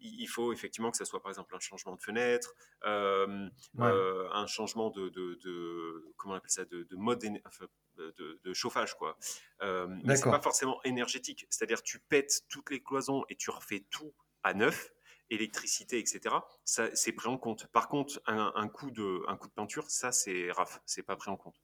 il 0.00 0.26
faut 0.26 0.52
effectivement 0.52 0.90
que 0.90 0.96
ça 0.96 1.04
soit 1.04 1.20
par 1.20 1.30
exemple 1.30 1.54
un 1.54 1.60
changement 1.60 1.94
de 1.94 2.00
fenêtre, 2.00 2.54
euh, 2.86 3.48
euh, 3.80 4.28
un 4.32 4.46
changement 4.46 4.88
de, 4.90 5.10
de, 5.10 6.14
comment 6.16 6.34
on 6.34 6.36
appelle 6.38 6.50
ça, 6.50 6.64
de, 6.64 6.86
mode 6.92 7.22
de, 7.98 8.52
chauffage 8.54 8.94
quoi. 8.94 9.18
Euh, 9.62 9.86
mais 10.02 10.16
c'est 10.16 10.30
pas 10.30 10.40
forcément 10.40 10.80
énergétique. 10.84 11.46
C'est-à-dire 11.50 11.82
tu 11.82 11.98
pètes 12.00 12.42
toutes 12.48 12.70
les 12.70 12.82
cloisons 12.82 13.24
et 13.28 13.36
tu 13.36 13.50
refais 13.50 13.86
tout 13.90 14.14
à 14.42 14.54
neuf 14.54 14.90
électricité, 15.30 15.98
etc., 15.98 16.34
ça, 16.64 16.88
c'est 16.94 17.12
pris 17.12 17.28
en 17.28 17.38
compte. 17.38 17.68
Par 17.68 17.88
contre, 17.88 18.20
un, 18.26 18.68
coup 18.68 18.90
de, 18.90 19.22
un 19.28 19.36
coup 19.36 19.46
de 19.48 19.52
peinture, 19.52 19.88
ça, 19.88 20.10
c'est 20.12 20.50
RAF, 20.50 20.80
c'est 20.86 21.04
pas 21.04 21.16
pris 21.16 21.30
en 21.30 21.36
compte. 21.36 21.54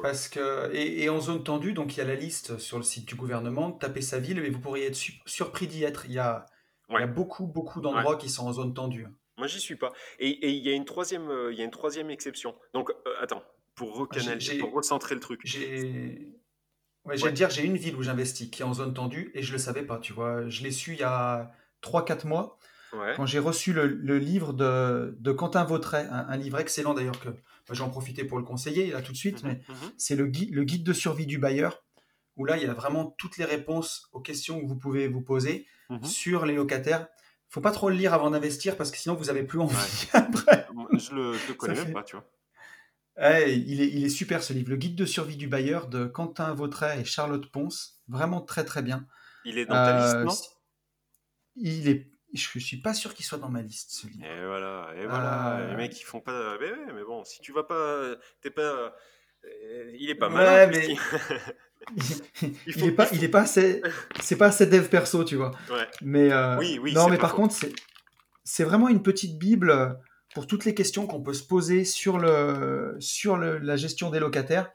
Parce 0.00 0.28
que, 0.28 0.74
et, 0.74 1.08
en 1.10 1.20
zone 1.20 1.44
tendue, 1.44 1.74
donc 1.74 1.94
il 1.94 1.98
y 1.98 2.00
a 2.00 2.04
la 2.04 2.14
liste 2.14 2.58
sur 2.58 2.78
le 2.78 2.82
site 2.82 3.06
du 3.06 3.14
gouvernement, 3.14 3.72
tapez 3.72 4.00
sa 4.00 4.18
ville, 4.18 4.40
mais 4.40 4.48
vous 4.48 4.60
pourriez 4.60 4.86
être 4.86 4.98
surpris 5.26 5.66
d'y 5.66 5.84
être. 5.84 6.06
Il 6.06 6.12
y 6.12 6.18
a, 6.18 6.46
il 6.88 6.94
y 6.94 7.02
a 7.02 7.06
beaucoup, 7.06 7.46
beaucoup 7.46 7.80
d'endroits 7.80 8.16
qui 8.16 8.30
sont 8.30 8.46
en 8.46 8.52
zone 8.52 8.72
tendue. 8.72 9.06
Moi, 9.36 9.46
j'y 9.46 9.60
suis 9.60 9.76
pas. 9.76 9.92
Et, 10.18 10.50
il, 10.50 10.64
y 10.64 10.70
a 10.70 10.72
une 10.72 10.84
troisième, 10.84 11.28
euh, 11.28 11.52
il 11.52 11.58
y 11.58 11.62
a 11.62 11.64
une 11.64 11.70
troisième 11.70 12.10
exception. 12.10 12.54
Donc, 12.74 12.90
euh, 12.90 13.14
attends, 13.20 13.42
pour, 13.74 13.96
recanaliser, 13.96 14.58
pour 14.58 14.72
recentrer 14.72 15.14
le 15.14 15.20
truc. 15.20 15.40
J'ai. 15.44 16.32
Ouais, 17.04 17.16
j'allais 17.16 17.32
dire, 17.32 17.50
j'ai 17.50 17.64
une 17.64 17.76
ville 17.76 17.96
où 17.96 18.02
j'investis 18.02 18.48
qui 18.48 18.62
est 18.62 18.64
en 18.64 18.74
zone 18.74 18.94
tendue 18.94 19.32
et 19.34 19.42
je 19.42 19.52
le 19.52 19.58
savais 19.58 19.82
pas, 19.82 19.98
tu 19.98 20.12
vois. 20.12 20.48
Je 20.48 20.62
l'ai 20.62 20.70
su 20.70 20.92
il 20.92 21.00
y 21.00 21.02
a 21.02 21.50
3-4 21.82 22.28
mois. 22.28 22.58
Quand 23.16 23.26
j'ai 23.26 23.38
reçu 23.38 23.72
le, 23.72 24.18
livre 24.18 24.52
de, 24.52 25.16
de 25.18 25.32
Quentin 25.32 25.64
Vautret, 25.64 26.06
un, 26.10 26.36
livre 26.36 26.58
excellent 26.58 26.92
d'ailleurs 26.94 27.18
que 27.18 27.30
j'en 27.70 27.88
profitais 27.88 28.24
pour 28.24 28.38
le 28.38 28.44
conseiller 28.44 28.90
là 28.90 29.00
tout 29.00 29.12
de 29.12 29.16
suite, 29.16 29.42
mhm, 29.42 29.48
mais 29.48 29.74
mhm. 29.74 29.92
c'est 29.96 30.16
le, 30.16 30.26
guide, 30.26 30.54
le 30.54 30.64
guide 30.64 30.84
de 30.84 30.92
survie 30.92 31.26
du 31.26 31.38
bailleur, 31.38 31.82
où 32.36 32.44
là 32.44 32.56
il 32.58 32.62
y 32.62 32.66
a 32.66 32.74
vraiment 32.74 33.06
toutes 33.18 33.38
les 33.38 33.44
réponses 33.44 34.08
aux 34.12 34.20
questions 34.20 34.60
que 34.60 34.66
vous 34.66 34.76
pouvez 34.76 35.08
vous 35.08 35.22
poser 35.22 35.66
mhm. 35.88 36.04
sur 36.04 36.44
les 36.44 36.54
locataires. 36.54 37.08
Faut 37.48 37.60
pas 37.60 37.70
trop 37.70 37.88
le 37.88 37.96
lire 37.96 38.14
avant 38.14 38.30
d'investir 38.30 38.76
parce 38.76 38.90
que 38.90 38.98
sinon 38.98 39.14
vous 39.14 39.30
avez 39.30 39.42
plus 39.42 39.60
envie 39.60 40.08
après. 40.12 40.66
Je 40.92 41.14
le, 41.14 41.32
le 41.32 41.54
connais 41.54 41.74
même 41.74 41.92
pas, 41.92 42.02
tu 42.02 42.16
vois. 42.16 42.26
il, 43.46 43.80
est, 43.80 43.88
il 43.88 44.04
est 44.04 44.10
super 44.10 44.42
ce 44.42 44.52
livre, 44.52 44.68
le 44.70 44.76
guide 44.76 44.96
de 44.96 45.06
survie 45.06 45.36
du 45.36 45.48
bailleur 45.48 45.88
de 45.88 46.04
Quentin 46.04 46.52
Vautret 46.52 47.00
et 47.00 47.04
Charlotte 47.04 47.50
Ponce, 47.50 48.02
vraiment 48.08 48.42
très 48.42 48.64
très 48.64 48.82
bien. 48.82 49.06
Il 49.46 49.58
est 49.58 49.66
dans 49.66 49.74
ta 49.74 49.98
liste, 49.98 50.16
non? 50.16 50.32
euh, 50.32 50.56
Il 51.56 51.88
est 51.88 52.11
je 52.32 52.58
suis 52.58 52.78
pas 52.78 52.94
sûr 52.94 53.14
qu'il 53.14 53.24
soit 53.24 53.38
dans 53.38 53.48
ma 53.50 53.62
liste, 53.62 53.90
ce 53.90 54.06
livre. 54.06 54.24
Et 54.24 54.46
voilà, 54.46 54.88
et 54.96 55.06
voilà. 55.06 55.66
Les 55.66 55.74
euh. 55.74 55.76
mecs, 55.76 56.00
ils 56.00 56.04
font 56.04 56.20
pas. 56.20 56.56
Mais, 56.60 56.72
mais, 56.94 57.04
bon, 57.04 57.24
si 57.24 57.40
tu 57.40 57.52
vas 57.52 57.64
pas. 57.64 58.14
T'es 58.40 58.50
pas. 58.50 58.94
Euh, 59.44 59.92
il 59.98 60.08
est 60.08 60.14
pas 60.14 60.28
mal. 60.28 60.70
mais... 60.70 60.96
il, 62.66 62.84
est 62.84 62.92
pas, 62.92 63.08
il 63.12 63.24
est 63.24 63.28
pas 63.28 63.42
assez. 63.42 63.82
C'est 64.20 64.36
pas 64.36 64.46
assez 64.46 64.66
dev 64.66 64.88
perso, 64.88 65.24
tu 65.24 65.36
vois. 65.36 65.50
Ouais. 65.70 65.86
Mais 66.00 66.32
euh, 66.32 66.56
oui, 66.58 66.78
oui. 66.80 66.94
Non, 66.94 67.08
mais 67.08 67.18
par 67.18 67.34
contre, 67.34 67.54
c'est 67.54 67.72
c'est 68.44 68.64
vraiment 68.64 68.88
une 68.88 69.02
petite 69.02 69.38
bible 69.38 69.98
pour 70.34 70.46
toutes 70.46 70.64
les 70.64 70.74
questions 70.74 71.06
qu'on 71.06 71.22
peut 71.22 71.34
se 71.34 71.44
poser 71.44 71.84
sur 71.84 72.18
le 72.18 72.96
sur 72.98 73.36
le, 73.36 73.58
la 73.58 73.76
gestion 73.76 74.10
des 74.10 74.20
locataires. 74.20 74.72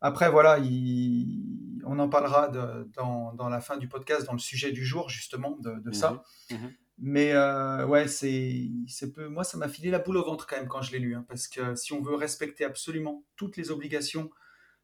Après, 0.00 0.28
voilà, 0.28 0.58
il, 0.58 1.71
on 1.84 1.98
en 1.98 2.08
parlera 2.08 2.48
de, 2.48 2.88
dans, 2.94 3.32
dans, 3.34 3.48
la 3.48 3.60
fin 3.60 3.76
du 3.76 3.88
podcast, 3.88 4.26
dans 4.26 4.32
le 4.32 4.38
sujet 4.38 4.72
du 4.72 4.84
jour, 4.84 5.08
justement, 5.08 5.56
de, 5.60 5.80
de 5.80 5.92
ça. 5.92 6.22
Mmh 6.50 6.54
mmh 6.54 6.68
mais 6.98 7.32
euh, 7.32 7.84
ouais, 7.86 8.06
c'est, 8.06 8.70
peu, 9.12 9.26
moi, 9.26 9.42
ça 9.42 9.58
m'a 9.58 9.68
filé 9.68 9.90
la 9.90 9.98
boule 9.98 10.18
au 10.18 10.24
ventre 10.24 10.46
quand 10.46 10.56
même 10.56 10.68
quand 10.68 10.82
je 10.82 10.92
l'ai 10.92 11.00
lu, 11.00 11.16
hein, 11.16 11.24
parce 11.28 11.48
que 11.48 11.74
si 11.74 11.92
on 11.92 12.00
veut 12.00 12.14
respecter 12.14 12.64
absolument 12.64 13.24
toutes 13.34 13.56
les 13.56 13.72
obligations 13.72 14.30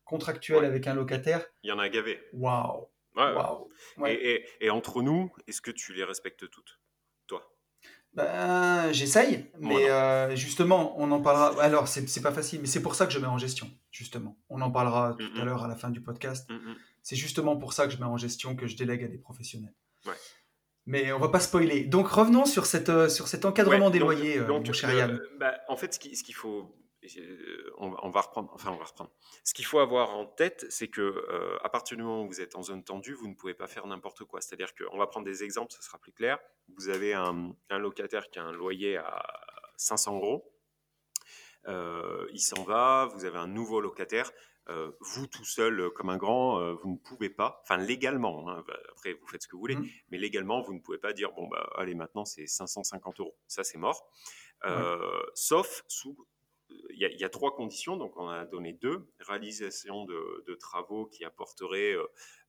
contractuelles 0.04 0.64
avec 0.64 0.88
un 0.88 0.94
locataire, 0.94 1.46
il 1.62 1.68
y 1.68 1.72
en 1.72 1.78
a 1.78 1.88
gavé. 1.88 2.20
Waouh. 2.32 2.88
Ouais, 3.98 4.14
Et, 4.14 4.44
et, 4.60 4.70
entre 4.70 5.02
nous, 5.02 5.32
est-ce 5.46 5.60
que 5.60 5.70
tu 5.70 5.92
les 5.92 6.04
respectes 6.04 6.48
toutes, 6.50 6.80
toi? 7.26 7.52
Ben, 8.14 8.92
j'essaye, 8.92 9.50
mais 9.58 9.90
euh, 9.90 10.36
justement, 10.36 10.94
on 11.00 11.10
en 11.10 11.20
parlera. 11.20 11.62
Alors, 11.62 11.88
c'est 11.88 12.22
pas 12.22 12.32
facile, 12.32 12.60
mais 12.60 12.68
c'est 12.68 12.82
pour 12.82 12.94
ça 12.94 13.06
que 13.06 13.12
je 13.12 13.18
mets 13.18 13.26
en 13.26 13.38
gestion, 13.38 13.70
justement. 13.90 14.38
On 14.48 14.60
en 14.60 14.70
parlera 14.70 15.16
tout 15.18 15.40
à 15.40 15.44
l'heure 15.44 15.64
à 15.64 15.68
la 15.68 15.76
fin 15.76 15.90
du 15.90 16.00
podcast. 16.00 16.48
C'est 17.08 17.16
justement 17.16 17.56
pour 17.56 17.72
ça 17.72 17.86
que 17.86 17.92
je 17.94 17.96
mets 17.96 18.04
en 18.04 18.18
gestion, 18.18 18.54
que 18.54 18.66
je 18.66 18.76
délègue 18.76 19.02
à 19.02 19.08
des 19.08 19.16
professionnels. 19.16 19.72
Mais 20.84 21.10
on 21.10 21.18
va 21.18 21.30
pas 21.30 21.40
spoiler. 21.40 21.84
Donc 21.84 22.06
revenons 22.06 22.44
sur, 22.44 22.66
cette, 22.66 23.08
sur 23.08 23.28
cet 23.28 23.46
encadrement 23.46 23.88
des 23.88 23.98
loyers, 23.98 24.40
mon 24.40 24.62
cher 24.74 24.92
Yann. 24.92 25.18
Bah, 25.38 25.54
en 25.68 25.76
fait, 25.78 25.94
ce 25.94 25.98
qu'il 25.98 26.34
faut 26.34 26.78
on, 27.78 28.10
va 28.10 28.20
reprendre, 28.20 28.50
enfin 28.52 28.72
on 28.72 28.76
va 28.76 28.84
reprendre. 28.84 29.10
Ce 29.42 29.54
qu'il 29.54 29.64
faut 29.64 29.78
avoir 29.78 30.10
en 30.10 30.26
tête, 30.26 30.66
c'est 30.68 30.88
que 30.88 31.00
euh, 31.00 31.56
à 31.64 31.70
partir 31.70 31.96
du 31.96 32.02
moment 32.02 32.24
où 32.24 32.26
vous 32.26 32.42
êtes 32.42 32.56
en 32.56 32.62
zone 32.62 32.84
tendue, 32.84 33.14
vous 33.14 33.26
ne 33.26 33.34
pouvez 33.34 33.54
pas 33.54 33.68
faire 33.68 33.86
n'importe 33.86 34.24
quoi. 34.24 34.42
C'est-à-dire 34.42 34.74
qu'on 34.74 34.98
va 34.98 35.06
prendre 35.06 35.24
des 35.24 35.42
exemples, 35.42 35.72
ça 35.72 35.80
sera 35.80 35.96
plus 35.96 36.12
clair. 36.12 36.38
Vous 36.76 36.90
avez 36.90 37.14
un, 37.14 37.54
locataire 37.70 38.28
qui 38.28 38.38
a 38.38 38.44
un 38.44 38.52
loyer 38.52 38.98
à 38.98 39.24
500 39.78 40.16
euros, 40.16 40.52
euh, 41.68 42.26
il 42.32 42.40
s'en 42.40 42.64
va, 42.64 43.08
vous 43.14 43.24
avez 43.24 43.38
un 43.38 43.48
nouveau 43.48 43.80
locataire. 43.80 44.30
Euh, 44.70 44.92
vous 45.00 45.26
tout 45.26 45.44
seul, 45.44 45.90
comme 45.90 46.10
un 46.10 46.18
grand, 46.18 46.74
vous 46.74 46.90
ne 46.90 46.96
pouvez 46.98 47.30
pas, 47.30 47.60
enfin 47.62 47.78
légalement, 47.78 48.48
hein, 48.50 48.64
après 48.90 49.14
vous 49.14 49.26
faites 49.26 49.42
ce 49.42 49.48
que 49.48 49.56
vous 49.56 49.60
voulez, 49.60 49.76
mmh. 49.76 49.88
mais 50.10 50.18
légalement 50.18 50.60
vous 50.60 50.74
ne 50.74 50.80
pouvez 50.80 50.98
pas 50.98 51.14
dire 51.14 51.32
bon 51.32 51.48
bah 51.48 51.70
allez 51.76 51.94
maintenant 51.94 52.26
c'est 52.26 52.46
550 52.46 53.20
euros, 53.20 53.36
ça 53.46 53.64
c'est 53.64 53.78
mort, 53.78 54.10
sauf 55.34 55.84
sous 55.88 56.18
il 56.90 56.98
y, 56.98 57.24
a 57.24 57.28
trois 57.28 57.54
conditions, 57.54 57.96
donc 57.96 58.16
on 58.16 58.28
a 58.28 58.44
donné 58.44 58.72
deux. 58.72 59.08
Réalisation 59.20 60.04
de, 60.04 60.54
travaux 60.58 61.06
qui 61.06 61.24
apporteraient 61.24 61.92
euh, 61.92 62.06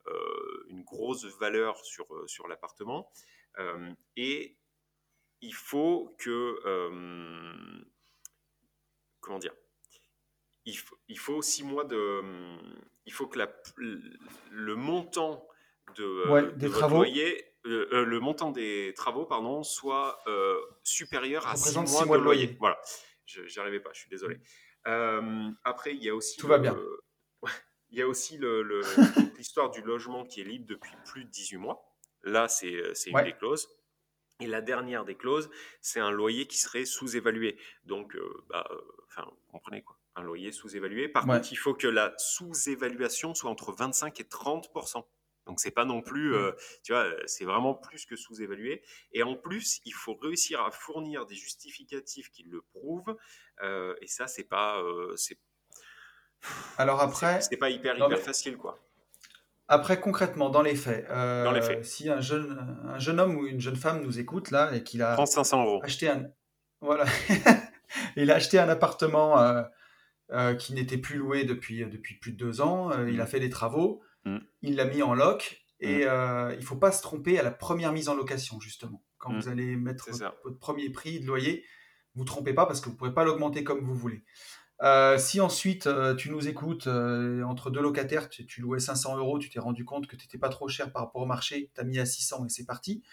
euh, 0.08 0.66
une 0.70 0.84
grosse 0.84 1.26
valeur 1.40 1.84
sur, 1.86 2.14
euh, 2.14 2.28
sur 2.28 2.48
l'appartement. 2.48 3.12
et 4.16 4.58
il 5.42 5.54
faut 5.54 6.16
que... 6.18 6.60
comment 9.22 9.40
dire 9.40 9.54
il 10.66 10.78
faut, 10.78 10.98
il 11.08 11.20
faut, 11.20 11.42
six 11.42 11.64
mois 11.64 11.86
de... 11.86 12.22
Il 13.06 13.14
faut 13.14 13.28
que 13.28 13.40
la, 13.40 13.50
le 13.78 14.76
montant 14.76 15.48
de, 15.96 16.52
des 16.56 16.70
travaux. 16.70 17.04
le 17.64 18.20
montant 18.20 18.52
des 18.52 18.94
travaux 18.96 19.26
pardon, 19.26 19.64
soit 19.64 20.24
supérieur 20.84 21.48
à 21.48 21.56
six 21.56 21.76
mois, 21.76 22.18
de 22.18 22.24
loyer. 22.24 22.56
Voilà. 22.60 22.80
Je 23.26 23.60
arrivais 23.60 23.80
pas, 23.80 23.92
je 23.94 24.00
suis 24.02 24.10
désolé. 24.10 24.40
Euh, 24.88 25.52
après, 25.64 25.94
il 25.96 26.04
y 26.04 26.10
a 26.10 26.16
aussi. 26.16 26.38
Tout 26.38 26.48
va 26.48 26.58
bien. 26.58 26.78
il 27.90 27.98
y 27.98 28.02
a 28.02 28.08
aussi 28.08 28.40
l'histoire 29.38 29.72
du 29.72 29.82
logement 29.82 30.26
qui 30.26 30.42
est 30.42 30.46
libre 30.46 30.66
depuis 30.68 30.92
plus 31.06 31.26
de 31.26 31.30
18 31.30 31.58
mois. 31.58 31.84
Là, 32.24 32.48
c'est 32.48 32.72
une 33.08 33.24
des 33.24 33.34
clauses. 33.34 33.68
Et 34.42 34.48
la 34.48 34.62
dernière 34.62 35.04
des 35.04 35.16
clauses, 35.16 35.50
c'est 35.82 36.00
un 36.00 36.12
loyer 36.12 36.48
qui 36.48 36.58
serait 36.58 36.86
sous-évalué. 36.86 37.60
Donc, 37.84 38.16
euh, 38.16 38.46
bah, 38.48 38.66
euh, 38.72 38.82
enfin, 39.08 39.26
vous 39.26 39.52
comprenez 39.52 39.82
quoi 39.82 39.99
Un 40.16 40.24
loyer 40.24 40.52
sous-évalué. 40.52 41.08
Par 41.08 41.26
contre, 41.26 41.52
il 41.52 41.56
faut 41.56 41.74
que 41.74 41.88
la 41.88 42.14
sous-évaluation 42.18 43.34
soit 43.34 43.50
entre 43.50 43.72
25 43.72 44.20
et 44.20 44.28
30 44.28 44.70
donc 45.50 45.60
c'est 45.60 45.72
pas 45.72 45.84
non 45.84 46.04
plus, 46.04 46.36
euh, 46.36 46.52
tu 46.84 46.94
vois, 46.94 47.08
c'est 47.26 47.44
vraiment 47.44 47.74
plus 47.74 48.06
que 48.06 48.16
sous-évalué. 48.16 48.84
Et 49.14 49.24
en 49.24 49.36
plus, 49.36 49.82
il 49.84 49.94
faut 49.94 50.14
réussir 50.14 50.64
à 50.64 50.70
fournir 50.70 51.26
des 51.26 51.34
justificatifs 51.34 52.30
qui 52.30 52.44
le 52.44 52.62
prouvent. 52.62 53.18
Euh, 53.64 53.96
et 54.00 54.06
ça, 54.06 54.28
c'est 54.28 54.44
pas, 54.44 54.80
euh, 54.80 55.16
c'est. 55.16 55.40
Alors 56.78 57.02
après, 57.02 57.42
c'est 57.42 57.58
pas 57.58 57.72
hyper 57.72 57.98
hyper 57.98 58.20
facile 58.20 58.58
quoi. 58.58 58.78
Après 59.68 60.00
concrètement, 60.00 60.50
dans 60.50 60.62
les 60.62 60.76
faits, 60.76 61.08
dans 61.10 61.52
les 61.52 61.62
faits. 61.62 61.84
si 61.84 62.10
un 62.10 62.22
jeune, 62.22 62.84
un 62.88 63.00
jeune 63.00 63.20
homme 63.20 63.36
ou 63.36 63.48
une 63.48 63.60
jeune 63.60 63.76
femme 63.76 64.04
nous 64.04 64.20
écoute 64.20 64.52
là 64.52 64.74
et 64.74 64.84
qu'il 64.84 65.02
a 65.02 65.16
500 65.26 65.64
euros. 65.64 65.82
acheté 65.84 66.10
un, 66.10 66.26
voilà, 66.82 67.06
il 68.16 68.32
a 68.32 68.36
acheté 68.36 68.58
un 68.58 68.70
appartement 68.70 69.38
qui 70.60 70.74
n'était 70.74 70.98
plus 70.98 71.18
loué 71.18 71.44
depuis 71.44 71.86
depuis 71.86 72.16
plus 72.16 72.32
de 72.34 72.38
deux 72.38 72.62
ans. 72.62 72.92
Il 73.08 73.20
a 73.20 73.24
mmh. 73.24 73.28
fait 73.28 73.40
des 73.40 73.50
travaux. 73.50 74.02
Mm. 74.26 74.38
Il 74.62 74.76
l'a 74.76 74.86
mis 74.86 75.02
en 75.02 75.14
loc. 75.14 75.66
Et 75.80 76.06
mm. 76.06 76.08
euh, 76.08 76.54
il 76.54 76.60
ne 76.60 76.66
faut 76.66 76.76
pas 76.76 76.92
se 76.92 77.02
tromper 77.02 77.40
à 77.40 77.44
la 77.44 77.52
première 77.52 77.94
mise 77.94 78.10
en 78.10 78.16
location, 78.16 78.60
justement. 78.60 79.04
Quand 79.18 79.32
mm. 79.32 79.40
vous 79.40 79.48
allez 79.48 79.76
mettre 79.76 80.10
votre, 80.12 80.60
premier 80.60 80.90
prix 80.90 81.20
de 81.20 81.26
loyer, 81.26 81.64
vous 82.16 82.24
ne 82.24 82.28
trompez 82.28 82.54
pas 82.54 82.66
parce 82.66 82.82
que 82.82 82.86
vous 82.86 82.94
ne 82.94 82.98
pourrez 82.98 83.14
pas 83.14 83.24
l'augmenter 83.24 83.64
comme 83.64 83.84
vous 83.84 83.96
voulez. 83.96 84.24
Euh, 84.82 85.18
si 85.18 85.42
ensuite 85.42 85.88
euh, 85.88 86.16
tu 86.16 86.32
nous 86.32 86.48
écoutes 86.48 86.88
entre 86.88 87.70
deux 87.70 87.82
locataires, 87.82 88.30
tu, 88.30 88.62
louais 88.62 88.80
500 88.80 89.18
euros, 89.18 89.40
tu 89.40 89.50
t'es 89.50 89.60
rendu 89.60 89.84
compte 89.84 90.08
que 90.08 90.16
tu 90.16 90.26
n'étais 90.26 90.38
pas 90.38 90.50
trop 90.50 90.68
cher 90.68 90.92
par 90.92 91.04
rapport 91.04 91.22
au 91.22 91.26
marché, 91.26 91.70
tu 91.76 91.82
as 91.82 91.84
mis 91.84 92.00
à 92.00 92.06
600 92.06 92.46
et 92.46 92.50
c'est 92.50 92.66
parti. 92.66 93.04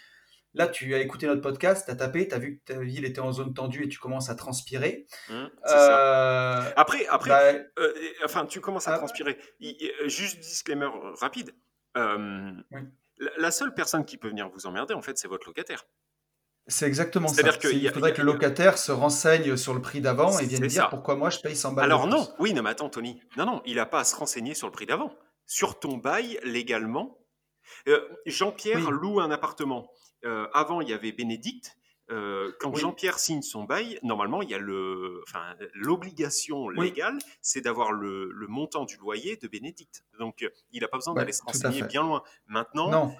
Là, 0.57 0.67
tu 0.67 0.95
as 0.95 0.99
écouté 0.99 1.27
notre 1.27 1.41
podcast, 1.41 1.85
tu 1.85 1.91
as 1.91 1.95
tapé, 1.95 2.27
tu 2.27 2.33
as 2.33 2.39
vu 2.39 2.57
que 2.57 2.73
ta 2.73 2.79
ville 2.79 3.05
était 3.05 3.19
en 3.19 3.31
zone 3.31 3.53
tendue 3.53 3.83
et 3.83 3.89
tu 3.89 3.99
commences 3.99 4.31
à 4.31 4.35
transpirer. 4.35 5.05
Euh, 5.29 6.61
après, 6.75 7.05
après 7.07 7.69
bah, 7.75 7.83
euh, 7.83 7.93
enfin, 8.25 8.47
tu 8.47 8.59
commences 8.59 8.87
à 8.87 8.95
ah. 8.95 8.97
transpirer. 8.97 9.37
Euh, 9.61 10.09
juste 10.09 10.39
disclaimer 10.39 10.89
rapide. 11.21 11.53
la, 11.95 13.51
seule 13.51 13.75
personne 13.75 14.03
qui 14.03 14.17
peut 14.17 14.29
venir 14.29 14.49
vous 14.49 14.65
emmerder, 14.65 14.95
en 14.95 15.03
fait, 15.03 15.19
c'est 15.19 15.27
votre 15.27 15.45
locataire. 15.45 15.85
C'est 16.65 16.87
exactement 16.87 17.27
ça. 17.27 17.43
Que 17.43 17.71
il 17.71 17.89
faudrait 17.91 18.13
que 18.13 18.21
le 18.21 18.31
locataire 18.31 18.79
se 18.79 18.91
renseigne 18.91 19.55
sur 19.57 19.75
le 19.75 19.81
prix 19.81 20.01
d'avant 20.01 20.39
et 20.39 20.47
vienne 20.47 20.65
dire 20.65 20.89
pourquoi 20.89 21.15
moi 21.15 21.29
je 21.29 21.39
paye 21.39 21.55
100 21.55 21.73
balles. 21.73 21.85
Alors 21.85 22.07
non, 22.07 22.27
oui, 22.39 22.53
non, 22.53 22.63
mais 22.63 22.71
attends, 22.71 22.89
Tony. 22.89 23.21
Non, 23.37 23.45
non, 23.45 23.61
il 23.67 23.75
n'a 23.75 23.85
pas 23.85 23.99
à 23.99 24.03
se 24.03 24.15
renseigner 24.15 24.55
sur 24.55 24.67
le 24.67 24.73
prix 24.73 24.87
d'avant. 24.87 25.13
Sur 25.45 25.79
ton 25.79 25.97
bail, 25.97 26.39
légalement, 26.43 27.19
Jean-Pierre 28.25 28.89
loue 28.89 29.19
un 29.19 29.29
appartement. 29.29 29.91
Euh, 30.27 30.47
avant, 30.53 30.81
il 30.81 30.89
y 30.89 30.93
avait 30.93 31.11
Bénédicte. 31.11 31.77
Euh, 32.09 32.53
quand 32.61 32.73
Jean-Pierre 32.73 33.19
signe 33.19 33.41
son 33.41 33.65
bail, 33.65 33.99
normalement, 34.01 34.41
il 34.41 34.49
y 34.49 34.53
a 34.53 34.57
le, 34.57 35.21
enfin, 35.27 35.55
l'obligation 35.73 36.69
légale, 36.69 37.17
c'est 37.41 37.59
d'avoir 37.59 37.91
le, 37.91 38.31
montant 38.47 38.85
du 38.85 38.95
loyer 38.97 39.35
de 39.37 39.47
Bénédicte. 39.47 40.03
Donc, 40.17 40.43
euh, 40.43 40.49
il 40.71 40.81
n'a 40.81 40.87
pas 40.87 40.97
besoin 40.97 41.13
d'aller 41.13 41.33
se 41.33 41.43
renseigner 41.43 41.83
bien 41.83 42.03
loin. 42.03 42.23
Maintenant, 42.47 42.89
non. 42.89 43.15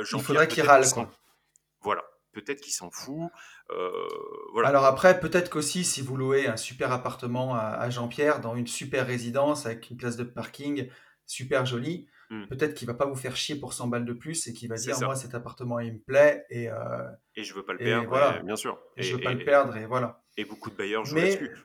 il 0.00 0.20
faudrait 0.22 0.48
qu'il 0.48 0.62
râle. 0.62 0.84
Voilà, 1.82 2.02
peut-être 2.32 2.60
qu'il 2.60 2.72
s'en 2.72 2.90
fout. 2.90 3.30
voilà. 4.52 4.68
Alors 4.68 4.84
après, 4.84 5.20
peut-être 5.20 5.50
qu'aussi, 5.50 5.84
si 5.84 6.00
vous 6.00 6.16
louez 6.16 6.46
un 6.46 6.56
super 6.56 6.92
appartement 6.92 7.54
à 7.54 7.90
Jean-Pierre 7.90 8.40
dans 8.40 8.54
une 8.54 8.66
super 8.66 9.06
résidence 9.06 9.66
avec 9.66 9.90
une 9.90 9.96
place 9.96 10.16
de 10.16 10.24
parking 10.24 10.88
super 11.26 11.64
jolie, 11.64 12.06
Hmm. 12.30 12.46
Peut-être 12.46 12.74
qu'il 12.74 12.86
va 12.86 12.94
pas 12.94 13.06
vous 13.06 13.16
faire 13.16 13.34
chier 13.34 13.56
pour 13.56 13.72
100 13.72 13.88
balles 13.88 14.04
de 14.04 14.12
plus 14.12 14.46
et 14.46 14.52
qu'il 14.52 14.68
va 14.68 14.76
dire 14.76 14.96
moi 15.00 15.16
cet 15.16 15.34
appartement 15.34 15.80
il 15.80 15.94
me 15.94 15.98
plaît 15.98 16.46
et 16.48 16.70
euh, 16.70 17.08
et 17.34 17.42
je 17.42 17.52
veux 17.54 17.64
pas 17.64 17.72
le 17.72 17.80
perdre 17.80 18.08
voilà. 18.08 18.40
bien 18.44 18.54
sûr. 18.54 18.78
Et, 18.96 19.02
je 19.02 19.16
veux 19.16 19.20
pas 19.20 19.32
le 19.32 19.44
perdre 19.44 19.76
et 19.76 19.84
voilà. 19.84 20.22
et 20.36 20.44
beaucoup 20.44 20.70
de 20.70 20.76
bailleurs 20.76 21.04
jouent 21.04 21.16
là-dessus. 21.16 21.56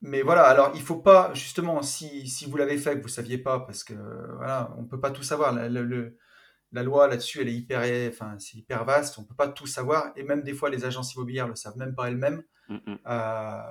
mais 0.00 0.22
voilà 0.22 0.44
alors 0.44 0.72
il 0.74 0.80
faut 0.80 0.96
pas 0.96 1.34
justement 1.34 1.82
si, 1.82 2.26
si 2.30 2.46
vous 2.48 2.56
l'avez 2.56 2.78
fait 2.78 2.96
que 2.96 3.02
vous 3.02 3.08
saviez 3.08 3.36
pas 3.36 3.60
parce 3.60 3.84
que 3.84 3.92
voilà 4.38 4.74
on 4.78 4.86
peut 4.86 5.00
pas 5.00 5.10
tout 5.10 5.22
savoir. 5.22 5.52
La, 5.52 6.82
loi 6.82 7.06
là-dessus 7.06 7.42
elle 7.42 7.48
est 7.48 7.54
hyper 7.54 7.80
enfin 8.08 8.38
c'est 8.38 8.56
hyper 8.56 8.86
vaste. 8.86 9.18
On 9.18 9.24
peut 9.24 9.34
pas 9.34 9.48
tout 9.48 9.66
savoir 9.66 10.12
et 10.16 10.22
même 10.22 10.42
des 10.42 10.54
fois 10.54 10.70
les 10.70 10.86
agences 10.86 11.14
immobilières 11.14 11.46
le 11.46 11.56
savent 11.56 11.76
même 11.76 11.94
pas 11.94 12.08
elles-mêmes. 12.08 12.42
Hmm, 12.70 12.76
hmm. 12.86 12.96
euh, 13.06 13.62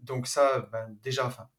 donc 0.00 0.26
ça 0.26 0.66
ben, 0.72 0.96
déjà 1.02 1.26
enfin 1.26 1.50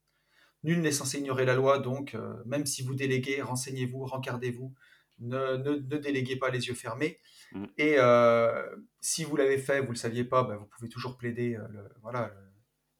Nul 0.64 0.82
n'est 0.82 0.92
censé 0.92 1.20
ignorer 1.20 1.46
la 1.46 1.56
loi, 1.56 1.80
donc 1.80 2.16
euh, 2.16 2.34
même 2.46 2.66
si 2.66 2.84
vous 2.84 2.94
déléguez, 2.94 3.42
renseignez-vous, 3.42 4.06
rencardez-vous, 4.06 4.74
ne, 5.20 5.56
ne, 5.58 5.78
déléguez 5.98 6.36
pas 6.36 6.50
les 6.50 6.68
yeux 6.68 6.74
fermés. 6.74 7.20
Mm. 7.54 7.66
Et 7.78 7.96
euh, 7.98 8.76
si 9.00 9.24
vous 9.24 9.36
l'avez 9.36 9.58
fait, 9.58 9.80
vous 9.80 9.88
ne 9.88 9.92
le 9.92 9.96
saviez 9.96 10.26
pas, 10.26 10.44
bah, 10.44 10.58
vous 10.58 10.66
pouvez 10.66 10.90
toujours 10.90 11.18
plaider 11.18 11.56
euh, 11.56 11.68
voilà, 12.02 12.34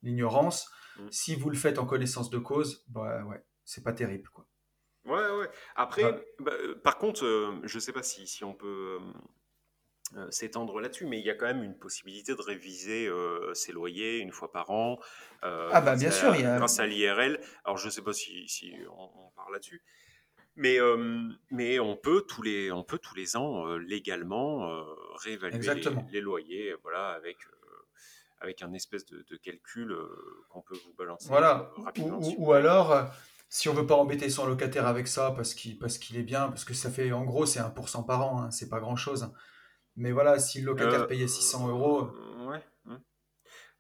l'ignorance. 0.02 0.70
Mm. 0.98 1.08
Si 1.12 1.36
vous 1.36 1.50
le 1.50 1.58
faites 1.58 1.80
en 1.80 1.86
connaissance 1.86 2.30
de 2.30 2.38
cause, 2.38 2.86
bah, 2.88 3.24
ouais, 3.26 3.44
c'est 3.66 3.84
pas 3.84 3.94
terrible. 3.94 4.30
Quoi. 4.30 4.48
Ouais, 5.06 5.38
ouais. 5.38 5.50
Après, 5.76 6.26
bah, 6.40 6.54
par 6.84 6.98
contre, 6.98 7.22
je 7.64 7.76
ne 7.76 7.80
sais 7.80 7.94
pas 7.94 8.04
si, 8.04 8.26
si 8.26 8.44
on 8.46 8.54
peut 8.54 9.00
s'étendre 10.30 10.80
là-dessus, 10.80 11.06
mais 11.06 11.20
il 11.20 11.26
y 11.26 11.30
a 11.30 11.36
quand 11.36 11.46
même 11.46 11.64
une 11.64 11.78
possibilité 11.78 12.36
de 12.36 12.42
réviser 12.42 13.08
euh, 13.08 13.54
ses 13.54 13.72
loyers 13.72 14.20
une 14.20 14.32
fois 14.32 14.52
par 14.52 14.70
an. 14.72 15.00
Euh, 15.44 15.70
ah 15.72 15.82
bah 15.82 15.96
bien 15.96 16.12
sûr, 16.12 16.36
il 16.36 16.42
y 16.42 16.46
a... 16.46 16.58
grâce 16.58 16.80
à 16.80 16.88
l'IRL. 16.88 17.40
Alors 17.64 17.78
je 17.78 17.86
ne 17.86 17.92
sais 17.92 18.02
pas 18.02 18.14
si, 18.14 18.48
si 18.48 18.74
on, 18.98 19.30
parle 19.36 19.54
là-dessus, 19.54 19.84
mais, 20.56 20.78
mais 21.52 21.80
on, 21.80 21.96
peut 21.96 22.26
tous 22.28 22.42
les, 22.42 22.72
on 22.72 22.84
peut 22.84 22.98
tous 22.98 23.16
les 23.16 23.38
ans 23.38 23.66
légalement 23.78 24.84
réévaluer 25.16 25.82
les, 26.12 26.22
loyers 26.22 26.76
voilà, 26.82 27.10
avec, 27.10 27.38
avec 28.42 28.62
un 28.62 28.74
espèce 28.74 29.06
de, 29.06 29.38
calcul 29.38 29.96
qu'on 30.50 30.62
peut 30.62 30.78
vous 30.86 30.94
balancer 30.94 31.30
voilà. 31.30 31.72
rapidement. 31.78 32.20
Ou, 32.20 32.36
ou, 32.38 32.54
alors, 32.54 33.10
si 33.50 33.68
on 33.68 33.74
veut 33.74 33.88
pas 33.88 33.96
embêter 33.96 34.30
son 34.30 34.46
locataire 34.46 34.86
avec 34.86 35.08
ça 35.08 35.32
parce 35.32 35.54
qu'il 35.54 35.78
parce 35.80 35.98
qu'il 35.98 36.18
est 36.18 36.24
bien, 36.24 36.50
parce 36.50 36.64
que 36.64 36.74
ça 36.74 36.92
fait 36.92 37.12
en 37.12 37.24
gros 37.24 37.46
c'est 37.46 37.60
1% 37.60 38.06
par 38.06 38.22
an, 38.22 38.44
hein, 38.44 38.52
c'est 38.52 38.70
pas 38.70 38.80
grand-chose. 38.80 39.32
Mais 40.00 40.14
voilà, 40.14 40.40
si 40.40 40.62
le 40.62 40.68
locataire 40.68 41.02
euh, 41.02 41.08
payait 41.08 41.28
600 41.28 41.68
euros. 41.68 42.04
Euh, 42.04 42.46
ouais. 42.48 42.62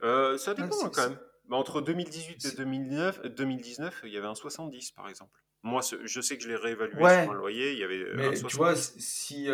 Euh, 0.03 0.37
ça 0.37 0.53
dépend 0.53 0.75
hein, 0.83 0.91
quand 0.93 1.09
même. 1.09 1.19
Bah, 1.47 1.55
entre 1.55 1.81
2018 1.81 2.45
et 2.45 2.55
2009, 2.57 3.21
2019, 3.35 4.01
il 4.03 4.11
y 4.11 4.17
avait 4.17 4.27
un 4.27 4.35
70 4.35 4.91
par 4.91 5.09
exemple. 5.09 5.39
Moi, 5.63 5.81
je 5.81 6.21
sais 6.21 6.37
que 6.37 6.43
je 6.43 6.49
l'ai 6.49 6.55
réévalué 6.55 6.97
sur 6.97 7.31
un 7.31 7.33
loyer, 7.33 7.73
il 7.73 7.79
y 7.79 7.83
avait 7.83 8.05
Mais 8.15 8.33
tu 8.33 8.55
vois, 8.55 8.75
si, 8.75 9.49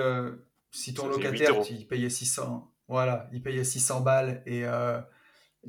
si 0.72 0.94
ton 0.94 1.08
locataire 1.08 1.56
il 1.70 1.88
payait 1.88 2.10
600, 2.10 2.72
voilà, 2.88 3.28
il 3.32 3.42
payait 3.42 3.64
600 3.64 4.02
balles 4.02 4.44
et 4.46 4.66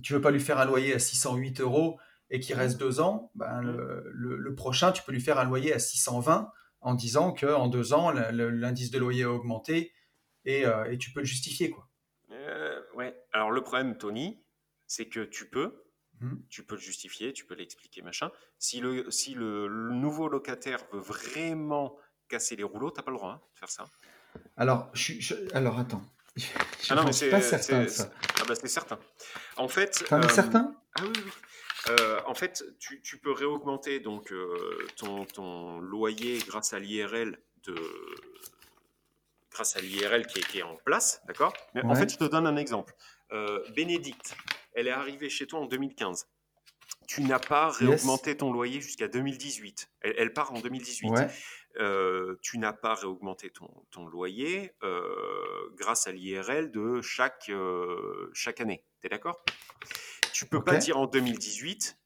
tu 0.03 0.15
veux 0.15 0.21
pas 0.21 0.31
lui 0.31 0.41
faire 0.41 0.59
un 0.59 0.67
loyer 0.67 0.95
à 0.95 0.99
608 0.99 1.61
euros 1.61 1.99
et 2.29 2.41
qu'il 2.41 2.57
reste 2.57 2.79
deux 2.79 3.01
ans, 3.01 3.31
ben, 3.35 3.63
mmh. 3.63 3.77
le, 4.13 4.37
le, 4.37 4.55
prochain, 4.55 4.93
tu 4.93 5.03
peux 5.05 5.13
lui 5.13 5.21
faire 5.21 5.39
un 5.39 5.45
loyer 5.45 5.73
à 5.73 5.79
620 5.79 6.51
en 6.81 6.95
disant 6.95 7.33
qu'en 7.33 7.69
deux 7.69 7.93
ans, 7.93 8.11
l'indice 8.11 8.91
de 8.91 8.99
loyer 8.99 9.25
a 9.25 9.31
augmenté 9.31 9.93
et, 10.47 10.65
et 10.91 10.99
tu 10.99 11.11
peux 11.13 11.21
le 11.21 11.27
justifier. 11.27 11.71
Quoi. 11.71 11.89
ouais. 12.95 13.15
Alors 13.33 13.51
le 13.51 13.63
problème, 13.63 13.99
Tony, 13.99 14.43
c'est 14.87 15.07
que 15.07 15.21
tu 15.21 15.49
peux, 15.49 15.85
mmh. 16.21 16.35
tu 16.49 16.65
peux 16.65 16.77
le 16.77 16.81
justifier, 16.81 17.33
tu 17.33 17.45
peux 17.45 17.55
l'expliquer, 17.55 18.03
machin. 18.03 18.31
Si 18.59 18.81
le, 18.81 19.11
si 19.11 19.35
le, 19.35 19.69
nouveau 19.69 20.29
locataire 20.29 20.79
veut 20.93 21.01
vraiment 21.01 21.97
casser 22.29 22.57
les 22.57 22.65
rouleaux, 22.65 22.91
tu 22.91 22.99
n'as 22.99 23.03
pas 23.03 23.11
le 23.11 23.17
droit 23.17 23.33
hein, 23.33 23.41
de 23.55 23.59
faire 23.59 23.71
ça. 23.71 23.85
Alors, 24.57 24.91
je, 24.95 25.35
alors 25.55 25.79
attends. 25.79 26.03
Je 26.37 26.47
ah 26.91 26.95
non, 26.95 27.05
mais 27.05 27.13
c'est 27.13 27.31
pas 27.31 27.41
certain 27.41 27.89
ça. 27.89 28.11
Ah 28.41 28.45
bah 28.47 28.55
c'est 28.55 28.69
certain. 28.69 28.99
En 29.57 29.69
fait. 29.69 30.05
T'en 30.09 30.21
es 30.21 30.29
certain? 30.29 30.77
Ah 30.95 31.03
oui, 31.05 31.13
oui. 31.25 31.31
Euh, 31.89 32.21
en 32.27 32.35
fait, 32.35 32.65
tu, 32.79 33.01
tu, 33.01 33.19
peux 33.19 33.31
réaugmenter 33.31 34.01
donc 34.01 34.33
euh, 34.33 34.87
ton, 34.97 35.25
ton, 35.25 35.81
loyer 35.81 36.39
grâce 36.47 36.73
à 36.73 36.79
l'IRL 36.79 37.39
de 37.63 37.75
grâce 39.57 39.75
à 39.77 39.81
l'IRL 39.81 40.27
qui, 40.27 40.41
qui, 40.43 40.59
est 40.59 40.63
en 40.63 40.77
place, 40.85 41.23
d'accord? 41.27 41.55
Mais 41.75 41.83
en 41.83 41.95
fait, 41.95 42.13
je 42.13 42.19
te 42.19 42.25
donne 42.25 42.47
un 42.47 42.57
exemple. 42.57 42.95
Euh, 43.33 43.59
Bénédicte, 43.75 44.37
elle 44.75 44.87
est 44.87 44.93
arrivée 44.93 45.31
chez 45.31 45.47
toi 45.47 45.61
en 45.61 45.67
2015. 45.67 46.29
Tu 47.09 47.23
n'as 47.23 47.39
pas 47.39 47.71
réaugmenté 47.71 48.37
ton 48.37 48.53
loyer 48.53 48.81
jusqu'à 48.83 49.09
2018. 49.09 49.91
Elle, 50.03 50.15
elle, 50.19 50.33
part 50.35 50.53
en 50.53 50.61
2018. 50.61 51.11
Euh, 51.79 52.37
tu 52.43 52.59
n'as 52.59 52.73
pas 52.73 52.95
réaugmenté 52.95 53.51
ton, 53.51 53.69
ton 53.91 54.07
loyer 54.07 54.73
euh, 54.83 55.01
grâce 55.75 56.07
à 56.07 56.13
l'IRL 56.13 56.71
de 56.71 57.01
chaque, 57.03 57.49
euh, 57.51 58.31
chaque 58.33 58.61
année. 58.61 58.85
Tu 59.01 59.07
es 59.07 59.11
d'accord? 59.11 59.43
Tu 60.33 60.47
peux 60.47 60.63
pas 60.63 60.77
dire 60.77 60.99
en 60.99 61.07
2018, 61.07 61.99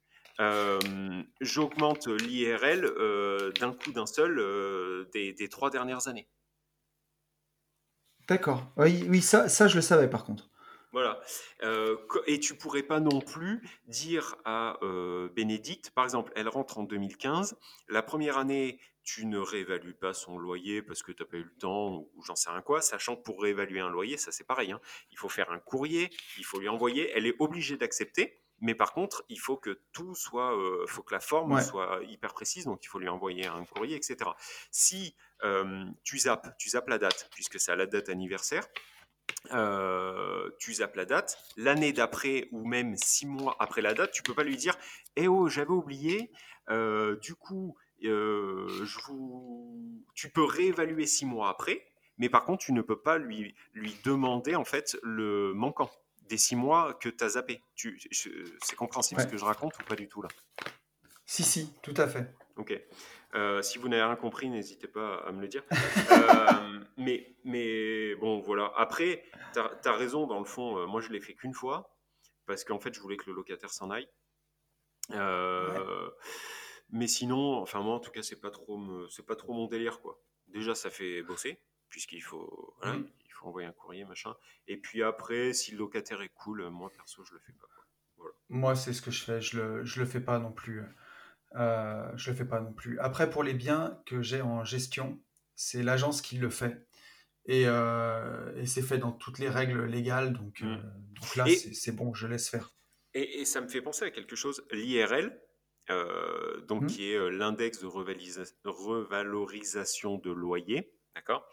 j'augmente 1.41 2.07
l'IRL 2.07 3.53
d'un 3.59 3.73
coup 3.73 3.93
d'un 3.93 4.07
seul 4.07 5.09
des, 5.13 5.33
des, 5.33 5.49
trois 5.49 5.71
dernières 5.71 6.07
années. 6.07 6.29
D'accord. 8.31 8.73
Oui, 8.77 9.05
oui 9.09 9.21
ça, 9.21 9.49
ça, 9.49 9.67
je 9.67 9.75
le 9.75 9.83
savais 9.83 10.09
par 10.09 10.25
contre. 10.25 10.49
Voilà. 10.93 11.21
et 12.27 12.41
tu 12.41 12.57
pourrais 12.57 12.83
pas 12.83 12.99
non 12.99 13.21
plus 13.21 13.63
dire 13.87 14.37
à 14.45 14.79
Bénédicte, 15.37 15.91
par 15.91 16.05
exemple, 16.05 16.33
elle 16.35 16.49
rentre 16.49 16.79
en 16.79 16.85
2015, 16.85 17.57
la 17.89 18.03
première 18.03 18.39
année, 18.39 18.81
tu 19.03 19.27
ne 19.27 19.39
réévalues 19.39 19.95
pas 19.95 20.15
son 20.15 20.39
loyer 20.39 20.83
parce 20.83 21.03
que 21.03 21.13
tu 21.13 21.23
n'as 21.23 21.29
pas 21.29 21.37
eu 21.39 21.45
le 21.45 21.55
temps 21.59 21.97
ou 22.15 22.23
j'en 22.25 22.37
sais 22.37 22.51
rien 22.51 22.61
quoi, 22.61 22.81
sachant 22.81 23.17
que 23.17 23.23
pour 23.23 23.43
réévaluer 23.43 23.81
un 23.81 23.89
loyer, 23.89 24.17
ça 24.17 24.31
c'est 24.31 24.47
pareil. 24.47 24.73
Hein. 24.73 24.81
Il 25.11 25.19
faut 25.19 25.29
faire 25.29 25.51
un 25.51 25.59
courrier, 25.59 26.11
il 26.39 26.45
faut 26.45 26.61
lui 26.61 26.69
envoyer, 26.69 27.11
elle 27.15 27.27
est 27.27 27.37
obligée 27.39 27.77
d'accepter. 27.77 28.40
Mais 28.61 28.75
par 28.75 28.93
contre, 28.93 29.25
il 29.29 29.39
faut 29.39 29.57
que 29.57 29.81
tout 29.93 30.15
soit, 30.15 30.55
faut 30.87 31.03
que 31.03 31.15
la 31.15 31.21
forme 31.21 31.61
soit 31.61 32.01
hyper 32.09 32.35
précise, 32.35 32.65
donc 32.67 32.85
il 32.85 32.89
faut 32.89 32.99
lui 32.99 33.09
envoyer 33.09 33.47
un 33.47 33.65
courrier, 33.65 33.97
etc. 33.97 34.31
Si 34.71 35.17
tu 36.03 36.19
zappes, 36.19 36.57
tu 36.59 36.71
zappes 36.71 36.89
la 36.89 36.99
date, 36.99 37.31
puisque 37.35 37.59
c'est 37.59 37.73
à 37.73 37.77
la 37.77 37.87
date 37.87 38.11
anniversaire, 38.11 38.67
euh, 39.53 40.51
tu 40.59 40.75
zappes 40.75 40.97
la 40.97 41.05
date. 41.05 41.39
L'année 41.57 41.93
d'après 41.93 42.49
ou 42.53 42.67
même 42.67 42.97
six 42.97 43.27
mois 43.27 43.57
après 43.59 43.83
la 43.83 43.95
date, 43.95 44.13
tu 44.13 44.23
peux 44.23 44.35
pas 44.35 44.45
lui 44.45 44.57
dire 44.57 44.77
Eh 45.17 45.29
oh, 45.29 45.49
j'avais 45.49 45.71
oublié. 45.71 46.31
Euh, 46.69 47.17
du 47.17 47.35
coup, 47.35 47.77
euh, 48.05 48.69
je 48.85 48.99
vous... 49.07 50.05
tu 50.15 50.31
peux 50.31 50.45
réévaluer 50.45 51.07
six 51.07 51.27
mois 51.27 51.49
après, 51.49 51.87
mais 52.19 52.29
par 52.29 52.45
contre, 52.45 52.65
tu 52.65 52.73
ne 52.73 52.83
peux 52.83 53.01
pas 53.01 53.19
lui, 53.19 53.55
lui 53.75 53.97
demander 54.05 54.55
en 54.55 54.65
fait 54.65 54.97
le 55.03 55.53
manquant 55.55 55.91
des 56.31 56.39
six 56.39 56.57
mois 56.57 56.95
que 56.95 57.09
tu 57.09 57.23
as 57.25 57.31
zappé. 57.31 57.63
Tu, 57.75 58.01
c'est 58.63 58.77
compréhensible 58.77 59.21
ce 59.21 59.27
que 59.27 59.37
je 59.37 59.45
raconte 59.45 59.79
ou 59.79 59.83
pas 59.83 59.97
du 59.97 60.09
tout 60.09 60.23
là? 60.23 60.29
Si, 61.27 61.43
si, 61.43 61.73
tout 61.83 61.95
à 61.97 62.09
fait. 62.09 62.33
Ok. 62.57 62.81
Euh, 63.35 63.63
si 63.63 63.79
vous 63.79 63.89
n'avez 63.89 64.03
rien 64.03 64.17
compris, 64.17 64.49
n'hésitez 64.49 64.89
pas 64.89 65.17
à 65.27 65.33
me 65.33 65.43
le 65.43 65.49
dire. 65.49 65.65
Euh, 66.13 66.81
mais, 66.97 67.35
mais 67.45 68.15
bon, 68.17 68.41
voilà. 68.41 68.73
Après, 68.77 69.25
tu 69.53 69.59
as, 69.59 69.93
raison, 69.93 70.27
dans 70.27 70.39
le 70.39 70.45
fond, 70.45 70.77
euh, 70.79 70.87
moi 70.87 71.01
je 71.01 71.11
l'ai 71.11 71.21
fait 71.21 71.35
qu'une 71.35 71.55
fois, 71.55 71.97
parce 72.47 72.65
qu'en 72.65 72.79
fait, 72.79 72.93
je 72.93 73.01
voulais 73.01 73.17
que 73.17 73.31
le 73.31 73.35
locataire 73.35 73.71
s'en 73.71 73.91
aille. 73.91 74.09
Mais 76.93 77.07
sinon, 77.07 77.59
enfin 77.59 77.81
moi 77.81 77.95
en 77.95 78.01
tout 78.01 78.11
cas, 78.11 78.23
c'est 78.23 78.41
pas 78.41 78.51
trop, 78.51 78.79
c'est 79.09 79.25
pas 79.25 79.37
trop 79.37 79.53
mon 79.53 79.67
délire 79.67 80.01
quoi. 80.01 80.21
Déjà, 80.49 80.75
ça 80.75 80.91
fait 80.91 81.23
bosser 81.23 81.63
puisqu'il 81.89 82.23
faut, 82.23 82.75
il 82.85 83.20
faut 83.41 83.49
envoyer 83.49 83.67
un 83.67 83.73
courrier 83.73 84.05
machin. 84.05 84.35
Et 84.67 84.77
puis 84.77 85.03
après, 85.03 85.53
si 85.53 85.73
le 85.73 85.79
locataire 85.79 86.23
est 86.23 86.33
cool, 86.35 86.69
moi 86.71 86.91
perso, 86.91 87.25
je 87.25 87.35
le 87.35 87.41
fais 87.41 87.53
pas. 87.53 87.67
Moi, 88.49 88.75
c'est 88.75 88.93
ce 88.93 89.01
que 89.01 89.11
je 89.11 89.23
fais. 89.23 89.41
Je 89.41 89.61
le, 89.61 89.85
je 89.85 90.01
le 90.01 90.07
fais 90.07 90.21
pas 90.21 90.39
non 90.39 90.53
plus. 90.53 90.83
Euh, 91.57 92.11
je 92.17 92.31
le 92.31 92.37
fais 92.37 92.45
pas 92.45 92.61
non 92.61 92.73
plus. 92.73 92.99
Après, 93.01 93.31
pour 93.31 93.43
les 93.43 93.55
biens 93.55 94.01
que 94.07 94.23
j'ai 94.23 94.43
en 94.43 94.65
gestion, 94.65 95.21
c'est 95.55 95.83
l'agence 95.83 96.23
qui 96.23 96.39
le 96.39 96.51
fait. 96.51 96.87
Et, 97.47 97.65
euh, 97.67 98.55
et 98.57 98.67
c'est 98.67 98.83
fait 98.83 98.99
dans 98.99 99.13
toutes 99.13 99.39
les 99.39 99.49
règles 99.49 99.85
légales. 99.85 100.33
Donc, 100.33 100.63
euh, 100.63 100.67
mmh. 100.67 101.15
donc 101.15 101.37
là, 101.37 101.47
c'est 101.73 101.93
bon, 101.93 102.13
je 102.15 102.27
laisse 102.27 102.49
faire. 102.49 102.75
Et, 103.15 103.41
et, 103.41 103.45
ça 103.45 103.61
me 103.61 103.69
fait 103.69 103.83
penser 103.83 104.05
à 104.05 104.11
quelque 104.11 104.37
chose. 104.37 104.65
L'IRL, 104.71 105.37
euh, 105.91 106.61
donc 106.63 106.83
mmh. 106.83 106.87
qui 106.87 107.11
est 107.11 107.31
l'index 107.31 107.81
de 107.81 107.87
revalorisation 107.87 110.19
de 110.19 110.31
loyer. 110.31 110.93
D'accord? 111.15 111.49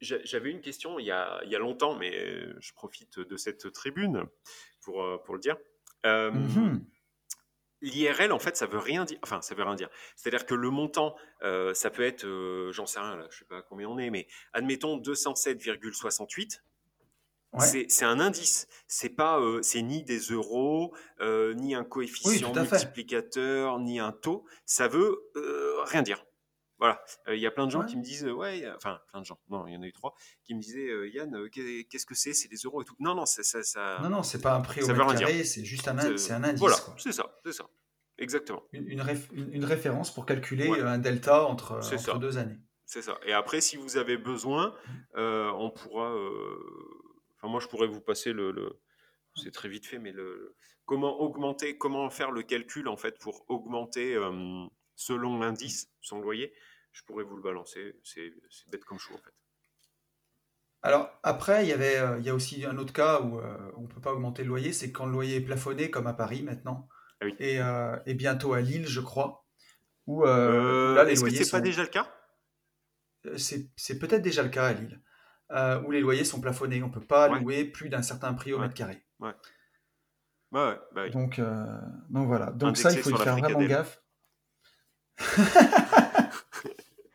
J'avais 0.00 0.50
une 0.50 0.60
question 0.60 0.98
il 0.98 1.06
y, 1.06 1.10
a, 1.10 1.40
il 1.44 1.50
y, 1.50 1.56
a, 1.56 1.58
longtemps, 1.58 1.96
mais 1.96 2.12
je 2.60 2.72
profite 2.74 3.18
de 3.18 3.36
cette 3.36 3.72
tribune 3.72 4.24
pour, 4.82 5.22
pour 5.24 5.34
le 5.34 5.40
dire. 5.40 5.56
Mmh 6.04 6.78
L'IRL, 7.82 8.32
en 8.32 8.38
fait, 8.38 8.56
ça 8.56 8.66
veut 8.66 8.78
rien 8.78 9.04
dire. 9.04 9.18
Enfin, 9.22 9.42
ça 9.42 9.54
veut 9.54 9.62
rien 9.62 9.74
dire. 9.74 9.90
C'est-à-dire 10.16 10.46
que 10.46 10.54
le 10.54 10.70
montant, 10.70 11.14
euh, 11.42 11.74
ça 11.74 11.90
peut 11.90 12.02
être, 12.02 12.24
euh, 12.24 12.72
j'en 12.72 12.86
sais 12.86 12.98
rien, 12.98 13.16
là, 13.16 13.26
je 13.30 13.38
sais 13.38 13.44
pas 13.44 13.62
combien 13.62 13.88
on 13.88 13.98
est, 13.98 14.10
mais 14.10 14.26
admettons 14.52 14.98
207,68. 14.98 16.62
C'est 17.58 18.04
un 18.04 18.20
indice. 18.20 18.68
C'est 18.86 19.10
pas, 19.10 19.40
euh, 19.40 19.62
c'est 19.62 19.80
ni 19.80 20.02
des 20.02 20.18
euros, 20.18 20.94
ni 21.20 21.74
un 21.74 21.84
coefficient 21.84 22.52
multiplicateur, 22.52 23.78
ni 23.78 23.98
un 23.98 24.12
taux. 24.12 24.44
Ça 24.66 24.88
veut 24.88 25.22
rien 25.86 26.02
dire. 26.02 26.25
Voilà. 26.78 27.02
Il 27.28 27.38
y 27.38 27.46
a 27.46 27.50
plein 27.50 27.66
de 27.66 27.70
gens 27.70 27.84
qui 27.84 27.96
me 27.96 28.02
disent, 28.02 28.24
ouais, 28.24 28.64
enfin, 28.76 29.00
plein 29.08 29.20
de 29.20 29.26
gens. 29.26 29.38
Non, 29.48 29.66
il 29.66 29.74
y 29.74 29.76
en 29.76 29.82
a 29.82 29.86
eu 29.86 29.92
trois 29.92 30.14
qui 30.44 30.54
me 30.54 30.60
disaient, 30.60 30.88
Yann, 31.10 31.48
qu'est-ce 31.50 32.06
que 32.06 32.14
c'est? 32.14 32.34
C'est 32.34 32.48
des 32.48 32.56
euros 32.56 32.82
et 32.82 32.84
tout. 32.84 32.96
Non, 32.98 33.14
non, 33.14 33.26
ça, 33.26 33.42
ça, 33.42 33.98
non, 34.02 34.10
non, 34.10 34.22
c'est 34.22 34.40
pas 34.40 34.54
un 34.54 34.60
prix 34.60 34.82
au 34.82 34.86
mètre 34.88 35.18
carré, 35.18 35.44
c'est 35.44 35.64
juste 35.64 35.88
un, 35.88 36.16
c'est 36.16 36.32
un 36.32 36.44
indice. 36.44 36.60
Voilà, 36.60 36.76
c'est 36.98 37.12
ça, 37.12 37.40
c'est 37.44 37.52
ça. 37.52 37.66
Exactement. 38.18 38.62
Une, 38.72 38.88
une, 38.88 39.64
référence 39.64 40.12
pour 40.12 40.24
calculer 40.24 40.70
un 40.80 40.98
delta 40.98 41.44
entre, 41.44 41.76
entre 41.76 42.18
deux 42.18 42.38
années. 42.38 42.58
C'est 42.86 43.02
ça. 43.02 43.18
Et 43.26 43.32
après, 43.32 43.60
si 43.60 43.76
vous 43.76 43.96
avez 43.96 44.16
besoin, 44.16 44.74
on 45.14 45.70
pourra. 45.70 46.14
Enfin, 47.36 47.48
moi, 47.48 47.60
je 47.60 47.68
pourrais 47.68 47.88
vous 47.88 48.00
passer 48.00 48.32
le. 48.32 48.52
le... 48.52 48.80
C'est 49.34 49.52
très 49.52 49.68
vite 49.68 49.84
fait, 49.84 49.98
mais 49.98 50.12
le 50.12 50.56
comment 50.86 51.20
augmenter, 51.20 51.76
comment 51.76 52.08
faire 52.08 52.30
le 52.30 52.42
calcul 52.42 52.88
en 52.88 52.96
fait 52.96 53.18
pour 53.18 53.44
augmenter 53.48 54.16
selon 54.96 55.38
l'indice, 55.38 55.92
son 56.00 56.20
loyer, 56.20 56.52
je 56.92 57.02
pourrais 57.04 57.24
vous 57.24 57.36
le 57.36 57.42
balancer. 57.42 57.94
C'est 58.02 58.32
bête 58.68 58.84
comme 58.84 58.98
chou, 58.98 59.14
en 59.14 59.18
fait. 59.18 59.34
Alors, 60.82 61.10
après, 61.22 61.64
il 61.64 61.68
y, 61.68 61.72
avait, 61.72 61.98
euh, 61.98 62.18
il 62.18 62.24
y 62.24 62.30
a 62.30 62.34
aussi 62.34 62.64
un 62.64 62.78
autre 62.78 62.92
cas 62.92 63.20
où 63.20 63.38
euh, 63.38 63.72
on 63.76 63.82
ne 63.82 63.86
peut 63.86 64.00
pas 64.00 64.12
augmenter 64.12 64.42
le 64.42 64.48
loyer, 64.48 64.72
c'est 64.72 64.92
quand 64.92 65.06
le 65.06 65.12
loyer 65.12 65.36
est 65.36 65.40
plafonné, 65.40 65.90
comme 65.90 66.06
à 66.06 66.12
Paris 66.12 66.42
maintenant, 66.42 66.88
ah 67.20 67.26
et, 67.40 67.60
euh, 67.60 67.96
et, 68.06 68.14
bientôt 68.14 68.52
à 68.52 68.60
Lille, 68.60 68.86
je 68.86 69.00
crois. 69.00 69.44
Où, 70.06 70.24
là, 70.24 71.02
les 71.04 71.12
Est-ce 71.12 71.24
que 71.24 71.44
ce 71.44 71.50
pas 71.50 71.60
déjà 71.60 71.82
le 71.82 71.88
cas? 71.88 72.08
C'est 73.36 73.98
peut-être 73.98 74.22
déjà 74.22 74.44
le 74.44 74.48
cas 74.48 74.66
à 74.66 74.72
Lille, 74.74 75.00
où 75.84 75.90
les 75.90 76.00
loyers 76.00 76.24
sont 76.24 76.40
plafonnés. 76.40 76.80
On 76.82 76.88
ne 76.88 76.92
peut 76.92 77.00
pas 77.00 77.28
louer 77.28 77.64
plus 77.64 77.88
d'un 77.88 78.02
certain 78.02 78.32
prix 78.34 78.52
au 78.52 78.60
mètre 78.60 78.74
carré. 78.74 79.02
Ouais. 79.18 79.32
Bah 80.52 80.78
donc, 81.10 81.40
donc 82.10 82.28
voilà. 82.28 82.52
Donc 82.52 82.76
ça, 82.76 82.92
il 82.92 82.98
faut 82.98 83.10
y 83.10 83.18
faire 83.18 83.36
vraiment 83.36 83.62
gaffe. 83.64 84.00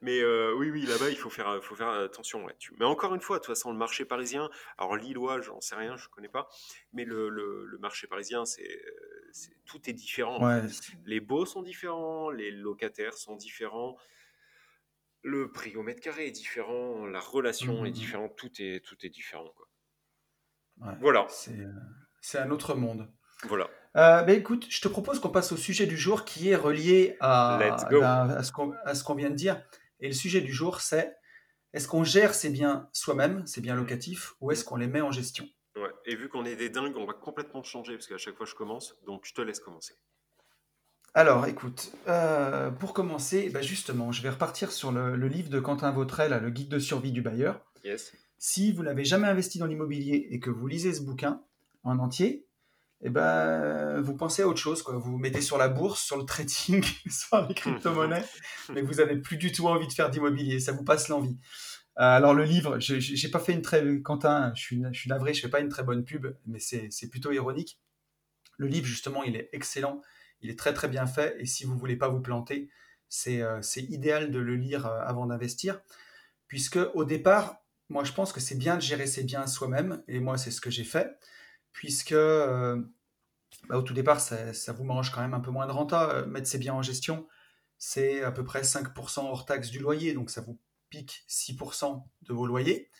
Mais 0.00 0.20
euh, 0.20 0.54
oui, 0.56 0.70
oui, 0.70 0.86
là-bas, 0.86 1.10
il 1.10 1.16
faut 1.16 1.30
faire, 1.30 1.62
faut 1.62 1.74
faire 1.74 1.88
attention. 1.88 2.44
Ouais. 2.44 2.54
Mais 2.78 2.84
encore 2.84 3.14
une 3.14 3.20
fois, 3.20 3.38
de 3.38 3.44
toute 3.44 3.54
façon, 3.54 3.72
le 3.72 3.78
marché 3.78 4.04
parisien, 4.04 4.48
alors 4.78 4.96
lillois, 4.96 5.40
j'en 5.40 5.60
sais 5.60 5.74
rien, 5.74 5.96
je 5.96 6.08
connais 6.08 6.28
pas, 6.28 6.48
mais 6.92 7.04
le, 7.04 7.28
le, 7.28 7.78
marché 7.78 8.06
parisien, 8.06 8.44
c'est, 8.44 8.80
tout 9.66 9.90
est 9.90 9.92
différent. 9.92 10.38
Les 11.04 11.20
baux 11.20 11.46
sont 11.46 11.62
différents, 11.62 12.30
les 12.30 12.50
locataires 12.50 13.14
sont 13.14 13.36
différents, 13.36 13.96
le 15.22 15.50
prix 15.50 15.76
au 15.76 15.82
mètre 15.82 16.00
carré 16.00 16.26
est 16.26 16.32
différent, 16.32 17.06
la 17.06 17.20
relation 17.20 17.84
est 17.84 17.90
mmh, 17.90 17.92
différente, 17.92 18.36
tout 18.36 18.50
est, 18.60 18.84
tout 18.84 18.96
est 19.04 19.10
différent. 19.10 19.52
Quoi. 19.56 19.68
voilà. 21.00 21.26
Euh, 21.48 21.72
c'est 22.20 22.38
un 22.38 22.50
autre 22.50 22.74
monde. 22.74 23.10
Voilà. 23.44 23.68
Euh, 23.98 24.22
ben, 24.22 24.38
écoute, 24.38 24.66
je 24.70 24.80
te 24.80 24.86
propose 24.86 25.18
qu'on 25.18 25.28
passe 25.28 25.50
au 25.50 25.56
sujet 25.56 25.86
du 25.86 25.96
jour 25.96 26.24
qui 26.24 26.50
est 26.50 26.56
relié 26.56 27.16
à, 27.20 27.58
ben, 27.58 28.30
à 28.34 28.94
ce 28.94 29.02
qu'on 29.02 29.14
vient 29.14 29.30
de 29.30 29.34
dire. 29.34 29.60
Et 30.00 30.06
le 30.06 30.14
sujet 30.14 30.40
du 30.40 30.52
jour, 30.52 30.80
c'est 30.80 31.16
est-ce 31.72 31.88
qu'on 31.88 32.04
gère 32.04 32.32
ses 32.32 32.50
biens 32.50 32.88
soi-même, 32.92 33.44
ses 33.46 33.60
biens 33.60 33.74
locatifs, 33.74 34.34
ou 34.40 34.52
est-ce 34.52 34.64
qu'on 34.64 34.76
les 34.76 34.86
met 34.86 35.00
en 35.00 35.10
gestion? 35.10 35.48
Et 36.06 36.14
vu 36.14 36.28
qu'on 36.28 36.44
est 36.44 36.56
des 36.56 36.70
dingues, 36.70 36.96
on 36.96 37.06
va 37.06 37.12
complètement 37.12 37.62
changer 37.62 37.94
parce 37.94 38.06
qu'à 38.06 38.18
chaque 38.18 38.36
fois 38.36 38.46
je 38.46 38.54
commence, 38.54 38.96
donc 39.04 39.22
je 39.24 39.34
te 39.34 39.40
laisse 39.40 39.60
commencer. 39.60 39.94
Alors, 41.14 41.46
écoute, 41.46 41.92
euh, 42.06 42.70
pour 42.70 42.92
commencer, 42.92 43.48
bah, 43.50 43.62
justement, 43.62 44.12
je 44.12 44.22
vais 44.22 44.30
repartir 44.30 44.70
sur 44.70 44.92
le, 44.92 45.16
livre 45.26 45.50
de 45.50 45.58
Quentin 45.58 45.90
Vautrel, 45.90 46.38
Le 46.40 46.50
guide 46.50 46.68
de 46.68 46.78
survie 46.78 47.12
du 47.12 47.22
bailleur. 47.22 47.60
Yes. 47.84 48.12
Si 48.38 48.72
vous 48.72 48.82
n'avez 48.82 49.04
jamais 49.04 49.26
investi 49.26 49.58
dans 49.58 49.66
l'immobilier 49.66 50.28
et 50.30 50.38
que 50.38 50.50
vous 50.50 50.66
lisez 50.66 50.94
ce 50.94 51.02
bouquin 51.02 51.42
en 51.82 51.98
entier, 51.98 52.47
eh 53.00 53.10
ben, 53.10 54.00
vous 54.00 54.14
pensez 54.14 54.42
à 54.42 54.48
autre 54.48 54.58
chose. 54.58 54.82
Quoi. 54.82 54.94
Vous 54.94 55.12
vous 55.12 55.18
mettez 55.18 55.40
sur 55.40 55.58
la 55.58 55.68
bourse, 55.68 56.02
sur 56.02 56.16
le 56.16 56.24
trading, 56.24 56.84
sur 57.10 57.46
les 57.46 57.54
crypto-monnaies, 57.54 58.24
mais 58.72 58.82
vous 58.82 58.94
n'avez 58.94 59.16
plus 59.16 59.36
du 59.36 59.52
tout 59.52 59.68
envie 59.68 59.86
de 59.86 59.92
faire 59.92 60.10
d'immobilier. 60.10 60.58
Ça 60.60 60.72
vous 60.72 60.84
passe 60.84 61.08
l'envie. 61.08 61.38
Euh, 61.98 62.02
alors, 62.02 62.34
le 62.34 62.44
livre, 62.44 62.78
je 62.80 62.94
n'ai 62.94 63.30
pas 63.30 63.40
fait 63.40 63.52
une 63.52 63.62
très. 63.62 64.00
Quentin, 64.02 64.52
je 64.54 64.60
suis, 64.60 64.82
je 64.92 64.98
suis 64.98 65.10
navré, 65.10 65.32
je 65.32 65.38
ne 65.38 65.42
fais 65.42 65.50
pas 65.50 65.60
une 65.60 65.68
très 65.68 65.82
bonne 65.82 66.04
pub, 66.04 66.26
mais 66.46 66.58
c'est 66.58 67.10
plutôt 67.10 67.32
ironique. 67.32 67.80
Le 68.56 68.66
livre, 68.66 68.86
justement, 68.86 69.22
il 69.22 69.36
est 69.36 69.48
excellent. 69.52 70.02
Il 70.40 70.50
est 70.50 70.58
très, 70.58 70.74
très 70.74 70.88
bien 70.88 71.06
fait. 71.06 71.36
Et 71.40 71.46
si 71.46 71.64
vous 71.64 71.74
ne 71.74 71.78
voulez 71.78 71.96
pas 71.96 72.08
vous 72.08 72.20
planter, 72.20 72.68
c'est 73.08 73.42
euh, 73.42 73.60
idéal 73.76 74.30
de 74.30 74.38
le 74.38 74.56
lire 74.56 74.86
euh, 74.86 75.00
avant 75.04 75.26
d'investir. 75.26 75.80
Puisque, 76.48 76.78
au 76.94 77.04
départ, 77.04 77.58
moi, 77.88 78.02
je 78.02 78.12
pense 78.12 78.32
que 78.32 78.40
c'est 78.40 78.56
bien 78.56 78.76
de 78.76 78.82
gérer 78.82 79.06
ses 79.06 79.22
biens 79.22 79.46
soi-même. 79.46 80.02
Et 80.08 80.18
moi, 80.18 80.36
c'est 80.36 80.50
ce 80.50 80.60
que 80.60 80.70
j'ai 80.70 80.84
fait 80.84 81.16
puisque 81.72 82.12
euh, 82.12 82.82
bah, 83.68 83.76
au 83.76 83.82
tout 83.82 83.94
départ, 83.94 84.20
ça, 84.20 84.72
vous 84.72 84.84
mange 84.84 85.10
quand 85.12 85.20
même 85.20 85.34
un 85.34 85.40
peu 85.40 85.50
moins 85.50 85.66
de 85.66 85.72
renta. 85.72 86.10
Euh, 86.10 86.26
mettre 86.26 86.48
ses 86.48 86.58
biens 86.58 86.74
en 86.74 86.82
gestion, 86.82 87.26
c'est 87.78 88.22
à 88.22 88.32
peu 88.32 88.44
près 88.44 88.62
5% 88.62 89.20
hors 89.20 89.46
taxe 89.46 89.70
du 89.70 89.78
loyer, 89.78 90.14
donc 90.14 90.30
ça 90.30 90.40
vous 90.40 90.58
pique 90.90 91.24
6% 91.28 92.02
de 92.22 92.32
vos 92.32 92.46
loyers. 92.46 92.90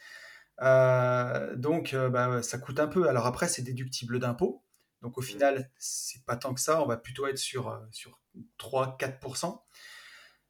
Euh, 0.60 1.54
donc 1.56 1.94
bah, 1.94 2.42
ça 2.42 2.58
coûte 2.58 2.80
un 2.80 2.88
peu. 2.88 3.08
Alors 3.08 3.26
après, 3.26 3.48
c'est 3.48 3.62
déductible 3.62 4.18
d'impôts. 4.18 4.62
Donc 5.02 5.16
au 5.16 5.22
final, 5.22 5.70
c'est 5.78 6.24
pas 6.24 6.36
tant 6.36 6.54
que 6.54 6.60
ça, 6.60 6.82
on 6.82 6.86
va 6.86 6.96
plutôt 6.96 7.26
être 7.26 7.38
sur, 7.38 7.80
sur 7.92 8.20
3-4%. 8.58 9.60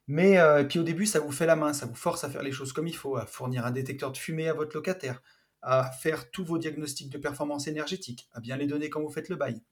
Mais 0.07 0.39
puis 0.69 0.79
au 0.79 0.83
début, 0.83 1.05
ça 1.05 1.21
vous 1.21 1.31
fait 1.33 1.45
la 1.45 1.55
main, 1.55 1.75
ça 1.75 1.85
vous 1.85 1.95
force 1.95 2.25
à 2.25 2.31
faire 2.31 2.43
les 2.43 2.53
choses 2.53 2.73
comme 2.73 2.89
il 2.89 2.97
faut, 2.97 3.17
à 3.17 3.27
fournir 3.27 3.67
un 3.67 3.71
détecteur 3.71 4.11
de 4.11 4.17
fumée 4.17 4.49
à 4.49 4.55
votre 4.55 4.75
locataire, 4.75 5.23
à 5.63 5.91
faire 5.91 6.31
tous 6.31 6.45
vos 6.45 6.59
diagnostics 6.59 7.11
de 7.11 7.19
performance 7.19 7.67
énergétique, 7.67 8.29
à 8.33 8.41
bien 8.41 8.57
les 8.57 8.67
donner 8.67 8.91
quand 8.91 9.01
vous 9.01 9.11
faites 9.11 9.29
le 9.29 9.37
bail. 9.37 9.63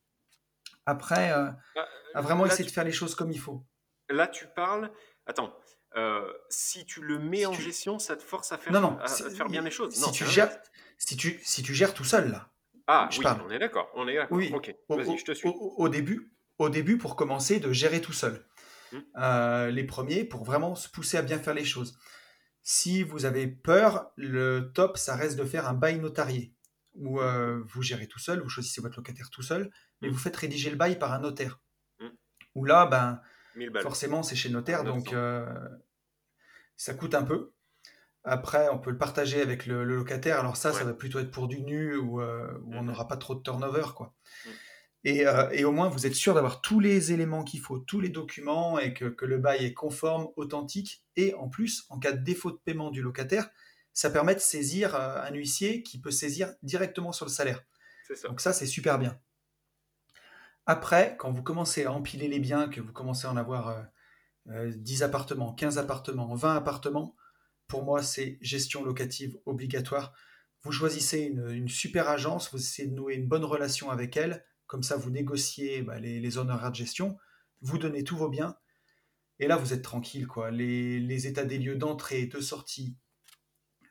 Après, 0.84 1.32
euh, 1.32 1.50
bah, 1.74 1.88
à 2.14 2.20
vraiment 2.20 2.46
essayer 2.46 2.64
de 2.64 2.70
faire 2.70 2.84
les 2.84 2.92
choses 2.92 3.14
comme 3.14 3.30
il 3.30 3.38
faut. 3.38 3.64
Là, 4.08 4.26
tu 4.26 4.46
parles. 4.54 4.90
Attends, 5.26 5.56
euh, 5.96 6.32
si 6.48 6.84
tu 6.84 7.02
le 7.02 7.18
mets 7.18 7.46
en 7.46 7.52
gestion, 7.52 7.98
ça 7.98 8.16
te 8.16 8.22
force 8.22 8.52
à 8.52 8.58
faire, 8.58 8.72
faire 9.36 9.48
bien 9.48 9.62
les 9.62 9.70
choses. 9.70 9.94
Si, 9.94 10.12
tu 10.12 10.26
gères, 10.26 10.50
si, 10.98 11.16
tu, 11.16 11.40
si 11.42 11.62
tu 11.62 11.74
gères 11.74 11.94
tout 11.94 12.04
seul, 12.04 12.30
là. 12.30 12.50
Ah, 12.86 13.08
oui, 13.18 13.24
on 13.44 13.50
est 13.50 13.58
d'accord. 13.58 13.90
On 13.94 14.06
est 14.06 14.14
d'accord. 14.14 14.36
Oui, 14.36 14.52
ok. 14.54 14.74
Vas-y, 14.88 15.18
je 15.18 15.24
te 15.24 15.32
suis. 15.32 15.48
Au, 15.48 15.88
début, 15.88 16.32
au 16.58 16.68
début, 16.68 16.98
pour 16.98 17.16
commencer, 17.16 17.58
de 17.58 17.72
gérer 17.72 18.00
tout 18.00 18.12
seul. 18.12 18.46
Hum. 18.92 19.04
Euh, 19.16 19.70
les 19.70 19.84
premiers, 19.84 20.24
pour 20.24 20.44
vraiment 20.44 20.76
se 20.76 20.88
pousser 20.88 21.16
à 21.16 21.22
bien 21.22 21.38
faire 21.38 21.54
les 21.54 21.64
choses. 21.64 21.98
Si 22.68 23.04
vous 23.04 23.26
avez 23.26 23.46
peur, 23.46 24.10
le 24.16 24.72
top, 24.74 24.98
ça 24.98 25.14
reste 25.14 25.38
de 25.38 25.44
faire 25.44 25.68
un 25.68 25.72
bail 25.72 26.00
notarié, 26.00 26.52
où 26.94 27.20
euh, 27.20 27.62
vous 27.64 27.80
gérez 27.80 28.08
tout 28.08 28.18
seul, 28.18 28.40
vous 28.40 28.48
choisissez 28.48 28.80
votre 28.80 28.96
locataire 28.96 29.30
tout 29.30 29.42
seul, 29.42 29.70
mais 30.02 30.08
vous 30.08 30.18
faites 30.18 30.36
rédiger 30.36 30.70
le 30.70 30.76
bail 30.76 30.98
par 30.98 31.12
un 31.12 31.20
notaire. 31.20 31.60
Mmh. 32.00 32.08
Où 32.56 32.64
là, 32.64 32.86
ben, 32.86 33.20
forcément, 33.82 34.24
c'est 34.24 34.34
chez 34.34 34.48
le 34.48 34.54
notaire, 34.54 34.82
donc 34.82 35.12
euh, 35.12 35.46
ça 36.76 36.92
coûte 36.94 37.14
un 37.14 37.22
peu. 37.22 37.52
Après, 38.24 38.68
on 38.70 38.80
peut 38.80 38.90
le 38.90 38.98
partager 38.98 39.40
avec 39.40 39.66
le, 39.66 39.84
locataire. 39.84 40.40
Alors 40.40 40.56
ça, 40.56 40.72
ça 40.72 40.82
va 40.82 40.92
plutôt 40.92 41.20
être 41.20 41.30
pour 41.30 41.46
du 41.46 41.60
nu, 41.60 41.94
où, 41.96 42.20
euh, 42.20 42.50
on 42.66 42.82
mmh 42.82 42.86
n'aura 42.86 43.06
pas 43.06 43.16
trop 43.16 43.36
de 43.36 43.42
turnover, 43.42 43.86
quoi. 43.94 44.12
Euh, 45.06 45.50
et, 45.50 45.64
au 45.64 45.72
moins, 45.72 45.88
vous 45.88 46.06
êtes 46.06 46.14
sûr 46.14 46.34
d'avoir 46.34 46.60
tous 46.60 46.80
les 46.80 47.12
éléments 47.12 47.44
qu'il 47.44 47.60
faut, 47.60 47.78
tous 47.78 48.00
les 48.00 48.08
documents, 48.08 48.78
et 48.78 48.92
que, 48.92 49.24
le 49.24 49.38
bail 49.38 49.64
est 49.64 49.74
conforme, 49.74 50.28
authentique. 50.36 51.04
Et 51.14 51.34
en 51.34 51.48
plus, 51.48 51.86
en 51.90 51.98
cas 51.98 52.12
de 52.12 52.22
défaut 52.22 52.50
de 52.50 52.56
paiement 52.56 52.90
du 52.90 53.02
locataire, 53.02 53.48
ça 53.92 54.10
permet 54.10 54.34
de 54.34 54.40
saisir 54.40 54.94
euh, 54.94 55.22
un 55.22 55.32
huissier 55.32 55.82
qui 55.82 56.00
peut 56.00 56.10
saisir 56.10 56.54
directement 56.62 57.12
sur 57.12 57.24
le 57.24 57.30
salaire. 57.30 57.62
Donc 58.24 58.40
ça, 58.40 58.52
c'est 58.52 58.66
super 58.66 58.98
bien. 58.98 59.18
Après, 60.66 61.16
quand 61.18 61.30
vous 61.30 61.42
commencez 61.42 61.84
à 61.84 61.92
empiler 61.92 62.28
les 62.28 62.40
biens, 62.40 62.68
que 62.68 62.80
vous 62.80 62.92
commencez 62.92 63.26
à 63.26 63.30
en 63.30 63.36
avoir 63.36 63.86
10 64.46 65.02
euh, 65.02 65.06
appartements, 65.06 65.54
15 65.54 65.78
appartements, 65.78 66.34
20 66.34 66.56
appartements, 66.56 67.14
pour 67.68 67.84
moi, 67.84 68.02
c'est 68.02 68.38
gestion 68.40 68.84
locative 68.84 69.38
obligatoire. 69.46 70.12
Vous 70.62 70.72
choisissez 70.72 71.20
une, 71.20 71.48
une 71.50 71.68
super 71.68 72.08
agence, 72.08 72.50
vous 72.52 72.58
essayez 72.58 72.88
de 72.88 72.94
nouer 72.94 73.14
une 73.14 73.28
bonne 73.28 73.44
relation 73.44 73.90
avec 73.90 74.16
elle, 74.16 74.44
comme 74.66 74.82
ça, 74.82 74.96
vous 74.96 75.10
négociez 75.10 75.82
bah, 75.82 75.98
les, 75.98 76.38
honoraires 76.38 76.70
de 76.70 76.76
gestion, 76.76 77.16
vous 77.60 77.78
donnez 77.78 78.04
tous 78.04 78.16
vos 78.16 78.28
biens, 78.28 78.56
et 79.38 79.48
là, 79.48 79.56
vous 79.56 79.72
êtes 79.72 79.82
tranquille. 79.82 80.26
quoi. 80.26 80.50
Les, 80.50 81.26
états 81.26 81.44
des 81.44 81.58
lieux 81.58 81.76
d'entrée 81.76 82.22
et 82.22 82.26
de 82.26 82.40
sortie, 82.40 82.96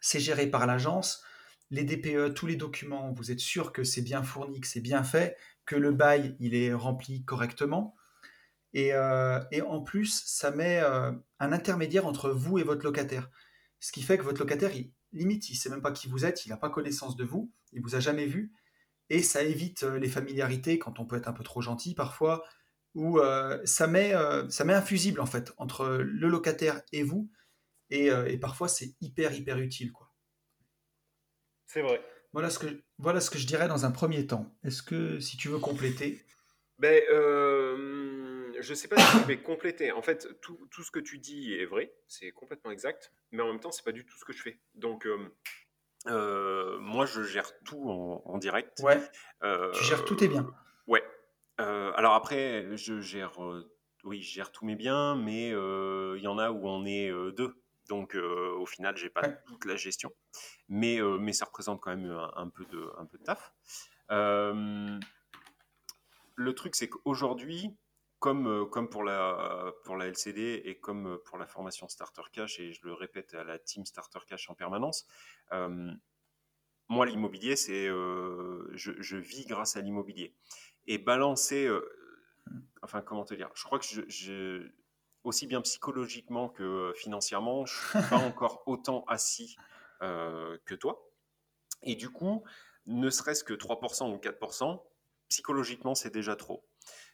c'est 0.01 0.19
géré 0.19 0.47
par 0.47 0.65
l'agence. 0.65 1.23
Les 1.71 1.83
DPE, 1.83 2.33
tous 2.33 2.47
les 2.47 2.55
documents, 2.55 3.11
vous 3.11 3.31
êtes 3.31 3.39
sûr 3.39 3.71
que 3.71 3.83
c'est 3.83 4.01
bien 4.01 4.23
fourni, 4.23 4.61
que 4.61 4.67
c'est 4.67 4.81
bien 4.81 5.03
fait, 5.03 5.37
que 5.65 5.75
le 5.75 5.91
bail, 5.91 6.35
il 6.39 6.55
est 6.55 6.73
rempli 6.73 7.23
correctement. 7.23 7.95
Et, 8.73 8.93
euh, 8.93 9.39
en 9.67 9.81
plus, 9.81 10.23
ça 10.25 10.51
met 10.51 10.81
euh, 10.83 11.11
un 11.39 11.51
intermédiaire 11.51 12.05
entre 12.05 12.29
vous 12.29 12.59
et 12.59 12.63
votre 12.63 12.83
locataire. 12.83 13.29
Ce 13.79 13.91
qui 13.91 14.01
fait 14.01 14.17
que 14.17 14.23
votre 14.23 14.39
locataire, 14.39 14.71
limite, 15.13 15.49
il 15.49 15.53
ne 15.53 15.57
sait 15.57 15.69
même 15.69 15.81
pas 15.81 15.91
qui 15.91 16.07
vous 16.07 16.25
êtes, 16.25 16.45
il 16.45 16.49
n'a 16.49 16.57
pas 16.57 16.69
connaissance 16.69 17.15
de 17.15 17.23
vous, 17.23 17.51
il 17.71 17.81
vous 17.81 17.95
a 17.95 17.99
jamais 17.99 18.25
vu 18.25 18.51
et 19.09 19.21
ça 19.21 19.43
évite 19.43 19.83
euh, 19.83 19.99
les 19.99 20.09
familiarités 20.09 20.79
quand 20.79 20.99
on 20.99 21.05
peut 21.05 21.15
être 21.15 21.27
un 21.27 21.33
peu 21.33 21.43
trop 21.43 21.61
gentil 21.61 21.93
parfois, 21.93 22.43
ou 22.93 23.19
euh, 23.19 23.59
ça, 23.65 23.87
met, 23.87 24.13
euh, 24.13 24.47
ça 24.49 24.63
met 24.63 24.73
un 24.73 24.81
fusible 24.81 25.19
en 25.19 25.25
fait 25.25 25.53
entre 25.57 25.87
le 25.87 26.27
locataire 26.27 26.81
et 26.91 27.03
vous, 27.03 27.29
et, 27.91 28.09
parfois 28.39 28.67
c'est 28.67 28.95
hyper 28.99 29.33
hyper 29.33 29.59
utile 29.59 29.91
quoi. 29.91 30.11
C'est 31.67 31.81
vrai. 31.81 32.01
Voilà 32.33 32.49
ce, 32.49 32.59
que, 32.59 32.83
voilà 32.97 33.21
ce 33.21 33.29
que 33.29 33.37
je 33.37 33.47
dirais 33.47 33.67
dans 33.67 33.85
un 33.85 33.91
premier 33.91 34.27
temps. 34.27 34.53
Est-ce 34.63 34.81
que 34.83 35.19
si 35.19 35.37
tu 35.37 35.47
veux 35.49 35.59
compléter? 35.59 36.21
Ben, 36.79 37.01
Je 37.09 38.69
ne 38.69 38.75
sais 38.75 38.87
pas 38.87 38.97
si 38.97 39.19
je 39.19 39.23
vais 39.23 39.37
compléter. 39.41 39.91
En 39.91 40.01
fait, 40.01 40.27
tout, 40.41 40.59
tout, 40.69 40.83
ce 40.83 40.91
que 40.91 40.99
tu 40.99 41.17
dis 41.17 41.53
est 41.53 41.65
vrai, 41.65 41.93
c'est 42.07 42.31
complètement 42.31 42.71
exact, 42.71 43.13
mais 43.31 43.41
en 43.41 43.47
même 43.47 43.59
temps, 43.59 43.71
c'est 43.71 43.85
pas 43.85 43.93
du 43.93 44.05
tout 44.05 44.17
ce 44.17 44.25
que 44.25 44.33
je 44.33 44.41
fais. 44.41 44.59
Donc, 44.73 45.07
euh, 46.07 46.77
moi, 46.79 47.05
je 47.05 47.23
gère 47.23 47.51
tout 47.63 47.89
en, 47.89 48.37
direct. 48.37 48.81
Ouais. 48.83 49.01
tu 49.73 49.83
gères 49.83 50.05
tous 50.05 50.15
tes 50.15 50.27
biens. 50.27 50.45
Euh, 50.47 50.91
ouais. 50.91 51.03
Euh, 51.61 51.91
alors 51.95 52.13
après, 52.13 52.75
je 52.77 52.99
gère, 52.99 53.33
oui, 54.03 54.21
je 54.21 54.33
gère 54.33 54.51
tous 54.51 54.65
mes 54.65 54.75
biens, 54.75 55.15
mais 55.15 55.49
il 55.49 56.21
y 56.21 56.27
en 56.27 56.37
a 56.37 56.51
où 56.51 56.67
on 56.67 56.85
est 56.85 57.11
deux. 57.33 57.61
Donc 57.89 58.15
au 58.15 58.65
final, 58.65 58.97
j'ai 58.97 59.09
pas 59.09 59.27
toute 59.27 59.65
la 59.65 59.75
gestion, 59.75 60.11
mais 60.69 60.99
mais 61.19 61.33
ça 61.33 61.45
représente 61.45 61.81
quand 61.81 61.95
même 61.95 62.11
un, 62.35 62.49
peu 62.49 62.65
de 62.65 62.89
un 62.97 63.05
peu 63.05 63.17
de 63.17 63.23
taf. 63.23 63.53
le 64.09 64.99
truc, 66.53 66.75
c'est 66.75 66.89
qu'aujourd'hui, 66.89 67.75
comme, 68.25 68.47
euh, 68.47 68.65
comme 68.65 68.89
pour, 68.89 69.03
la, 69.03 69.71
pour 69.83 69.97
la 69.97 70.07
LCD 70.07 70.63
et 70.65 70.79
comme 70.79 71.05
euh, 71.05 71.17
pour 71.25 71.37
la 71.37 71.45
formation 71.45 71.87
Starter 71.87 72.23
Cash, 72.33 72.59
et 72.59 72.73
je 72.73 72.83
le 72.83 72.91
répète 72.91 73.35
à 73.35 73.43
la 73.43 73.59
team 73.59 73.85
Starter 73.85 74.17
Cash 74.25 74.49
en 74.49 74.55
permanence, 74.55 75.05
euh, 75.51 75.91
moi, 76.87 77.05
l'immobilier, 77.05 77.55
c'est 77.55 77.85
je, 77.85 78.71
je, 78.73 79.17
vis 79.17 79.45
grâce 79.45 79.75
à 79.75 79.81
l'immobilier. 79.81 80.33
Et 80.87 80.97
balancer, 80.97 81.67
enfin, 82.81 83.01
comment 83.01 83.25
te 83.25 83.35
dire, 83.35 83.49
je 83.53 83.63
crois 83.63 83.77
que 83.77 83.85
je, 83.85 84.71
aussi 85.23 85.45
bien 85.45 85.61
psychologiquement 85.61 86.49
que 86.49 86.93
financièrement, 86.95 87.65
je 87.67 87.75
ne 87.75 88.01
suis 88.01 88.09
pas 88.09 88.17
encore 88.27 88.63
autant 88.65 89.03
assis 89.05 89.55
que 89.99 90.75
toi. 90.75 91.11
Et 91.83 91.95
du 91.95 92.09
coup, 92.09 92.43
ne 92.85 93.09
serait-ce 93.11 93.43
que 93.43 93.53
3% 93.53 94.11
ou 94.11 94.17
4%, 94.17 94.81
psychologiquement, 95.29 95.95
c'est 95.95 96.13
déjà 96.13 96.35
trop 96.35 96.63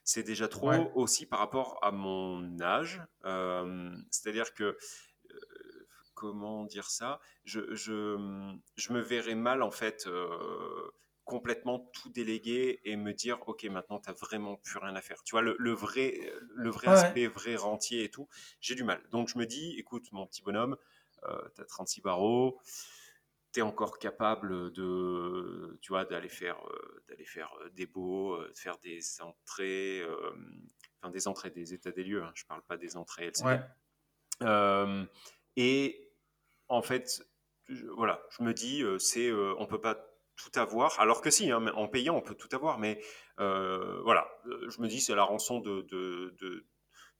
c'est 0.03 0.23
déjà 0.23 0.47
trop 0.47 0.71
aussi 0.95 1.25
par 1.25 1.39
rapport 1.39 1.79
à 1.81 1.91
mon 1.91 2.59
âge. 2.61 3.01
Euh, 3.25 3.95
c'est-à-dire 4.09 4.53
que, 4.53 4.63
euh, 4.63 5.87
comment 6.13 6.65
dire 6.65 6.89
ça? 6.89 7.19
Je, 7.45 7.73
je, 7.75 8.55
je, 8.75 8.93
me 8.93 8.99
verrais 8.99 9.35
mal, 9.35 9.61
en 9.61 9.71
fait, 9.71 10.07
euh, 10.07 10.91
complètement 11.23 11.79
tout 11.93 12.09
déléguer 12.09 12.81
et 12.83 12.95
me 12.95 13.13
dire, 13.13 13.39
OK, 13.47 13.63
maintenant, 13.65 13.99
tu 13.99 14.09
n'as 14.09 14.15
vraiment 14.15 14.55
plus 14.57 14.79
rien 14.79 14.95
à 14.95 15.01
faire. 15.01 15.23
Tu 15.23 15.31
vois, 15.31 15.41
le, 15.41 15.73
vrai, 15.73 16.19
le 16.55 16.69
vrai 16.69 16.87
aspect, 16.87 17.27
vrai 17.27 17.55
rentier 17.55 18.03
et 18.03 18.09
tout, 18.09 18.27
j'ai 18.59 18.75
du 18.75 18.83
mal. 18.83 19.01
Donc, 19.11 19.29
je 19.29 19.37
me 19.37 19.45
dis, 19.45 19.75
écoute, 19.77 20.11
mon 20.11 20.25
petit 20.25 20.41
bonhomme, 20.41 20.77
tu 21.55 21.61
as 21.61 21.65
36 21.65 22.01
barreaux 22.01 22.59
tu 23.51 23.59
es 23.59 23.63
encore 23.63 23.99
capable 23.99 24.71
de, 24.71 25.77
tu 25.81 25.89
vois, 25.89 26.05
d'aller 26.05 26.29
faire, 26.29 26.57
euh, 26.67 27.03
d'aller 27.09 27.25
faire 27.25 27.51
euh, 27.61 27.69
des 27.71 27.85
beaux, 27.85 28.33
euh, 28.33 28.51
faire 28.55 28.77
des 28.79 29.01
entrées, 29.21 30.03
enfin 31.01 31.11
des 31.11 31.27
entrées 31.27 31.49
des 31.49 31.73
états 31.73 31.91
des 31.91 32.03
lieux. 32.03 32.23
Hein, 32.23 32.31
je 32.33 32.45
parle 32.45 32.61
pas 32.63 32.77
des 32.77 32.95
entrées 32.95 33.27
etc. 33.27 33.59
et 35.57 36.13
en 36.69 36.81
fait, 36.81 37.21
voilà, 37.95 38.23
je 38.29 38.43
me 38.43 38.53
dis, 38.53 38.83
c'est, 38.99 39.31
on 39.31 39.65
peut 39.65 39.81
pas 39.81 40.07
tout 40.37 40.57
avoir, 40.57 40.97
alors 40.99 41.21
que 41.21 41.29
si, 41.29 41.51
hein, 41.51 41.67
en 41.75 41.87
payant, 41.89 42.15
on 42.15 42.21
peut 42.21 42.35
tout 42.35 42.47
avoir, 42.53 42.79
mais 42.79 43.01
voilà, 43.37 44.27
je 44.45 44.81
me 44.81 44.87
dis, 44.87 45.01
c'est 45.01 45.15
la 45.15 45.23
rançon 45.23 45.59
de, 45.59 45.81
de, 45.81 46.33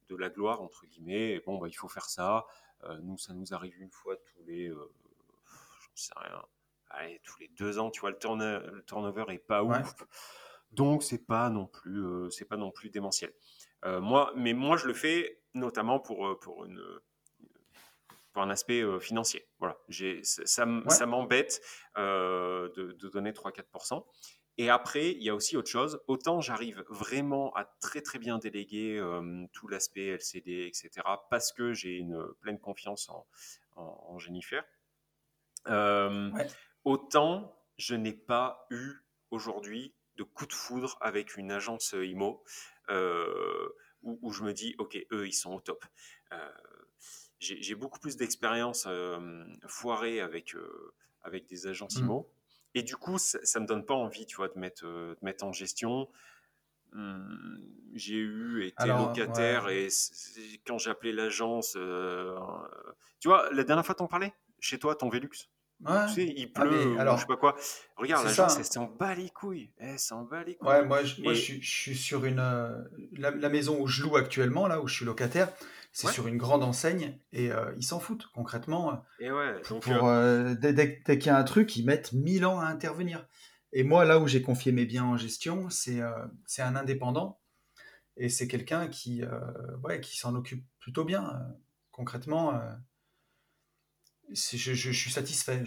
de 0.08 0.16
la 0.16 0.30
gloire, 0.30 0.62
entre 0.62 0.86
guillemets. 0.86 1.42
bon, 1.46 1.58
bah, 1.58 1.68
il 1.68 1.74
faut 1.74 1.90
faire 1.90 2.10
ça. 2.10 2.46
nous, 3.02 3.18
ça 3.18 3.34
nous 3.34 3.54
arrive 3.54 3.78
une 3.82 3.92
fois 3.92 4.16
tous 4.16 4.42
les. 4.44 4.72
Sais 5.96 6.14
rien. 6.16 6.42
Allez, 6.90 7.22
tous 7.24 7.40
les 7.40 7.48
deux 7.50 7.80
ans, 7.80 7.90
tu 7.90 8.02
vois, 8.02 8.12
le, 8.12 8.18
le 8.18 8.84
turnover 8.84 9.26
est 9.30 9.40
pas 9.40 9.64
ouf. 9.64 9.94
Donc, 10.72 11.04
c'est 11.04 11.26
pas 11.26 11.50
non 11.50 11.68
plus, 11.68 12.32
c'est 12.32 12.46
pas 12.46 12.58
non 12.58 12.72
plus 12.72 12.90
démentiel. 12.90 13.34
moi, 13.86 14.32
mais 14.36 14.54
moi, 14.54 14.78
je 14.78 14.88
le 14.88 14.94
fais 14.94 15.42
notamment 15.54 16.00
pour, 16.00 16.40
pour 16.40 16.66
une 16.66 16.82
pour 18.34 18.44
un 18.44 18.50
aspect 18.50 18.82
financier. 19.02 19.46
Voilà, 19.60 19.78
ça, 20.24 20.46
ça 20.46 21.06
m'embête 21.06 21.62
de, 21.98 22.94
de, 22.94 23.10
donner 23.10 23.32
3-4%. 23.32 24.06
Et 24.58 24.70
après, 24.70 25.12
il 25.12 25.24
y 25.24 25.30
a 25.30 25.36
aussi 25.36 25.58
autre 25.58 25.70
chose. 25.70 26.02
Autant 26.08 26.42
j'arrive 26.42 26.84
vraiment 26.90 27.54
à 27.56 27.66
très 27.80 28.02
très 28.02 28.20
bien 28.20 28.38
déléguer 28.38 29.02
tout 29.54 29.68
l'aspect 29.68 30.08
LCD, 30.08 30.68
etc., 30.68 30.90
parce 31.30 31.52
que 31.52 31.74
j'ai 31.74 31.96
une 31.96 32.24
pleine 32.42 32.60
confiance 32.60 33.10
en, 33.10 33.28
en, 33.76 34.20
Jennifer. 34.20 34.64
Autant 36.84 37.58
je 37.78 37.96
n'ai 37.96 38.14
pas 38.14 38.68
eu 38.70 38.94
aujourd'hui 39.32 39.94
de 40.18 40.24
coup 40.24 40.46
de 40.46 40.54
foudre 40.54 40.98
avec 41.02 41.38
une 41.38 41.52
agence 41.52 41.94
IMO 41.94 42.44
où, 44.04 44.20
où, 44.22 44.32
je 44.32 44.44
me 44.44 44.54
dis, 44.54 44.76
ok, 44.78 44.98
eux, 45.12 45.28
ils 45.28 45.34
sont 45.34 45.54
au 45.54 45.62
top 45.62 45.86
j'ai 47.42 47.76
beaucoup 47.76 48.00
plus 48.00 48.18
d'expérience 48.18 48.88
foirée 49.68 50.22
avec, 50.22 50.56
avec 51.24 51.48
des 51.48 51.68
agences 51.68 51.98
mmh. 51.98 52.06
IMO. 52.06 52.32
Et 52.74 52.84
du 52.84 52.96
coup, 52.96 53.18
ça, 53.18 53.40
ne 53.56 53.64
me 53.64 53.68
donne 53.68 53.86
pas 53.86 53.96
envie, 53.96 54.26
tu 54.26 54.38
vois, 54.38 54.48
de 54.48 54.58
mettre, 54.58 54.86
de 54.86 55.18
mettre 55.22 55.44
en 55.44 55.52
gestion. 55.52 56.08
Mmh, 56.94 57.58
j'ai 57.96 58.18
eu 58.18 58.66
été 58.66 58.88
locataire 58.88 59.70
et 59.70 59.88
quand 60.66 60.78
j'ai 60.78 60.92
appelé 60.92 61.12
l'agence, 61.12 61.72
tu 63.20 63.28
vois, 63.28 63.52
la 63.52 63.64
dernière 63.64 63.86
fois 63.86 63.96
t'en 63.96 64.08
parlais? 64.08 64.34
Chez 64.62 64.80
toi, 64.80 64.96
ton 64.96 65.10
Velux. 65.10 65.50
Ouais. 65.84 66.06
Tu 66.08 66.14
sais, 66.14 66.34
il 66.38 66.52
ah, 66.56 66.62
pleut, 66.62 67.00
alors, 67.00 67.18
je 67.18 67.22
sais 67.22 67.28
pas 67.28 67.38
quoi. 67.38 67.56
Regarde, 67.98 68.26
l'agence, 68.26 68.58
elle 68.60 68.66
s'en 68.66 68.86
bat 68.86 69.16
les 69.16 69.30
couilles. 69.30 69.72
Elle 69.78 69.98
s'en 69.98 70.24
bat 70.24 70.44
les 70.44 70.56
couilles. 70.56 70.70
Ouais, 70.70 70.86
moi, 70.86 71.04
je, 71.04 71.22
moi, 71.24 71.34
je, 71.34 71.60
suis, 71.60 71.96
sur 71.96 72.24
une. 72.26 72.38
la, 72.38 73.32
la, 73.32 73.50
maison 73.50 73.82
où 73.82 73.88
je 73.88 74.04
loue 74.04 74.16
actuellement, 74.16 74.68
là, 74.68 74.80
où 74.80 74.88
je 74.88 74.94
suis 74.94 75.06
locataire, 75.06 75.52
c'est 75.92 76.08
sur 76.08 76.28
une 76.28 76.38
grande 76.38 76.64
enseigne 76.64 77.18
et 77.34 77.52
euh, 77.52 77.74
ils 77.78 77.84
s'en 77.84 78.00
foutent 78.00 78.28
concrètement. 78.34 79.04
Et 79.20 79.32
ouais, 79.32 79.62
donc, 79.70 79.84
pour, 79.84 80.08
euh, 80.08 80.54
dès, 80.54 81.02
qu'il 81.02 81.26
y 81.26 81.30
a 81.30 81.38
un 81.38 81.44
truc, 81.44 81.76
ils 81.76 81.86
mettent 81.86 82.14
1000 82.14 82.46
ans 82.46 82.60
à 82.60 82.66
intervenir. 82.66 83.28
Et 83.74 83.84
moi, 83.84 84.06
là 84.06 84.20
où 84.20 84.28
j'ai 84.28 84.42
confié 84.42 84.72
mes 84.72 84.86
biens 84.86 85.06
en 85.06 85.18
gestion, 85.18 85.70
c'est 85.70 86.02
euh, 86.02 86.12
c'est 86.46 86.62
un 86.62 86.76
indépendant 86.76 87.40
et 88.18 88.30
c'est 88.30 88.48
quelqu'un 88.48 88.88
qui, 88.88 89.24
ouais, 89.84 90.02
qui 90.02 90.18
s'en 90.18 90.36
occupe 90.36 90.64
plutôt 90.80 91.06
bien. 91.06 91.42
concrètement, 91.92 92.62
je, 94.34 94.92
suis 94.92 95.12
satisfait. 95.12 95.64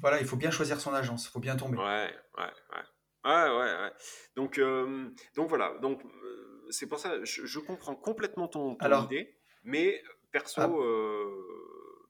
Voilà, 0.00 0.20
il 0.20 0.26
faut 0.26 0.36
bien 0.36 0.50
choisir 0.50 0.80
son 0.80 0.92
agence, 0.94 1.26
il 1.26 1.30
faut 1.30 1.40
bien 1.40 1.56
tomber. 1.56 1.78
Ouais, 1.78 2.10
ouais, 2.38 2.44
ouais. 2.44 2.82
Ouais, 3.24 3.50
ouais, 3.50 3.82
ouais. 3.82 3.92
Donc, 4.36 4.60
donc 5.36 5.48
voilà. 5.48 5.78
Donc, 5.80 6.02
c'est 6.70 6.86
pour 6.86 6.98
ça, 6.98 7.22
je, 7.24 7.46
je, 7.46 7.58
comprends 7.60 7.94
complètement 7.94 8.48
ton, 8.48 8.74
ton 8.74 9.04
idée. 9.04 9.36
Mais 9.64 10.02
perso, 10.32 10.60
ah. 10.60 10.68
euh, 10.68 11.28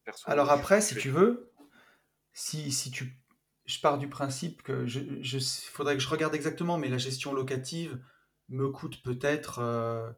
perso 0.05 0.31
Alors 0.31 0.51
après, 0.51 0.81
si 0.81 0.97
tu 0.97 1.11
veux, 1.11 1.53
si, 2.33 2.73
si 2.73 2.91
tu, 2.91 3.19
je 3.67 3.81
pars 3.81 3.99
du 3.99 4.09
principe 4.09 4.63
que 4.63 4.87
je, 4.87 5.01
je, 5.21 5.39
faudrait 5.39 5.95
que 5.95 6.03
je 6.03 6.09
regarde 6.09 6.35
exactement, 6.35 6.79
mais 6.79 6.89
la 6.89 6.99
gestion 6.99 7.35
locative 7.35 8.01
me 8.49 8.69
coûte 8.71 9.03
peut-être, 9.03 9.59
il 9.59 9.65
euh, 9.65 10.11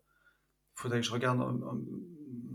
faudrait 0.74 1.00
que 1.00 1.06
je 1.06 1.12
regarde 1.12 1.40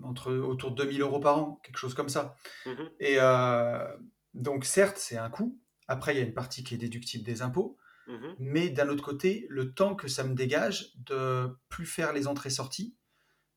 entre 0.10 0.34
autour 0.34 0.72
de 0.72 0.84
2000 0.84 1.02
euros 1.02 1.20
par 1.20 1.38
an, 1.38 1.60
quelque 1.64 1.78
chose 1.78 1.94
comme 1.94 2.10
ça. 2.10 2.36
Mmh 2.66 2.72
Et 3.00 3.16
euh, 3.20 3.88
donc 4.34 4.66
certes, 4.66 4.98
c'est 4.98 5.18
un 5.18 5.30
coût. 5.30 5.60
Après, 5.88 6.14
il 6.14 6.18
y 6.18 6.22
a 6.22 6.26
une 6.26 6.34
partie 6.34 6.64
qui 6.64 6.76
est 6.76 6.78
déductible 6.78 7.24
des 7.24 7.42
impôts. 7.42 7.78
Mmh 8.08 8.28
mais 8.40 8.70
d'un 8.70 8.90
autre 8.90 9.04
côté, 9.04 9.46
le 9.50 9.74
temps 9.74 9.96
que 9.96 10.08
ça 10.08 10.24
me 10.24 10.34
dégage 10.34 10.94
de 10.98 11.56
plus 11.70 11.86
faire 11.86 12.12
les 12.12 12.28
entrées-sorties, 12.28 12.96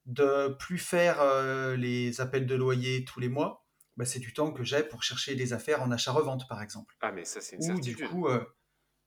de 0.07 0.49
plus 0.59 0.79
faire 0.79 1.21
euh, 1.21 1.77
les 1.77 2.21
appels 2.21 2.47
de 2.47 2.55
loyer 2.55 3.05
tous 3.05 3.21
les 3.21 3.29
mois, 3.29 3.67
bah, 3.97 4.05
c'est 4.05 4.19
du 4.19 4.33
temps 4.33 4.53
que 4.53 4.65
j'ai 4.65 4.83
pour 4.83 5.03
chercher 5.03 5.35
des 5.35 5.53
affaires 5.53 5.83
en 5.83 5.91
achat-revente, 5.91 6.49
par 6.49 6.63
exemple. 6.63 6.95
Ah, 7.01 7.13
mais 7.13 7.25
ça, 7.25 7.41
c'est 7.41 7.57
une 7.57 7.63
certitude. 7.63 7.97
du 7.97 8.09
coup, 8.09 8.27
euh, 8.27 8.45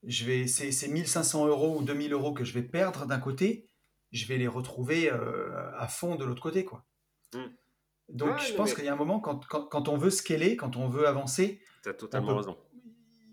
je 0.03 0.25
vais, 0.25 0.47
c'est, 0.47 0.87
1500 0.87 1.47
euros 1.47 1.79
ou 1.79 1.83
2000 1.83 2.13
euros 2.13 2.33
que 2.33 2.43
je 2.43 2.53
vais 2.53 2.63
perdre 2.63 3.05
d'un 3.05 3.19
côté, 3.19 3.69
je 4.11 4.25
vais 4.27 4.37
les 4.37 4.47
retrouver 4.47 5.11
euh, 5.11 5.71
à 5.77 5.87
fond 5.87 6.15
de 6.15 6.23
l'autre 6.23 6.41
côté, 6.41 6.63
quoi. 6.63 6.85
Mmh. 7.35 8.15
Donc, 8.15 8.39
je 8.39 8.53
pense 8.53 8.73
qu'il 8.73 8.85
y 8.85 8.87
a 8.87 8.93
un 8.93 8.97
moment, 8.97 9.19
quand, 9.19 9.45
quand, 9.47 9.65
quand, 9.65 9.87
on 9.87 9.97
veut 9.97 10.11
scaler, 10.11 10.55
quand 10.55 10.75
on 10.75 10.87
veut 10.87 11.07
avancer, 11.07 11.61
as 11.85 11.93
totalement 11.93 12.35
raison. 12.35 12.57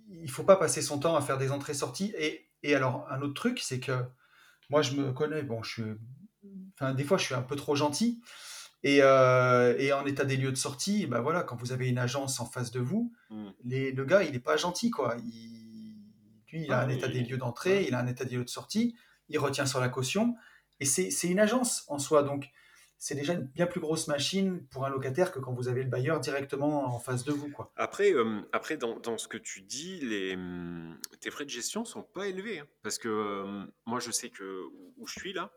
Il 0.08 0.30
faut 0.30 0.44
pas 0.44 0.56
passer 0.56 0.82
son 0.82 0.98
temps 0.98 1.16
à 1.16 1.20
faire 1.20 1.38
des 1.38 1.50
entrées-sorties. 1.50 2.14
Et, 2.18 2.48
et 2.62 2.74
alors, 2.74 3.06
un 3.10 3.20
autre 3.22 3.34
truc, 3.34 3.58
c'est 3.60 3.80
que 3.80 4.04
moi, 4.70 4.82
je 4.82 4.94
me 4.94 5.12
connais, 5.12 5.42
bon, 5.42 5.62
je 5.62 5.72
suis 5.72 5.94
Enfin, 6.74 6.94
des 6.94 7.04
fois, 7.04 7.18
je 7.18 7.24
suis 7.24 7.34
un 7.34 7.42
peu 7.42 7.56
trop 7.56 7.76
gentil. 7.76 8.20
Et, 8.82 8.98
euh, 9.02 9.76
et, 9.78 9.92
en 9.92 10.04
état 10.06 10.24
des 10.24 10.36
lieux 10.36 10.50
de 10.50 10.56
sortie, 10.56 11.06
ben 11.06 11.20
voilà, 11.20 11.44
quand 11.44 11.54
vous 11.54 11.70
avez 11.70 11.88
une 11.88 11.98
agence 11.98 12.40
en 12.40 12.46
face 12.46 12.72
de 12.72 12.80
vous, 12.80 13.12
hmm. 13.30 13.50
les, 13.64 13.92
le 13.92 14.04
gars, 14.04 14.24
il 14.24 14.32
n'est 14.32 14.40
pas 14.40 14.56
gentil, 14.56 14.90
quoi. 14.90 15.16
Il, 15.24 15.94
lui, 16.50 16.64
il 16.64 16.72
a 16.72 16.80
un 16.80 16.88
état 16.88 17.06
des 17.06 17.22
lieux 17.22 17.36
d'entrée, 17.36 17.84
il 17.86 17.94
a 17.94 18.00
un 18.00 18.06
état 18.08 18.24
des 18.24 18.36
lieux 18.36 18.44
de 18.44 18.50
sortie, 18.50 18.96
il 19.28 19.38
retient 19.38 19.66
sur 19.66 19.80
la 19.80 19.88
caution, 19.88 20.34
et 20.80 20.84
c'est 20.84 21.28
une 21.28 21.38
agence 21.38 21.84
en 21.86 22.00
soi, 22.00 22.24
donc 22.24 22.50
c'est 23.02 23.16
déjà 23.16 23.32
une 23.32 23.46
bien 23.46 23.66
plus 23.66 23.80
grosse 23.80 24.06
machine 24.06 24.64
pour 24.68 24.86
un 24.86 24.88
locataire 24.88 25.32
que 25.32 25.40
quand 25.40 25.52
vous 25.52 25.66
avez 25.66 25.82
le 25.82 25.88
bailleur 25.88 26.20
directement 26.20 26.94
en 26.94 27.00
face 27.00 27.24
de 27.24 27.32
vous, 27.32 27.50
quoi. 27.50 27.72
Après, 27.74 28.12
euh, 28.12 28.42
après 28.52 28.76
dans, 28.76 29.00
dans, 29.00 29.18
ce 29.18 29.26
que 29.26 29.38
tu 29.38 29.60
dis, 29.60 29.98
les, 30.02 30.36
hum, 30.36 30.96
tes 31.18 31.32
frais 31.32 31.44
de 31.44 31.50
gestion 31.50 31.84
sont 31.84 32.04
pas 32.04 32.28
élevés, 32.28 32.60
hein, 32.60 32.68
parce 32.84 32.98
que 32.98 33.08
euh, 33.08 33.64
moi, 33.86 33.98
je 33.98 34.12
sais 34.12 34.30
que 34.30 34.62
où 34.98 35.08
je 35.08 35.18
suis 35.18 35.32
là, 35.32 35.50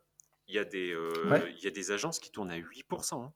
il 0.48 0.56
y, 0.56 0.58
a 0.58 0.66
des, 0.66 0.92
euh, 0.92 1.40
il 1.56 1.64
y 1.64 1.68
a 1.68 1.70
des 1.70 1.92
agences 1.92 2.18
qui 2.18 2.32
tournent 2.32 2.50
à 2.50 2.58
8%. 2.58 3.24
Hein. 3.24 3.34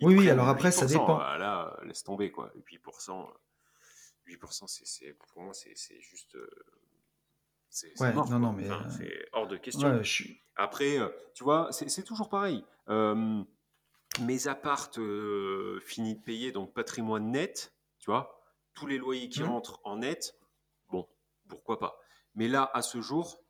Oui, 0.00 0.16
oui, 0.16 0.28
alors 0.28 0.48
après, 0.48 0.72
ça 0.72 0.86
dépend. 0.86 1.20
Ah, 1.20 1.38
là, 1.38 1.78
laisse 1.84 2.02
tomber, 2.02 2.32
quoi. 2.32 2.52
8%, 2.56 3.24
8% 4.26 4.64
c'est, 4.66 5.12
pour 5.12 5.42
moi, 5.42 5.54
c'est, 5.54 6.00
juste. 6.00 6.36
Euh, 7.84 7.88
c'est, 7.94 8.00
ouais, 8.02 8.12
non, 8.12 8.38
non, 8.38 8.52
mais. 8.52 8.70
Euh, 8.70 8.76
c'est 8.96 9.28
hors 9.32 9.48
de 9.48 9.56
question. 9.56 10.00
Après, 10.56 10.98
tu 11.34 11.44
vois, 11.44 11.68
c'est, 11.72 12.02
toujours 12.02 12.28
pareil. 12.28 12.64
mes 12.88 14.48
appartes 14.48 15.00
finis 15.80 16.16
de 16.16 16.22
payer, 16.22 16.52
donc 16.52 16.72
patrimoine 16.72 17.30
net, 17.30 17.74
tu 17.98 18.10
vois, 18.10 18.40
tous 18.74 18.86
les 18.86 18.98
loyers 18.98 19.28
qui 19.28 19.42
mmh. 19.42 19.46
rentrent 19.46 19.80
en 19.84 19.96
net, 19.96 20.38
bon, 20.90 21.08
pourquoi 21.48 21.78
pas. 21.78 21.98
Mais 22.34 22.48
là, 22.48 22.70
à 22.74 22.82
ce 22.82 23.00
jour, 23.00 23.44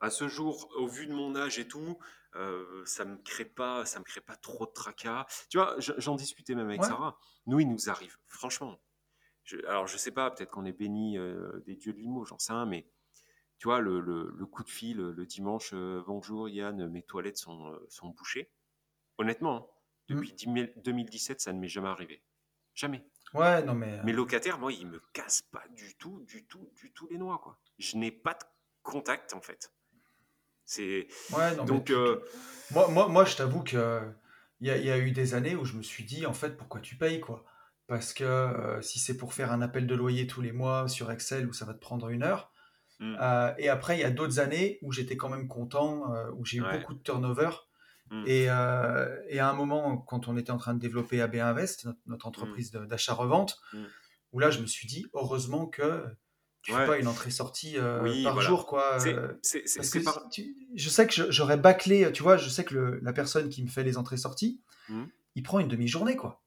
à 0.00 0.10
ce 0.10 0.28
jour, 0.28 0.68
au 0.76 0.86
vu 0.86 1.06
de 1.06 1.12
mon 1.12 1.34
âge 1.34 1.58
et 1.58 1.66
tout, 1.66 1.98
euh, 2.36 2.84
ça 2.84 3.04
me 3.04 3.16
crée 3.16 3.44
pas, 3.44 3.84
ça 3.84 3.98
me 3.98 4.04
crée 4.04 4.20
pas 4.20 4.36
trop 4.36 4.66
de 4.66 4.72
tracas. 4.72 5.26
Tu 5.50 5.58
vois, 5.58 5.76
j'en 5.78 6.14
discutais 6.14 6.54
même 6.54 6.68
avec 6.68 6.84
Sarah. 6.84 7.18
Nous, 7.46 7.60
il 7.60 7.68
nous 7.68 7.90
arrive, 7.90 8.16
franchement. 8.26 8.78
alors, 9.66 9.86
je 9.86 9.96
sais 9.96 10.10
pas, 10.10 10.30
peut-être 10.30 10.50
qu'on 10.50 10.66
est 10.66 10.72
béni 10.72 11.18
euh, 11.18 11.60
des 11.66 11.74
dieux 11.74 11.92
de 11.92 11.98
l'IMO, 11.98 12.24
j'en 12.24 12.38
sais 12.38 12.52
un, 12.52 12.66
mais 12.66 12.86
tu 13.58 13.68
vois, 13.68 13.80
le, 13.80 14.46
coup 14.46 14.62
de 14.62 14.70
fil 14.70 14.98
le 14.98 15.26
dimanche, 15.26 15.70
euh, 15.74 16.02
bonjour 16.06 16.48
Yann, 16.48 16.88
mes 16.88 17.02
toilettes 17.02 17.38
sont, 17.38 17.78
sont 17.88 18.08
bouchées. 18.08 18.50
Honnêtement, 19.18 19.56
hein, 19.56 20.14
mm. 20.14 20.14
depuis 20.14 20.34
2017, 20.76 21.40
ça 21.40 21.52
ne 21.52 21.58
m'est 21.58 21.68
jamais 21.68 21.88
arrivé. 21.88 22.22
Jamais. 22.74 23.04
Ouais, 23.34 23.62
non 23.64 23.74
mais. 23.74 24.02
Mes 24.04 24.12
locataires, 24.12 24.58
moi, 24.58 24.72
ils 24.72 24.86
me 24.86 25.00
cassent 25.12 25.42
pas 25.50 25.64
du 25.70 25.96
tout, 25.96 26.24
du 26.26 26.46
tout, 26.46 26.70
du 26.76 26.92
tout 26.92 27.08
les 27.10 27.18
noix, 27.18 27.38
quoi. 27.38 27.58
Je 27.78 27.96
n'ai 27.96 28.12
pas 28.12 28.34
de 28.34 28.44
contact, 28.82 29.34
en 29.34 29.40
fait. 29.40 29.72
C'est 30.64 31.08
ouais, 31.32 31.56
donc 31.64 31.90
euh, 31.90 32.22
moi, 32.72 32.88
moi, 32.88 33.08
moi, 33.08 33.24
je 33.24 33.36
t'avoue 33.36 33.62
que 33.62 34.02
il 34.60 34.68
y, 34.68 34.70
y, 34.70 34.90
a 34.90 34.98
eu 34.98 35.12
des 35.12 35.32
années 35.32 35.56
où 35.56 35.64
je 35.64 35.74
me 35.74 35.82
suis 35.82 36.04
dit 36.04 36.26
en 36.26 36.34
fait 36.34 36.58
pourquoi 36.58 36.80
tu 36.80 36.96
payes 36.96 37.20
quoi? 37.20 37.46
Parce 37.86 38.12
que 38.12 38.24
euh, 38.24 38.82
si 38.82 38.98
c'est 38.98 39.16
pour 39.16 39.32
faire 39.32 39.50
un 39.50 39.62
appel 39.62 39.86
de 39.86 39.94
loyer 39.94 40.26
tous 40.26 40.42
les 40.42 40.52
mois 40.52 40.86
sur 40.86 41.10
Excel 41.10 41.48
où 41.48 41.54
ça 41.54 41.64
va 41.64 41.72
te 41.72 41.80
prendre 41.80 42.10
une 42.10 42.22
heure. 42.22 42.52
Mmh. 43.00 43.16
Euh, 43.20 43.52
et 43.58 43.68
après 43.68 43.96
il 43.96 44.00
y 44.00 44.04
a 44.04 44.10
d'autres 44.10 44.40
années 44.40 44.78
où 44.82 44.92
j'étais 44.92 45.16
quand 45.16 45.28
même 45.28 45.46
content, 45.46 46.12
où 46.36 46.44
j'ai 46.44 46.58
eu 46.58 46.64
beaucoup 46.72 46.94
de 46.94 47.02
turnover. 47.02 47.50
Mmh. 48.10 48.24
Et, 48.26 48.44
et, 48.44 48.48
à 48.48 49.50
un 49.50 49.52
moment 49.52 49.98
quand 49.98 50.28
on 50.28 50.36
était 50.36 50.50
en 50.50 50.56
train 50.56 50.74
de 50.74 50.80
développer 50.80 51.20
AB 51.20 51.36
Invest, 51.36 51.86
notre, 52.06 52.26
mmh. 52.26 52.28
entreprise 52.28 52.70
d'achat-revente, 52.72 53.60
où 54.32 54.40
là 54.40 54.50
je 54.50 54.60
me 54.60 54.66
suis 54.66 54.86
dit 54.86 55.06
heureusement 55.14 55.66
que 55.66 56.04
tu 56.62 56.72
fais 56.72 56.86
pas 56.86 56.98
une 56.98 57.06
entrée-sortie 57.06 57.74
euh, 57.78 58.24
par 58.24 58.40
jour, 58.40 58.66
quoi. 58.66 58.98
Euh, 59.06 59.32
je 59.44 60.88
sais 60.88 61.06
que 61.06 61.30
j'aurais 61.30 61.56
bâclé, 61.56 62.10
tu 62.12 62.22
vois, 62.22 62.36
je 62.36 62.48
sais 62.48 62.64
que 62.64 62.98
la 63.02 63.12
personne 63.12 63.48
qui 63.48 63.62
me 63.62 63.68
fait 63.68 63.84
les 63.84 63.96
entrées-sorties, 63.96 64.60
il 65.34 65.42
prend 65.42 65.60
une 65.60 65.68
demi-journée, 65.68 66.16
quoi. 66.16 66.42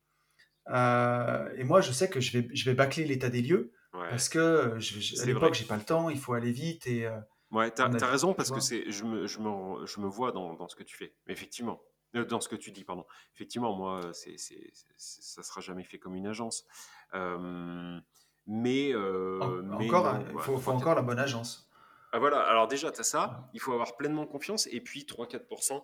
Euh, 0.69 1.49
et 1.57 1.63
moi, 1.63 1.81
je 1.81 1.91
sais 1.91 2.09
que 2.09 2.19
je 2.19 2.37
vais, 2.37 2.47
je 2.53 2.65
vais 2.65 2.75
bâcler 2.75 3.05
l'état 3.05 3.29
des 3.29 3.41
lieux 3.41 3.71
parce 3.91 4.29
que 4.29 4.75
je, 4.79 5.21
à 5.21 5.25
l'époque, 5.25 5.53
j'ai 5.53 5.65
pas 5.65 5.77
le 5.77 5.83
temps, 5.83 6.09
il 6.09 6.19
faut 6.19 6.33
aller 6.33 6.51
vite 6.51 6.87
et, 6.87 7.09
Ouais, 7.51 7.69
tu 7.69 7.81
as, 7.81 8.07
raison 8.07 8.33
parce 8.33 8.49
que 8.49 8.61
c'est, 8.61 8.89
je, 8.89 9.03
me, 9.03 9.27
je, 9.27 9.39
me, 9.39 9.85
je 9.85 9.99
me 9.99 10.07
vois 10.07 10.31
dans, 10.31 10.53
dans, 10.53 10.69
ce 10.69 10.75
que 10.75 10.83
tu 10.83 10.95
fais, 10.95 11.13
effectivement. 11.27 11.81
Euh, 12.15 12.25
dans 12.25 12.39
ce 12.39 12.47
que 12.47 12.55
tu 12.55 12.71
dis, 12.71 12.85
pardon. 12.85 13.05
Effectivement, 13.35 13.75
moi, 13.75 14.01
c'est, 14.13 14.37
c'est, 14.37 14.71
ça 14.97 15.43
sera 15.43 15.59
jamais 15.59 15.83
fait 15.83 15.99
comme 15.99 16.15
une 16.15 16.27
agence. 16.27 16.65
Euh, 17.13 17.99
mais, 18.47 18.93
euh, 18.93 19.61
mais, 19.63 19.87
Encore, 19.87 20.17
il 20.31 20.39
faut, 20.39 20.57
faut 20.57 20.71
encore 20.71 20.95
la 20.95 21.01
bonne 21.01 21.19
agence. 21.19 21.69
Ah, 22.13 22.19
voilà, 22.19 22.41
alors 22.41 22.67
déjà, 22.67 22.91
tu 22.91 23.01
as 23.01 23.03
ça, 23.03 23.49
il 23.53 23.59
faut 23.59 23.73
avoir 23.73 23.97
pleinement 23.97 24.25
confiance, 24.25 24.67
et 24.71 24.79
puis 24.79 25.03
3-4%. 25.03 25.83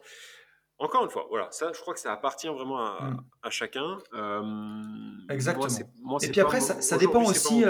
Encore 0.80 1.03
une 1.03 1.09
fois, 1.09 1.25
voilà, 1.30 1.47
ça, 1.51 1.71
je 1.73 1.80
crois 1.80 1.93
que 1.93 1.99
ça 1.99 2.13
appartient 2.13 2.47
vraiment 2.47 2.80
à, 2.80 3.17
à 3.41 3.49
chacun. 3.49 3.97
Exactement. 5.30 5.67
et 6.19 6.30
puis 6.30 6.41
après, 6.41 6.61
ça, 6.61 6.82
ça 6.82 6.97
dépend 6.97 7.23
aussi, 7.23 7.63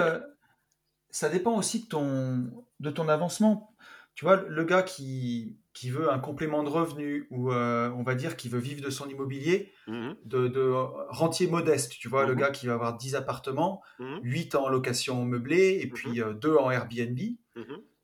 ça 1.10 1.30
dépend 1.30 1.58
aussi 1.58 1.84
de 1.84 1.88
ton, 1.88 2.52
de 2.80 2.90
ton 2.90 3.08
avancement. 3.08 3.74
Tu 4.18 4.26
vois, 4.26 4.36
le 4.36 4.64
gars 4.64 4.82
qui, 4.82 5.60
qui 5.78 5.92
veut 5.92 6.12
un 6.12 6.18
complément 6.18 6.64
de 6.64 6.70
revenu 6.70 7.28
ou 7.30 7.52
euh, 7.52 7.92
on 7.92 8.02
va 8.02 8.16
dire 8.16 8.36
qui 8.36 8.50
veut 8.50 8.58
vivre 8.58 8.82
de 8.82 8.90
son 8.90 9.08
immobilier, 9.08 9.72
mmh 9.86 10.14
de, 10.26 10.48
de, 10.48 10.72
rentier 11.10 11.46
modeste, 11.46 11.92
tu 12.00 12.10
vois, 12.10 12.26
le 12.26 12.34
mmh 12.34 12.38
gars 12.40 12.50
qui 12.50 12.66
va 12.66 12.74
avoir 12.74 12.98
10 12.98 13.14
appartements, 13.14 13.84
8 14.00 14.56
mmh 14.56 14.58
en 14.58 14.70
location 14.70 15.24
meublée 15.24 15.80
et 15.84 15.88
puis 15.88 16.20
2 16.20 16.50
euh, 16.50 16.60
en 16.60 16.72
Airbnb, 16.72 17.20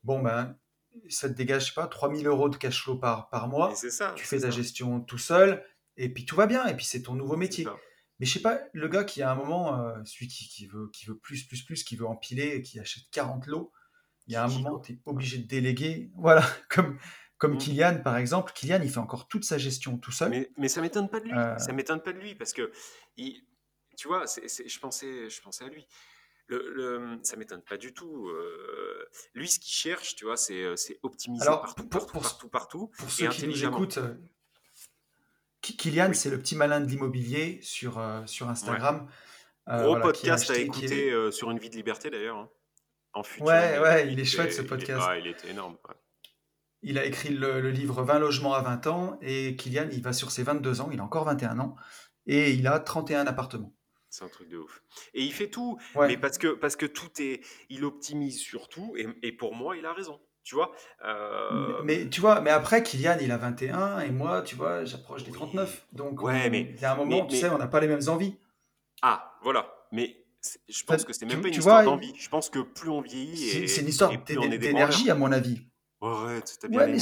bon 0.04 0.22
ben 0.22 0.56
ça 1.08 1.28
te 1.28 1.34
dégage, 1.34 1.62
je 1.62 1.66
sais 1.68 1.74
pas, 1.74 1.86
3000 1.86 2.26
euros 2.26 2.48
de 2.48 2.56
cash 2.56 2.82
flow 2.82 2.96
par, 2.96 3.28
par 3.30 3.48
mois, 3.48 3.74
ça, 3.74 4.12
tu 4.16 4.24
fais 4.24 4.40
ta 4.40 4.50
gestion 4.50 5.00
tout 5.00 5.18
seul 5.18 5.64
et 5.96 6.08
puis 6.12 6.24
tout 6.24 6.36
va 6.36 6.46
bien 6.46 6.66
et 6.66 6.74
puis 6.74 6.84
c'est 6.84 7.02
ton 7.02 7.14
nouveau 7.14 7.36
métier. 7.36 7.66
Mais 8.20 8.26
je 8.26 8.32
sais 8.34 8.42
pas, 8.42 8.60
le 8.72 8.88
gars 8.88 9.04
qui 9.04 9.22
à 9.22 9.32
un 9.32 9.34
moment, 9.34 9.80
euh, 9.80 9.96
celui 10.04 10.28
qui, 10.28 10.48
qui, 10.48 10.66
veut, 10.66 10.88
qui 10.92 11.06
veut 11.06 11.18
plus, 11.18 11.44
plus, 11.44 11.62
plus, 11.62 11.82
qui 11.82 11.96
veut 11.96 12.06
empiler, 12.06 12.62
qui 12.62 12.78
achète 12.78 13.04
40 13.10 13.46
lots, 13.46 13.72
il 14.26 14.32
y 14.32 14.36
a 14.36 14.44
un 14.44 14.48
moment, 14.48 14.78
tu 14.78 14.92
es 14.92 14.98
obligé 15.04 15.38
de 15.38 15.46
déléguer. 15.46 16.10
Voilà, 16.16 16.46
comme, 16.68 16.98
comme 17.38 17.54
mmh. 17.54 17.58
Kylian, 17.58 18.02
par 18.02 18.16
exemple. 18.16 18.52
Kylian, 18.54 18.80
il 18.82 18.90
fait 18.90 18.98
encore 18.98 19.28
toute 19.28 19.44
sa 19.44 19.58
gestion 19.58 19.98
tout 19.98 20.12
seul. 20.12 20.30
Mais, 20.30 20.50
mais 20.56 20.68
ça 20.68 20.80
m'étonne 20.80 21.08
pas 21.08 21.20
de 21.20 21.26
lui. 21.26 21.32
Euh. 21.34 21.58
Ça 21.58 21.72
m'étonne 21.72 22.00
pas 22.00 22.12
de 22.12 22.18
lui 22.18 22.34
parce 22.34 22.52
que, 22.52 22.72
il, 23.16 23.44
tu 23.96 24.08
vois, 24.08 24.24
je, 24.26 24.78
pensais, 24.78 25.28
je 25.28 25.40
pensais 25.40 25.64
à 25.64 25.68
lui. 25.68 25.86
Le, 26.46 26.70
le, 26.74 27.18
ça 27.22 27.36
m'étonne 27.36 27.62
pas 27.62 27.76
du 27.76 27.94
tout. 27.94 28.28
Euh, 28.28 29.08
lui, 29.34 29.48
ce 29.48 29.58
qu'il 29.58 29.72
cherche, 29.72 30.14
tu 30.14 30.26
vois, 30.26 30.36
c'est, 30.36 30.62
euh, 30.62 30.74
optimiser 31.02 31.46
partout, 31.46 31.88
pour, 31.88 32.06
partout, 32.06 32.20
partout, 32.20 32.48
partout, 32.48 32.90
Pour 32.98 33.10
ceux 33.10 33.28
qui 33.28 33.46
nous 33.46 33.64
écoutent, 33.64 33.98
Kylian, 35.62 36.12
c'est 36.12 36.28
le 36.28 36.38
petit 36.38 36.56
malin 36.56 36.80
de 36.80 36.86
l'immobilier 36.86 37.58
sur, 37.62 38.02
sur 38.26 38.48
Instagram. 38.50 39.08
Gros 39.66 39.98
podcast 40.00 40.50
à 40.50 40.58
écouter 40.58 41.30
sur 41.32 41.50
une 41.50 41.58
vie 41.58 41.70
de 41.70 41.76
liberté 41.76 42.10
d'ailleurs. 42.10 42.36
Hein. 42.36 42.50
En 43.14 43.22
futur, 43.22 43.46
ouais, 43.46 43.78
ouais, 43.78 44.12
il 44.12 44.18
est 44.18 44.24
chouette 44.24 44.52
ce 44.52 44.62
podcast. 44.62 45.00
Il, 45.00 45.08
ah, 45.08 45.18
il 45.18 45.26
était 45.28 45.48
énorme. 45.50 45.76
Il 46.82 46.98
a 46.98 47.04
écrit 47.04 47.30
le, 47.30 47.70
livre 47.70 48.02
20 48.02 48.18
logements 48.18 48.54
à 48.54 48.60
20 48.60 48.86
ans 48.88 49.18
et 49.22 49.56
Kylian, 49.56 49.88
il 49.92 50.02
va 50.02 50.12
sur 50.12 50.30
ses 50.30 50.42
22 50.42 50.80
ans, 50.80 50.90
il 50.92 51.00
a 51.00 51.04
encore 51.04 51.24
21 51.24 51.58
ans 51.60 51.76
et 52.26 52.52
il 52.52 52.66
a 52.66 52.78
31 52.80 53.26
appartements. 53.26 53.72
C'est 54.14 54.24
un 54.24 54.28
truc 54.28 54.48
de 54.48 54.58
ouf. 54.58 54.80
Et 55.12 55.24
il 55.24 55.32
fait 55.32 55.48
tout, 55.48 55.76
mais 55.96 56.16
parce 56.16 56.38
que, 56.38 56.46
parce 56.46 56.76
que 56.76 56.86
tout 56.86 57.10
est. 57.18 57.40
Il 57.68 57.84
optimise 57.84 58.38
sur 58.38 58.68
tout 58.68 58.94
et, 58.96 59.08
et 59.24 59.32
pour 59.32 59.56
moi, 59.56 59.76
il 59.76 59.84
a 59.86 59.92
raison. 59.92 60.20
Tu 60.44 60.54
vois 60.54 60.70
euh, 61.04 61.82
mais, 61.82 62.08
tu 62.08 62.20
vois, 62.20 62.40
mais 62.40 62.50
après, 62.50 62.84
Kylian, 62.84 63.16
il 63.20 63.32
a 63.32 63.38
21 63.38 64.00
et 64.00 64.10
moi, 64.10 64.42
tu 64.42 64.54
vois, 64.54 64.84
j'approche 64.84 65.24
des 65.24 65.32
39. 65.32 65.86
Donc, 65.92 66.22
ouais, 66.22 66.48
mais, 66.48 66.60
il 66.76 66.80
y 66.80 66.84
a 66.84 66.92
un 66.92 66.96
moment, 66.96 67.26
tu 67.26 67.34
sais, 67.34 67.48
on 67.48 67.58
n'a 67.58 67.66
pas 67.66 67.80
les 67.80 67.88
mêmes 67.88 68.06
envies. 68.06 68.36
Ah, 69.02 69.36
voilà. 69.42 69.74
Mais 69.90 70.24
je 70.68 70.84
pense 70.84 71.04
que 71.04 71.12
c'est 71.12 71.26
même 71.26 71.42
pas 71.42 71.48
une 71.48 71.54
histoire 71.54 71.82
d'envie. 71.82 72.14
Je 72.16 72.28
pense 72.28 72.50
que 72.50 72.60
plus 72.60 72.90
on 72.90 73.00
vieillit. 73.00 73.68
C'est 73.68 73.80
une 73.80 73.88
histoire 73.88 74.12
d'énergie, 74.16 75.10
à 75.10 75.16
mon 75.16 75.32
avis. 75.32 75.60
Arrête, 76.00 76.56
t'as 76.60 76.68
bien 76.68 76.86
ouais, 76.86 76.98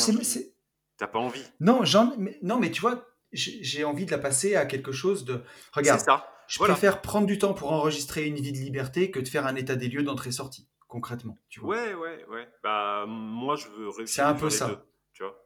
T'as 0.97 1.09
pas 1.09 1.19
envie. 1.19 1.45
Non, 1.61 1.83
mais, 2.17 2.39
non, 2.41 2.59
mais 2.59 2.71
tu 2.71 2.81
vois, 2.81 3.05
j'ai 3.33 3.85
envie 3.85 4.07
de 4.07 4.13
la 4.13 4.19
passer 4.19 4.57
à 4.57 4.65
quelque 4.65 4.93
chose 4.93 5.27
de. 5.27 5.43
Regarde, 5.75 6.01
ça. 6.01 6.32
Je 6.53 6.59
préfère 6.59 7.01
prendre 7.01 7.27
du 7.27 7.39
temps 7.39 7.55
pour 7.55 7.73
enregistrer 7.73 8.27
une 8.27 8.37
vie 8.37 8.53
de 8.53 8.59
liberté 8.59 9.11
que 9.11 9.21
de 9.21 9.29
faire 9.29 9.47
un 9.47 9.55
état 9.55 9.75
des 9.75 9.89
lieux 9.89 10.03
d'entrée-sortie, 10.03 10.69
concrètement. 10.87 11.39
Tu 11.49 11.61
vois. 11.61 11.71
Ouais, 11.71 11.95
ouais, 11.95 12.25
ouais. 12.31 12.49
Bah, 12.63 13.07
moi, 13.09 13.57
je 13.57 13.69
veux 13.69 13.89
réussir. 13.89 14.09
C'est 14.09 14.23
un 14.23 14.35
peu 14.35 14.51
ça. 14.51 14.85
tu 15.15 15.23
vois. 15.23 15.39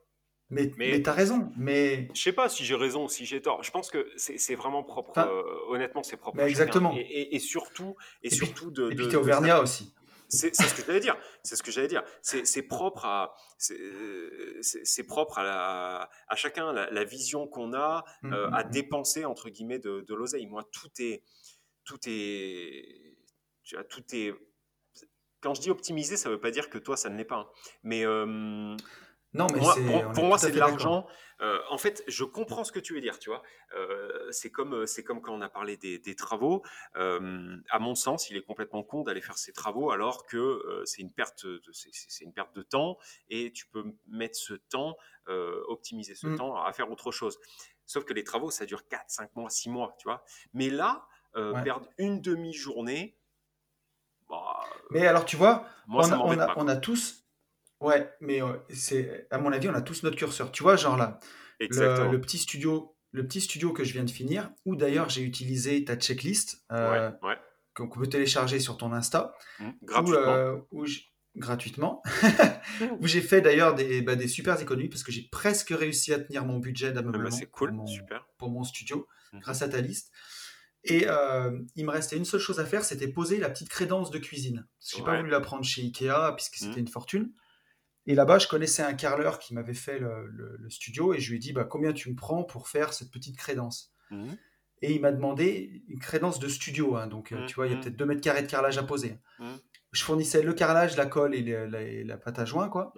Mais, 0.50 0.72
mais, 0.76 1.02
t'as 1.02 1.12
raison. 1.12 1.52
Mais 1.56 2.08
je 2.14 2.22
sais 2.22 2.32
pas 2.32 2.48
si 2.48 2.64
j'ai 2.64 2.74
raison 2.74 3.04
ou 3.04 3.08
si 3.08 3.24
j'ai 3.24 3.40
tort. 3.40 3.62
Je 3.62 3.70
pense 3.70 3.90
que 3.90 4.08
c'est 4.16 4.54
vraiment 4.54 4.82
propre. 4.82 5.16
Euh, 5.18 5.42
honnêtement, 5.68 6.02
c'est 6.02 6.16
propre. 6.16 6.40
exactement. 6.40 6.94
Et, 6.96 7.38
surtout, 7.38 7.96
et, 8.22 8.30
surtout 8.30 8.70
de. 8.70 8.90
Et 8.90 8.94
puis 8.94 9.08
t'es 9.08 9.16
Auvergnat 9.16 9.60
aussi. 9.60 9.94
C'est 10.28 10.54
ce 10.54 10.74
que 10.74 10.84
j'allais 10.86 11.00
dire. 11.00 11.16
C'est 11.42 11.56
ce 11.56 11.62
que 11.62 11.70
j'allais 11.70 11.88
dire. 11.88 12.02
C'est 12.22 12.62
propre 12.62 13.04
à 13.04 13.34
c'est 13.58 15.04
propre 15.06 15.38
à, 15.38 15.44
la, 15.44 16.10
à 16.28 16.36
chacun 16.36 16.72
la, 16.72 17.04
vision 17.04 17.46
qu'on 17.46 17.72
a 17.72 18.04
euh, 18.24 18.48
mmh, 18.48 18.54
à 18.54 18.64
mmh. 18.64 18.70
dépenser 18.70 19.24
entre 19.24 19.48
guillemets 19.48 19.78
de, 19.78 20.04
de 20.06 20.14
l'oseille. 20.14 20.46
Moi, 20.46 20.64
tout 20.72 20.90
est 20.98 21.22
tout 21.84 21.98
est 22.06 23.16
tu 23.64 23.74
vois, 23.76 23.84
tout 23.84 24.04
est 24.12 24.34
quand 25.40 25.54
je 25.54 25.60
dis 25.60 25.70
optimisé, 25.70 26.16
ça 26.16 26.28
veut 26.28 26.40
pas 26.40 26.50
dire 26.50 26.70
que 26.70 26.78
toi 26.78 26.96
ça 26.96 27.08
ne 27.08 27.16
l'est 27.16 27.24
pas. 27.24 27.36
Hein. 27.36 27.48
Mais 27.82 28.04
euh, 28.04 28.76
non, 29.34 29.46
mais 29.52 29.60
pour, 30.14 30.24
moi, 30.24 30.38
c'est 30.38 30.52
de 30.52 30.58
l'argent. 30.58 31.06
Euh, 31.42 31.58
en 31.68 31.76
fait, 31.76 32.02
je 32.08 32.24
comprends 32.24 32.64
ce 32.64 32.72
que 32.72 32.78
tu 32.78 32.94
veux 32.94 33.00
dire, 33.00 33.18
tu 33.18 33.28
vois. 33.28 33.42
Euh, 33.74 34.30
c'est 34.30 34.50
comme, 34.50 34.74
euh, 34.74 34.86
c'est 34.86 35.04
comme 35.04 35.20
quand 35.20 35.34
on 35.34 35.42
a 35.42 35.48
parlé 35.48 35.76
des, 35.76 36.16
travaux. 36.16 36.62
à 36.94 37.78
mon 37.78 37.94
sens, 37.94 38.30
il 38.30 38.36
est 38.36 38.42
complètement 38.42 38.82
con 38.82 39.02
d'aller 39.02 39.20
faire 39.20 39.36
ces 39.36 39.52
travaux 39.52 39.90
alors 39.90 40.24
que 40.26 40.82
c'est 40.84 41.02
une 41.02 41.12
perte, 41.12 41.46
de, 41.46 41.60
c'est, 41.72 42.24
une 42.24 42.32
perte 42.32 42.54
de 42.54 42.62
temps 42.62 42.98
et 43.28 43.52
tu 43.52 43.66
peux 43.66 43.84
mettre 44.08 44.36
ce 44.36 44.54
temps, 44.54 44.96
optimiser 45.26 46.14
ce 46.14 46.26
mmh. 46.28 46.36
temps 46.36 46.62
à 46.62 46.72
faire 46.72 46.90
autre 46.90 47.12
chose. 47.12 47.38
Sauf 47.84 48.04
que 48.04 48.14
les 48.14 48.24
travaux, 48.24 48.50
ça 48.50 48.66
dure 48.66 48.88
4, 48.88 49.04
5 49.08 49.36
mois, 49.36 49.50
6 49.50 49.68
mois, 49.68 49.94
tu 49.98 50.04
vois. 50.04 50.24
Mais 50.54 50.70
là, 50.70 51.06
perdre 51.64 51.88
une 51.98 52.20
demi-journée. 52.22 53.18
Bah, 54.28 54.64
mais 54.90 55.06
alors, 55.06 55.24
tu 55.24 55.36
vois, 55.36 55.66
on, 55.88 56.00
on 56.00 56.68
a 56.68 56.76
tous 56.76 57.25
Ouais, 57.80 58.10
mais 58.20 58.40
c'est 58.70 59.26
à 59.30 59.38
mon 59.38 59.52
avis, 59.52 59.68
on 59.68 59.74
a 59.74 59.82
tous 59.82 60.02
notre 60.02 60.16
curseur. 60.16 60.50
Tu 60.50 60.62
vois, 60.62 60.76
genre 60.76 60.96
là, 60.96 61.20
le, 61.60 62.16
petit 62.20 62.38
studio, 62.38 62.96
le 63.12 63.26
petit 63.26 63.40
studio 63.40 63.72
que 63.72 63.84
je 63.84 63.92
viens 63.92 64.04
de 64.04 64.10
finir, 64.10 64.50
où 64.64 64.76
d'ailleurs 64.76 65.08
j'ai 65.08 65.22
utilisé 65.22 65.84
ta 65.84 65.96
checklist, 65.96 66.64
euh, 66.72 67.10
qu'on 67.74 67.88
peut 67.88 68.06
télécharger 68.06 68.60
sur 68.60 68.76
ton 68.76 68.92
Insta, 68.92 69.34
mmh, 69.60 69.70
gratuitement, 69.82 70.66
où, 70.70 70.84
gratuitement, 71.36 72.02
où 73.00 73.06
j'ai 73.06 73.20
fait 73.20 73.42
d'ailleurs 73.42 73.74
des, 73.74 74.00
bah, 74.00 74.16
des 74.16 74.28
super 74.28 74.58
économies 74.60 74.88
parce 74.88 75.02
que 75.02 75.12
j'ai 75.12 75.28
presque 75.30 75.68
réussi 75.70 76.14
à 76.14 76.18
tenir 76.18 76.46
mon 76.46 76.58
budget 76.58 76.92
d'ameublement 76.92 77.28
bah, 77.28 77.46
cool, 77.52 77.68
pour, 77.68 77.76
mon, 77.76 77.86
super. 77.86 78.26
pour 78.38 78.50
mon 78.50 78.64
studio, 78.64 79.06
mmh. 79.32 79.40
grâce 79.40 79.60
à 79.60 79.68
ta 79.68 79.82
liste. 79.82 80.12
Et 80.88 81.06
il 81.74 81.84
me 81.84 81.90
restait 81.90 82.16
une 82.16 82.24
seule 82.24 82.40
chose 82.40 82.60
à 82.60 82.64
faire, 82.64 82.84
c'était 82.84 83.08
poser 83.08 83.38
la 83.38 83.50
petite 83.50 83.68
crédence 83.68 84.10
de 84.10 84.18
cuisine. 84.18 84.66
Je 84.88 84.96
n'ai 84.96 85.04
pas 85.04 85.16
voulu 85.16 85.30
la 85.30 85.40
prendre 85.40 85.64
chez 85.64 85.82
Ikea 85.82 86.32
puisque 86.36 86.56
c'était 86.56 86.76
mmh. 86.76 86.78
une 86.78 86.88
fortune. 86.88 87.32
Et 88.06 88.14
là-bas, 88.14 88.38
je 88.38 88.46
connaissais 88.46 88.82
un 88.82 88.94
carreleur 88.94 89.38
qui 89.38 89.54
m'avait 89.54 89.74
fait 89.74 89.98
le, 89.98 90.68
studio 90.68 91.12
et 91.12 91.20
je 91.20 91.30
lui 91.30 91.36
ai 91.36 91.40
dit 91.40 91.52
bah, 91.52 91.64
combien 91.64 91.92
tu 91.92 92.10
me 92.10 92.14
prends 92.14 92.44
pour 92.44 92.68
faire 92.68 92.92
cette 92.92 93.10
petite 93.10 93.36
crédence? 93.36 93.92
Mmh. 94.10 94.34
Et 94.82 94.92
il 94.92 95.00
m'a 95.00 95.10
demandé 95.10 95.82
une 95.88 95.98
crédence 95.98 96.38
de 96.38 96.48
studio. 96.48 96.96
Hein, 96.96 97.06
donc, 97.06 97.32
euh, 97.32 97.46
tu 97.46 97.54
vois, 97.54 97.66
il 97.66 97.72
y 97.72 97.74
a 97.74 97.78
mmh. 97.78 97.80
peut-être 97.80 97.96
2 97.96 98.04
mètres 98.06 98.20
carrés 98.20 98.42
de 98.42 98.46
carrelage 98.46 98.78
à 98.78 98.82
poser. 98.82 99.18
Mmh. 99.38 99.54
Je 99.92 100.04
fournissais 100.04 100.42
le 100.42 100.52
carrelage, 100.52 100.96
la 100.96 101.06
colle 101.06 101.34
et, 101.34 102.04
la, 102.04 102.16
pâte 102.16 102.38
à 102.38 102.44
joint. 102.44 102.68
Quoi. 102.68 102.92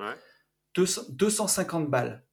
250 0.75 1.89
balles. 1.89 2.25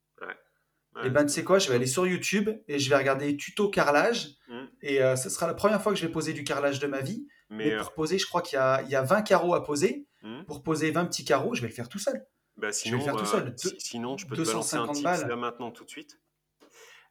et 1.03 1.09
ben, 1.09 1.23
tu 1.23 1.29
sais 1.29 1.43
quoi, 1.43 1.59
je 1.59 1.69
vais 1.69 1.75
aller 1.75 1.87
sur 1.87 2.07
YouTube 2.07 2.49
et 2.67 2.79
je 2.79 2.89
vais 2.89 2.97
regarder 2.97 3.37
tuto 3.37 3.69
carrelage. 3.69 4.37
Et 4.81 5.01
euh, 5.01 5.15
ce 5.15 5.29
sera 5.29 5.47
la 5.47 5.53
première 5.53 5.81
fois 5.81 5.93
que 5.93 5.99
je 5.99 6.05
vais 6.05 6.11
poser 6.11 6.33
du 6.33 6.43
carrelage 6.43 6.79
de 6.79 6.87
ma 6.87 7.01
vie. 7.01 7.27
Mais, 7.49 7.77
pour 7.77 7.93
poser, 7.93 8.17
je 8.17 8.25
crois 8.25 8.41
qu'il 8.41 8.57
y, 8.57 8.91
y 8.91 8.95
a, 8.95 9.01
20 9.03 9.21
carreaux 9.21 9.53
à 9.53 9.63
poser. 9.63 10.07
Pour 10.47 10.63
poser 10.63 10.89
20 10.89 11.05
petits 11.05 11.23
carreaux, 11.23 11.53
je 11.53 11.61
vais 11.61 11.67
le 11.67 11.73
faire 11.73 11.87
tout 11.87 11.99
seul. 11.99 12.25
Bah, 12.57 12.71
sinon, 12.71 12.99
je 12.99 13.05
vais 13.05 13.11
faire 13.11 13.19
tout 13.19 13.25
seul. 13.25 13.47
Euh, 13.47 13.77
sinon, 13.79 14.17
je 14.17 14.27
peux 14.27 14.35
te 14.35 14.41
balancer 14.41 14.77
un 14.77 14.87
tip 14.87 15.03
là 15.03 15.35
maintenant 15.35 15.71
tout 15.71 15.83
de 15.83 15.89
suite. 15.89 16.21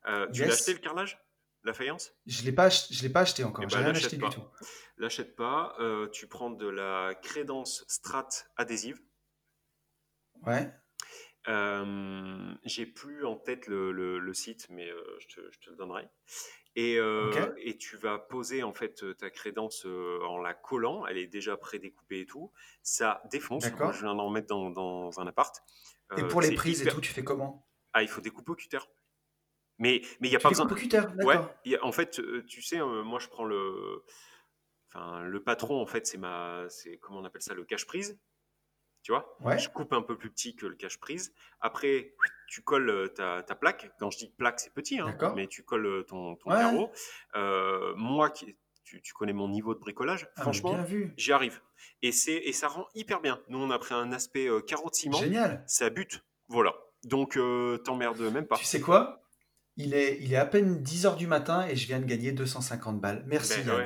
Euh, 0.07 0.31
tu 0.31 0.43
l'as 0.45 0.53
acheté 0.53 0.73
le 0.73 0.79
carrelage 0.79 1.19
La 1.65 1.73
faïence? 1.73 2.13
Je 2.27 2.41
ne 2.41 2.47
l'ai 2.47 2.53
pas, 2.53 2.69
l'ai 3.03 3.09
pas 3.09 3.21
acheté 3.21 3.45
encore. 3.45 3.65
Eh 3.65 3.69
J'ai 3.69 3.77
ben, 3.77 3.85
rien 3.85 3.95
acheté 3.95 4.17
du 4.17 4.29
tout. 4.29 4.43
L'achète 4.97 5.37
pas. 5.37 5.75
Euh, 5.81 6.09
tu 6.11 6.27
prends 6.27 6.51
de 6.51 6.69
la 6.69 7.15
crédence 7.23 7.85
strat 7.89 8.29
adhésive. 8.57 9.01
Ouais. 10.43 10.73
J'ai 12.65 12.87
plus 12.87 13.27
en 13.27 13.37
tête 13.37 13.67
le, 13.67 13.93
le, 13.93 14.35
site, 14.35 14.67
mais 14.71 14.89
je 14.89 15.27
te, 15.27 15.41
je, 15.53 15.59
te, 15.61 15.71
le 15.71 15.77
donnerai. 15.77 16.09
Et, 16.77 16.99
euh, 16.99 17.55
et, 17.59 17.79
tu 17.79 17.97
vas 17.97 18.19
poser 18.19 18.65
en 18.65 18.73
fait 18.73 19.17
ta 19.17 19.31
crédence 19.31 19.87
euh, 19.87 20.19
en 20.25 20.39
la 20.39 20.55
collant, 20.55 21.07
elle 21.07 21.19
est 21.19 21.29
déjà 21.29 21.57
prédécoupée 21.57 22.21
et 22.21 22.27
tout. 22.27 22.51
Ça 22.83 23.23
défonce. 23.31 23.71
Moi, 23.79 23.93
je 23.93 24.01
viens 24.01 24.15
d'en 24.15 24.29
mettre 24.29 24.49
dans, 24.49 24.71
dans, 24.71 25.21
un 25.21 25.27
appart. 25.29 25.63
et 26.17 26.25
pour 26.25 26.41
euh, 26.41 26.47
les 26.47 26.55
prises 26.57 26.83
et 26.83 26.91
tout, 26.91 27.01
tu 27.01 27.13
fais 27.13 27.23
comment? 27.23 27.65
Ah, 27.93 28.03
il 28.03 28.09
faut 28.09 28.21
découper 28.21 28.51
au 28.51 28.57
cutter. 28.57 28.81
Mais 29.79 30.03
mais 30.21 30.29
il 30.29 30.33
y 30.33 30.37
a 30.37 30.41
pas 30.41 30.49
besoin. 30.49 30.67
Au 30.67 30.75
cutter, 30.75 31.03
ouais. 31.19 31.79
en 31.81 31.93
fait, 31.93 32.21
tu 32.47 32.63
sais, 32.63 32.81
moi 32.81 33.21
je 33.21 33.29
prends 33.29 33.45
le, 33.45 34.05
enfin 34.89 35.23
le 35.23 35.43
patron 35.43 35.81
en 35.81 35.87
fait, 35.87 36.07
c'est 36.09 36.19
ma, 36.19 36.65
c'est 36.69 36.99
comment 36.99 37.21
on 37.21 37.25
appelle 37.25 37.43
ça, 37.43 37.55
le 37.55 37.65
cache 37.65 37.87
prise. 37.87 38.19
Tu 39.05 39.13
vois 39.13 39.57
Je 39.57 39.69
coupe 39.69 39.93
un 39.93 40.03
peu 40.03 40.19
plus 40.19 40.31
petit 40.31 40.57
que 40.57 40.67
le 40.67 40.75
cache-prise. 40.75 41.33
Après, 41.61 42.15
tu 42.49 42.63
colles 42.63 43.13
ta, 43.15 43.43
plaque. 43.55 43.93
Quand 44.01 44.11
je 44.11 44.19
dis 44.19 44.29
plaque, 44.37 44.59
c'est 44.59 44.75
petit, 44.75 44.99
hein, 44.99 45.17
mais 45.37 45.47
tu 45.47 45.63
colles 45.63 46.05
ton, 46.09 46.35
ton 46.35 46.51
carreau. 46.51 46.91
moi, 47.97 48.31
qui, 48.31 48.57
tu, 48.85 49.13
connais 49.15 49.33
mon 49.33 49.49
niveau 49.49 49.75
de 49.75 49.81
bricolage. 49.81 50.29
Ah, 50.37 50.43
Franchement, 50.43 50.79
j'y 51.17 51.33
arrive. 51.33 51.61
Et, 52.03 52.09
et 52.09 52.53
ça 52.53 52.69
rend 52.69 52.87
hyper 52.95 53.21
bien. 53.21 53.41
Nous, 53.49 53.59
on 53.59 53.71
a 53.71 53.79
pris 53.79 53.95
un 53.95 54.13
aspect 54.13 54.47
euh, 54.47 54.61
carotte 54.61 54.95
ciment. 54.95 55.19
Génial. 55.19 55.65
Ça 55.67 55.91
bute. 55.91 56.25
Voilà. 56.49 56.75
Donc, 57.05 57.37
euh, 57.37 57.79
t'emmerdes 57.79 58.21
même 58.21 58.47
pas. 58.47 58.57
Tu 58.57 58.65
sais 58.65 58.81
quoi? 58.81 59.21
Il 59.77 59.93
est, 59.93 60.19
il 60.21 60.33
est 60.33 60.37
à 60.37 60.47
peine 60.47 60.81
10h 60.81 61.17
du 61.17 61.27
matin 61.27 61.67
et 61.67 61.75
je 61.75 61.89
viens 61.89 61.99
de 61.99 62.05
gagner 62.05 62.31
250 62.31 63.01
balles. 63.01 63.25
Merci. 63.27 63.61
Ben 63.63 63.85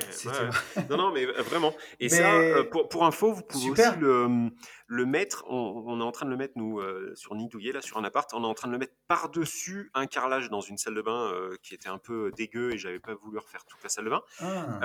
non, 0.91 0.99
non, 0.99 1.13
mais 1.15 1.25
euh, 1.25 1.41
vraiment. 1.41 1.73
Et 1.99 2.11
ça, 2.11 2.31
euh, 2.31 2.65
pour, 2.65 2.91
pour, 2.91 3.07
info, 3.07 3.33
vous 3.33 3.43
pouvez 3.43 3.71
aussi 3.71 3.99
le, 3.99 4.51
le 4.89 5.07
mettre. 5.07 5.45
On, 5.49 6.01
est 6.01 6.03
en 6.03 6.13
train 6.13 6.27
de 6.27 6.31
le 6.31 6.37
mettre, 6.37 6.55
nous, 6.57 6.81
euh, 6.81 7.13
sur 7.15 7.35
Nidouillé, 7.35 7.73
là, 7.73 7.83
sur 7.83 7.99
un 7.99 8.05
appart. 8.05 8.29
On 8.35 8.43
est 8.43 8.47
en 8.47 8.55
train 8.55 8.69
de 8.69 8.73
le 8.73 8.79
mettre 8.79 8.95
par-dessus 9.07 9.91
un 9.95 10.07
carrelage 10.07 10.49
dans 10.49 10.63
une 10.63 10.79
salle 10.79 10.95
de 10.95 11.03
bain 11.03 11.33
qui 11.63 11.75
était 11.75 11.89
un 11.89 11.99
peu 11.99 12.33
dégueu 12.37 12.73
et 12.73 12.79
j'avais 12.79 12.99
pas 12.99 13.15
voulu 13.15 13.39
refaire 13.39 13.65
toute 13.67 13.83
la 13.83 13.89
salle 13.89 14.07
de 14.07 14.11
bain. 14.11 14.23
Ah. 14.41 14.81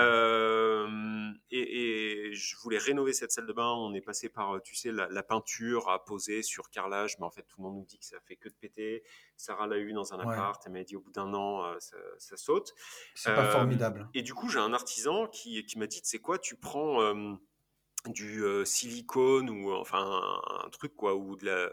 et, 1.51 2.27
et, 2.27 2.33
je 2.33 2.57
voulais 2.57 2.77
rénover 2.77 3.13
cette 3.13 3.31
salle 3.31 3.47
de 3.47 3.53
bain. 3.53 3.71
On 3.71 3.93
est 3.93 4.01
passé 4.01 4.29
par, 4.29 4.61
tu 4.61 4.75
sais, 4.75 4.91
la, 4.91 5.07
la, 5.09 5.23
peinture 5.23 5.89
à 5.89 6.03
poser 6.03 6.43
sur 6.43 6.69
carrelage. 6.69 7.17
Mais 7.19 7.25
en 7.25 7.31
fait, 7.31 7.43
tout 7.43 7.55
le 7.59 7.63
monde 7.63 7.75
nous 7.75 7.85
dit 7.85 7.97
que 7.97 8.05
ça 8.05 8.19
fait 8.19 8.35
que 8.35 8.49
de 8.49 8.53
péter. 8.53 9.03
Sarah 9.37 9.67
l'a 9.67 9.77
eu 9.77 9.93
dans 9.93 10.13
un 10.13 10.19
appart. 10.19 10.61
Elle 10.65 10.73
m'a 10.73 10.83
dit 10.83 10.95
au 10.95 11.01
bout 11.01 11.11
d'un 11.11 11.33
an, 11.33 11.65
euh, 11.65 11.77
ça, 11.79 12.37
saute. 12.37 12.73
C'est 13.15 13.33
pas 13.33 13.45
euh, 13.45 13.51
formidable. 13.51 14.09
Et 14.13 14.21
du 14.21 14.33
coup, 14.33 14.49
j'ai 14.49 14.59
un 14.59 14.73
artisan 14.73 15.27
qui, 15.27 15.65
qui 15.65 15.79
m'a 15.79 15.87
dit, 15.87 16.01
c'est 16.03 16.19
quoi, 16.19 16.37
tu 16.39 16.55
prends 16.55 17.01
euh, 18.07 18.11
du 18.11 18.65
silicone 18.65 19.49
ou 19.49 19.71
enfin 19.73 20.21
un, 20.65 20.69
truc 20.69 20.95
quoi, 20.95 21.15
ou 21.15 21.35
de 21.35 21.45
la 21.45 21.71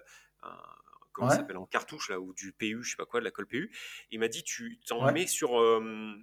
comment 1.12 1.28
ça 1.28 1.36
s'appelle 1.36 1.56
en 1.56 1.66
cartouche 1.66 2.08
là 2.08 2.20
ou 2.20 2.32
du 2.32 2.52
PU, 2.52 2.82
je 2.82 2.90
sais 2.90 2.96
pas 2.96 3.04
quoi, 3.04 3.20
de 3.20 3.24
la 3.24 3.30
colle 3.30 3.46
PU. 3.46 3.74
Il 4.10 4.20
m'a 4.20 4.28
dit 4.28 4.42
tu 4.42 4.80
t'en 4.86 5.10
mets 5.12 5.26
sur 5.26 5.60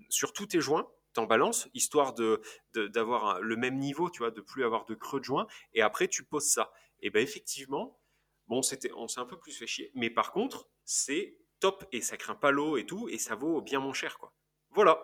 sur 0.09 0.33
tous 0.33 0.47
tes 0.47 0.61
joints, 0.61 0.87
t'en 1.13 1.25
balances 1.25 1.67
histoire 1.73 2.13
de 2.13 2.41
d'avoir 2.73 3.41
le 3.41 3.55
même 3.55 3.77
niveau, 3.77 4.09
tu 4.09 4.19
vois, 4.19 4.31
de 4.31 4.41
plus 4.41 4.63
avoir 4.63 4.85
de 4.85 4.95
creux 4.95 5.19
de 5.19 5.25
joints 5.25 5.47
et 5.73 5.81
après 5.81 6.07
tu 6.07 6.23
poses 6.23 6.49
ça. 6.49 6.71
Et 7.01 7.09
ben 7.09 7.21
effectivement, 7.21 7.99
bon 8.47 8.61
c'était 8.61 8.91
on 8.95 9.07
s'est 9.07 9.19
un 9.19 9.25
peu 9.25 9.37
plus 9.37 9.51
fait 9.51 9.67
chier, 9.67 9.91
mais 9.93 10.09
par 10.09 10.31
contre 10.31 10.69
c'est 10.85 11.37
top 11.59 11.85
et 11.91 12.01
ça 12.01 12.17
craint 12.17 12.35
pas 12.35 12.51
l'eau 12.51 12.77
et 12.77 12.85
tout, 12.85 13.09
et 13.09 13.17
ça 13.17 13.35
vaut 13.35 13.61
bien 13.61 13.79
moins 13.79 13.93
cher, 13.93 14.17
quoi. 14.17 14.33
Voilà. 14.71 14.99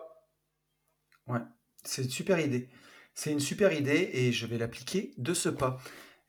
Ouais, 1.26 1.40
c'est 1.84 2.02
une 2.02 2.10
super 2.10 2.38
idée. 2.38 2.68
C'est 3.14 3.30
une 3.30 3.40
super 3.40 3.72
idée 3.72 4.10
et 4.12 4.32
je 4.32 4.46
vais 4.46 4.58
l'appliquer 4.58 5.12
de 5.18 5.34
ce 5.34 5.48
pas. 5.48 5.78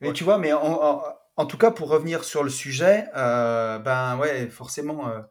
Mais 0.02 0.14
tu 0.14 0.24
vois, 0.24 0.38
mais 0.38 0.54
en, 0.54 1.46
tout 1.48 1.58
cas, 1.58 1.72
pour 1.72 1.90
revenir 1.90 2.24
sur 2.24 2.44
le 2.44 2.50
sujet, 2.50 3.06
euh, 3.16 3.80
ben 3.80 4.18
ouais, 4.18 4.48
forcément, 4.48 5.10
euh, 5.10 5.22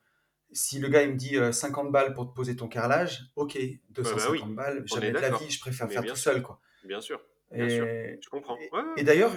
si 0.52 0.78
le 0.78 0.88
gars 0.88 1.02
il 1.02 1.10
me 1.10 1.16
dit 1.16 1.36
50 1.52 1.86
euh, 1.86 1.90
balles 1.90 2.14
pour 2.14 2.28
te 2.28 2.34
poser 2.34 2.56
ton 2.56 2.68
carrelage, 2.68 3.30
ok, 3.36 3.58
250 3.90 4.54
bah 4.54 4.64
balles, 4.64 4.82
jamais 4.86 5.12
de 5.12 5.18
la 5.18 5.30
vie, 5.30 5.50
je 5.50 5.60
préfère 5.60 5.88
faire 5.88 6.04
tout 6.04 6.16
seul, 6.16 6.42
quoi. 6.42 6.60
Bien 6.84 7.00
sûr. 7.00 7.20
Bien 7.52 7.68
sûr. 7.68 7.86
Je 7.86 8.28
comprends. 8.30 8.56
et 8.96 9.04
d'ailleurs, 9.04 9.32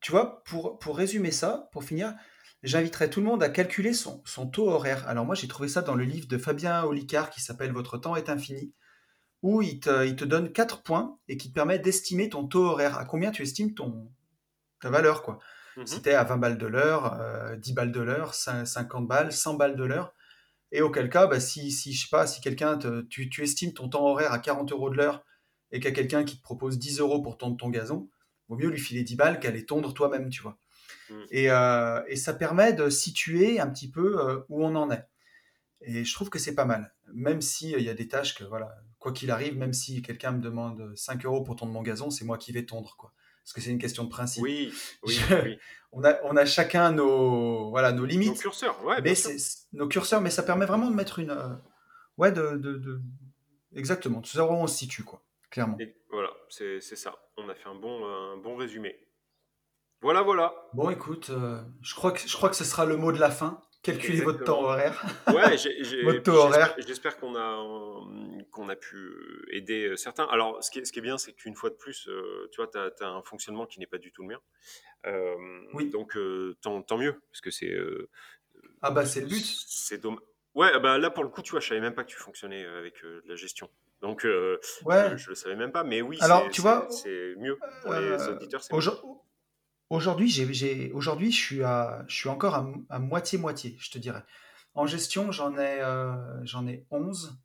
tu 0.00 0.10
vois, 0.10 0.42
pour, 0.44 0.78
pour 0.78 0.96
résumer 0.98 1.30
ça, 1.30 1.68
pour 1.72 1.84
finir, 1.84 2.14
j'inviterai 2.62 3.08
tout 3.08 3.20
le 3.20 3.26
monde 3.26 3.42
à 3.42 3.48
calculer 3.48 3.92
son, 3.92 4.22
taux 4.52 4.68
horaire. 4.68 5.08
Alors 5.08 5.24
moi, 5.24 5.34
j'ai 5.34 5.48
trouvé 5.48 5.68
ça 5.68 5.82
dans 5.82 5.94
le 5.94 6.04
livre 6.04 6.28
de 6.28 6.38
Fabien 6.38 6.84
Olicard 6.84 7.30
qui 7.30 7.40
s'appelle 7.40 7.72
Votre 7.72 7.98
temps 7.98 8.16
est 8.16 8.28
infini, 8.28 8.74
où 9.42 9.60
il 9.60 9.80
te, 9.80 10.24
donne 10.24 10.52
4 10.52 10.82
points 10.82 11.18
et 11.28 11.36
qui 11.36 11.48
te 11.48 11.54
permet 11.54 11.78
d'estimer 11.78 12.28
ton 12.28 12.46
taux 12.46 12.64
horaire, 12.64 12.98
à 12.98 13.04
combien 13.04 13.30
tu 13.30 13.42
estimes 13.42 13.74
ton, 13.74 14.10
ta 14.80 14.90
valeur. 14.90 15.22
quoi. 15.22 15.38
Mhm. 15.76 15.86
Si 15.86 16.02
tu 16.02 16.08
es 16.08 16.14
à 16.14 16.24
20 16.24 16.36
balles 16.36 16.58
de 16.58 16.66
l'heure, 16.66 17.18
10 17.58 17.70
euh, 17.70 17.74
balles 17.74 17.92
de 17.92 18.00
l'heure, 18.00 18.34
50 18.34 19.06
balles, 19.06 19.32
100 19.32 19.54
balles 19.54 19.76
de 19.76 19.84
l'heure. 19.84 20.14
Et 20.70 20.80
auquel 20.80 21.10
cas, 21.10 21.26
bah, 21.26 21.40
si, 21.40 21.70
si, 21.70 21.92
je 21.92 22.02
sais 22.02 22.10
pas, 22.10 22.26
si 22.26 22.40
quelqu'un, 22.40 22.78
tu, 23.10 23.28
tu, 23.28 23.42
estimes 23.42 23.74
ton 23.74 23.88
temps 23.88 24.06
horaire 24.06 24.32
à 24.32 24.38
40 24.38 24.72
euros 24.72 24.90
de 24.90 24.96
l'heure 24.96 25.24
et 25.70 25.80
qu'il 25.80 25.90
y 25.90 25.92
a 25.92 25.94
quelqu'un 25.94 26.24
qui 26.24 26.38
te 26.38 26.42
propose 26.42 26.78
10 26.78 27.00
euros 27.00 27.20
pour 27.20 27.36
tondre 27.36 27.56
ton 27.56 27.68
gazon, 27.68 28.08
vaut 28.48 28.56
mieux 28.56 28.68
lui 28.68 28.80
filer 28.80 29.02
10 29.02 29.16
balles 29.16 29.40
qu'aller 29.40 29.66
tondre 29.66 29.92
toi-même, 29.92 30.30
tu 30.30 30.42
vois. 30.42 30.58
Mm. 31.10 31.14
Euh, 31.34 32.02
et, 32.06 32.16
ça 32.16 32.32
permet 32.32 32.72
de 32.72 32.88
situer 32.90 33.60
un 33.60 33.68
petit 33.68 33.90
peu 33.90 34.20
euh, 34.20 34.40
où 34.48 34.64
on 34.64 34.74
en 34.76 34.90
est. 34.90 35.04
Et 35.84 36.04
je 36.04 36.14
trouve 36.14 36.30
que 36.30 36.38
c'est 36.38 36.54
pas 36.54 36.64
mal. 36.64 36.94
Même 37.12 37.40
s'il 37.40 37.70
il 37.78 37.82
y 37.82 37.90
a 37.90 37.94
des 37.94 38.08
tâches 38.08 38.34
que, 38.34 38.44
voilà, 38.44 38.74
quoi 38.98 39.12
qu'il 39.12 39.30
arrive, 39.30 39.56
même 39.56 39.72
si 39.72 40.02
quelqu'un 40.02 40.32
me 40.32 40.40
demande 40.40 40.96
5 40.96 41.24
euros 41.24 41.42
pour 41.42 41.56
tondre 41.56 41.72
mon 41.72 41.82
gazon, 41.82 42.10
c'est 42.10 42.24
moi 42.24 42.38
qui 42.38 42.52
vais 42.52 42.64
tondre, 42.64 42.96
quoi. 42.96 43.12
Parce 43.42 43.54
que 43.54 43.60
c'est 43.60 43.70
une 43.70 43.78
question 43.78 44.04
de 44.04 44.08
principe. 44.08 44.42
Oui, 44.42 44.72
oui, 45.02 45.18
On, 45.90 46.04
a, 46.04 46.22
on 46.24 46.36
a 46.36 46.44
chacun 46.44 46.92
nos, 46.92 47.70
voilà, 47.70 47.92
nos 47.92 48.04
limites. 48.04 48.28
Nos 48.28 48.34
curseurs, 48.36 48.84
ouais. 48.84 49.00
Mais 49.02 49.14
nos 49.72 49.88
curseurs, 49.88 50.20
mais 50.20 50.30
ça 50.30 50.44
permet 50.44 50.66
vraiment 50.66 50.88
de 50.90 50.94
mettre 50.94 51.18
une. 51.18 51.30
Euh, 51.30 51.54
ouais, 52.18 52.30
de, 52.30 52.56
de, 52.56 53.00
Exactement, 53.74 54.20
de 54.20 54.26
savoir 54.26 54.58
où 54.58 54.62
on 54.62 54.66
se 54.66 54.76
situe, 54.76 55.02
quoi, 55.02 55.24
clairement. 55.50 55.78
voilà, 56.10 56.30
c'est 56.48 56.80
ça. 56.80 57.16
On 57.36 57.48
a 57.48 57.54
fait 57.54 57.68
un 57.68 57.74
bon, 57.74 58.04
un 58.06 58.36
bon 58.36 58.56
résumé. 58.56 58.96
Voilà, 60.02 60.22
voilà. 60.22 60.52
Bon, 60.74 60.90
écoute, 60.90 61.30
euh, 61.30 61.62
je, 61.80 61.94
crois 61.94 62.12
que, 62.12 62.20
je 62.20 62.36
crois 62.36 62.50
que 62.50 62.56
ce 62.56 62.64
sera 62.64 62.84
le 62.84 62.96
mot 62.96 63.12
de 63.12 63.18
la 63.20 63.30
fin. 63.30 63.62
Calculez 63.82 64.20
votre 64.20 64.44
temps 64.44 64.62
horaire. 64.62 65.04
Ouais, 65.26 65.56
votre 66.04 66.22
taux 66.22 66.34
horaire. 66.34 66.74
J'espère 66.78 67.16
qu'on 67.16 67.34
a, 67.34 67.58
qu'on 68.52 68.68
a 68.68 68.76
pu 68.76 69.44
aider 69.50 69.88
euh, 69.88 69.96
certains. 69.96 70.24
Alors, 70.24 70.62
ce 70.62 70.70
qui 70.70 70.78
est, 70.78 70.84
ce 70.84 70.92
qui 70.92 71.00
est 71.00 71.02
bien, 71.02 71.18
c'est 71.18 71.32
qu'une 71.32 71.56
fois 71.56 71.70
de 71.70 71.74
plus, 71.74 72.06
euh, 72.08 72.48
tu 72.52 72.62
vois, 72.62 72.68
tu 72.68 72.78
as, 72.78 73.08
un 73.08 73.22
fonctionnement 73.22 73.66
qui 73.66 73.80
n'est 73.80 73.86
pas 73.86 73.98
du 73.98 74.12
tout 74.12 74.22
le 74.22 74.28
mien. 74.28 74.40
oui. 75.74 75.90
Donc, 75.90 76.16
tant, 76.60 76.82
tant, 76.82 76.96
mieux, 76.96 77.20
parce 77.30 77.40
que 77.40 77.50
c'est. 77.50 77.76
ah, 78.82 78.92
bah, 78.92 79.04
c'est 79.04 79.20
le 79.20 79.26
but. 79.26 79.44
C'est 79.44 79.98
dommage. 79.98 80.20
Ouais, 80.54 80.78
bah 80.80 80.98
là, 80.98 81.10
pour 81.10 81.24
le 81.24 81.30
coup, 81.30 81.42
tu 81.42 81.50
vois, 81.50 81.60
je 81.60 81.68
savais 81.68 81.80
même 81.80 81.94
pas 81.94 82.04
que 82.04 82.10
tu 82.10 82.18
fonctionnais 82.18 82.64
avec 82.64 83.02
la 83.26 83.34
gestion. 83.34 83.68
Donc, 84.00 84.22
ouais. 84.22 85.16
je, 85.16 85.24
ne 85.24 85.28
le 85.28 85.34
savais 85.34 85.56
même 85.56 85.72
pas. 85.72 85.82
Mais 85.82 86.02
oui, 86.02 86.18
Alors, 86.20 86.48
tu 86.50 86.60
vois, 86.60 86.86
c'est 86.90 87.34
mieux 87.36 87.58
pour 87.82 87.94
les 87.94 88.28
auditeurs. 88.28 88.62
Aujourd'hui, 88.70 89.08
j'ai, 90.00 90.92
aujourd'hui, 90.92 91.30
je 91.30 91.40
suis 91.40 91.62
à, 91.62 92.04
je 92.08 92.14
suis 92.14 92.28
encore 92.28 92.54
à, 92.88 92.98
moitié 92.98 93.38
moitié, 93.38 93.76
je 93.78 93.90
te 93.90 93.98
dirais. 93.98 94.24
En 94.74 94.86
gestion, 94.86 95.32
j'en 95.32 95.56
ai, 95.58 95.80
euh, 95.80 96.44
j'en 96.44 96.66
ai 96.66 96.86
11 96.90 97.38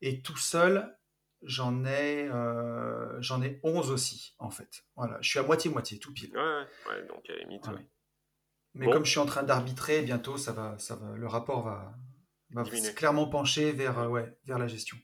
et 0.00 0.20
tout 0.22 0.36
seul, 0.36 0.96
j'en 1.42 1.84
ai, 1.84 2.28
euh, 2.28 3.20
j'en 3.20 3.42
ai 3.42 3.60
11 3.62 3.90
aussi, 3.90 4.34
en 4.38 4.50
fait. 4.50 4.84
Voilà, 4.96 5.18
je 5.20 5.28
suis 5.28 5.38
à 5.38 5.42
moitié 5.42 5.70
moitié, 5.70 5.98
tout 5.98 6.12
pile. 6.12 6.36
Ouais, 6.36 6.66
ouais, 6.88 7.06
donc 7.06 7.28
à 7.28 7.34
la 7.34 7.38
limite. 7.40 7.64
Mais 8.74 8.90
comme 8.90 9.04
je 9.04 9.10
suis 9.10 9.20
en 9.20 9.26
train 9.26 9.42
d'arbitrer, 9.42 10.02
bientôt, 10.02 10.36
ça 10.36 10.52
va, 10.52 10.78
ça 10.78 10.96
va, 10.96 11.16
le 11.16 11.26
rapport 11.26 11.62
va, 11.62 11.94
va 12.50 12.64
clairement 12.94 13.28
pencher 13.28 13.72
vers, 13.72 13.98
euh, 13.98 14.08
ouais, 14.08 14.36
vers 14.44 14.58
la 14.58 14.66
gestion. 14.66 14.96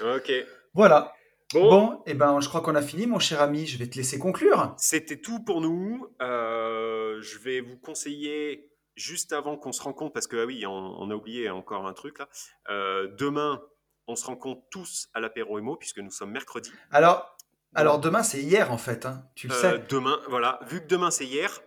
Ok. 0.00 0.32
Voilà. 0.74 1.14
Bon, 1.52 2.02
eh 2.06 2.14
ben, 2.14 2.40
je 2.40 2.48
crois 2.48 2.60
qu'on 2.62 2.74
a 2.74 2.82
fini, 2.82 3.06
mon 3.06 3.18
cher 3.18 3.40
ami. 3.40 3.66
Je 3.66 3.78
vais 3.78 3.86
te 3.86 3.96
laisser 3.96 4.18
conclure. 4.18 4.74
C'était 4.76 5.20
tout 5.20 5.44
pour 5.44 5.60
nous. 5.60 6.08
Euh, 6.20 7.20
je 7.20 7.38
vais 7.38 7.60
vous 7.60 7.76
conseiller 7.76 8.70
juste 8.96 9.32
avant 9.32 9.56
qu'on 9.56 9.72
se 9.72 9.82
rencontre, 9.82 10.12
parce 10.12 10.26
que 10.26 10.36
ah 10.36 10.46
oui, 10.46 10.64
on, 10.66 11.10
a 11.10 11.14
oublié 11.14 11.50
encore 11.50 11.86
un 11.86 11.92
truc 11.92 12.18
là. 12.18 12.28
Euh, 12.70 13.08
demain, 13.18 13.62
on 14.06 14.16
se 14.16 14.26
rencontre 14.26 14.62
tous 14.70 15.08
à 15.14 15.20
l'apéro 15.20 15.58
Emo, 15.58 15.76
puisque 15.76 15.98
nous 15.98 16.10
sommes 16.10 16.30
mercredi. 16.30 16.72
Alors, 16.90 17.36
alors 17.74 17.98
demain, 17.98 18.22
c'est 18.22 18.40
hier 18.40 18.72
en 18.72 18.78
fait. 18.78 19.06
Hein, 19.06 19.28
tu 19.34 19.48
le 19.48 19.54
euh, 19.54 19.60
sais. 19.60 19.84
Demain, 19.88 20.20
voilà. 20.28 20.60
Vu 20.68 20.80
que 20.80 20.86
demain 20.86 21.10
c'est 21.10 21.26
hier. 21.26 21.60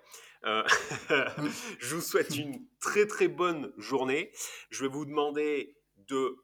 je 1.10 1.96
vous 1.96 2.00
souhaite 2.00 2.38
une 2.38 2.66
très 2.80 3.06
très 3.06 3.28
bonne 3.28 3.74
journée. 3.78 4.32
Je 4.70 4.84
vais 4.84 4.88
vous 4.88 5.04
demander 5.04 5.76
de 5.98 6.38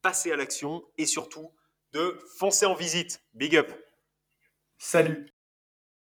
passer 0.00 0.30
à 0.30 0.36
l'action 0.36 0.84
et 0.96 1.06
surtout 1.06 1.50
de 1.92 2.18
foncer 2.38 2.66
en 2.66 2.74
visite. 2.74 3.18
Big 3.34 3.56
up. 3.56 3.68
Salut. 4.78 5.26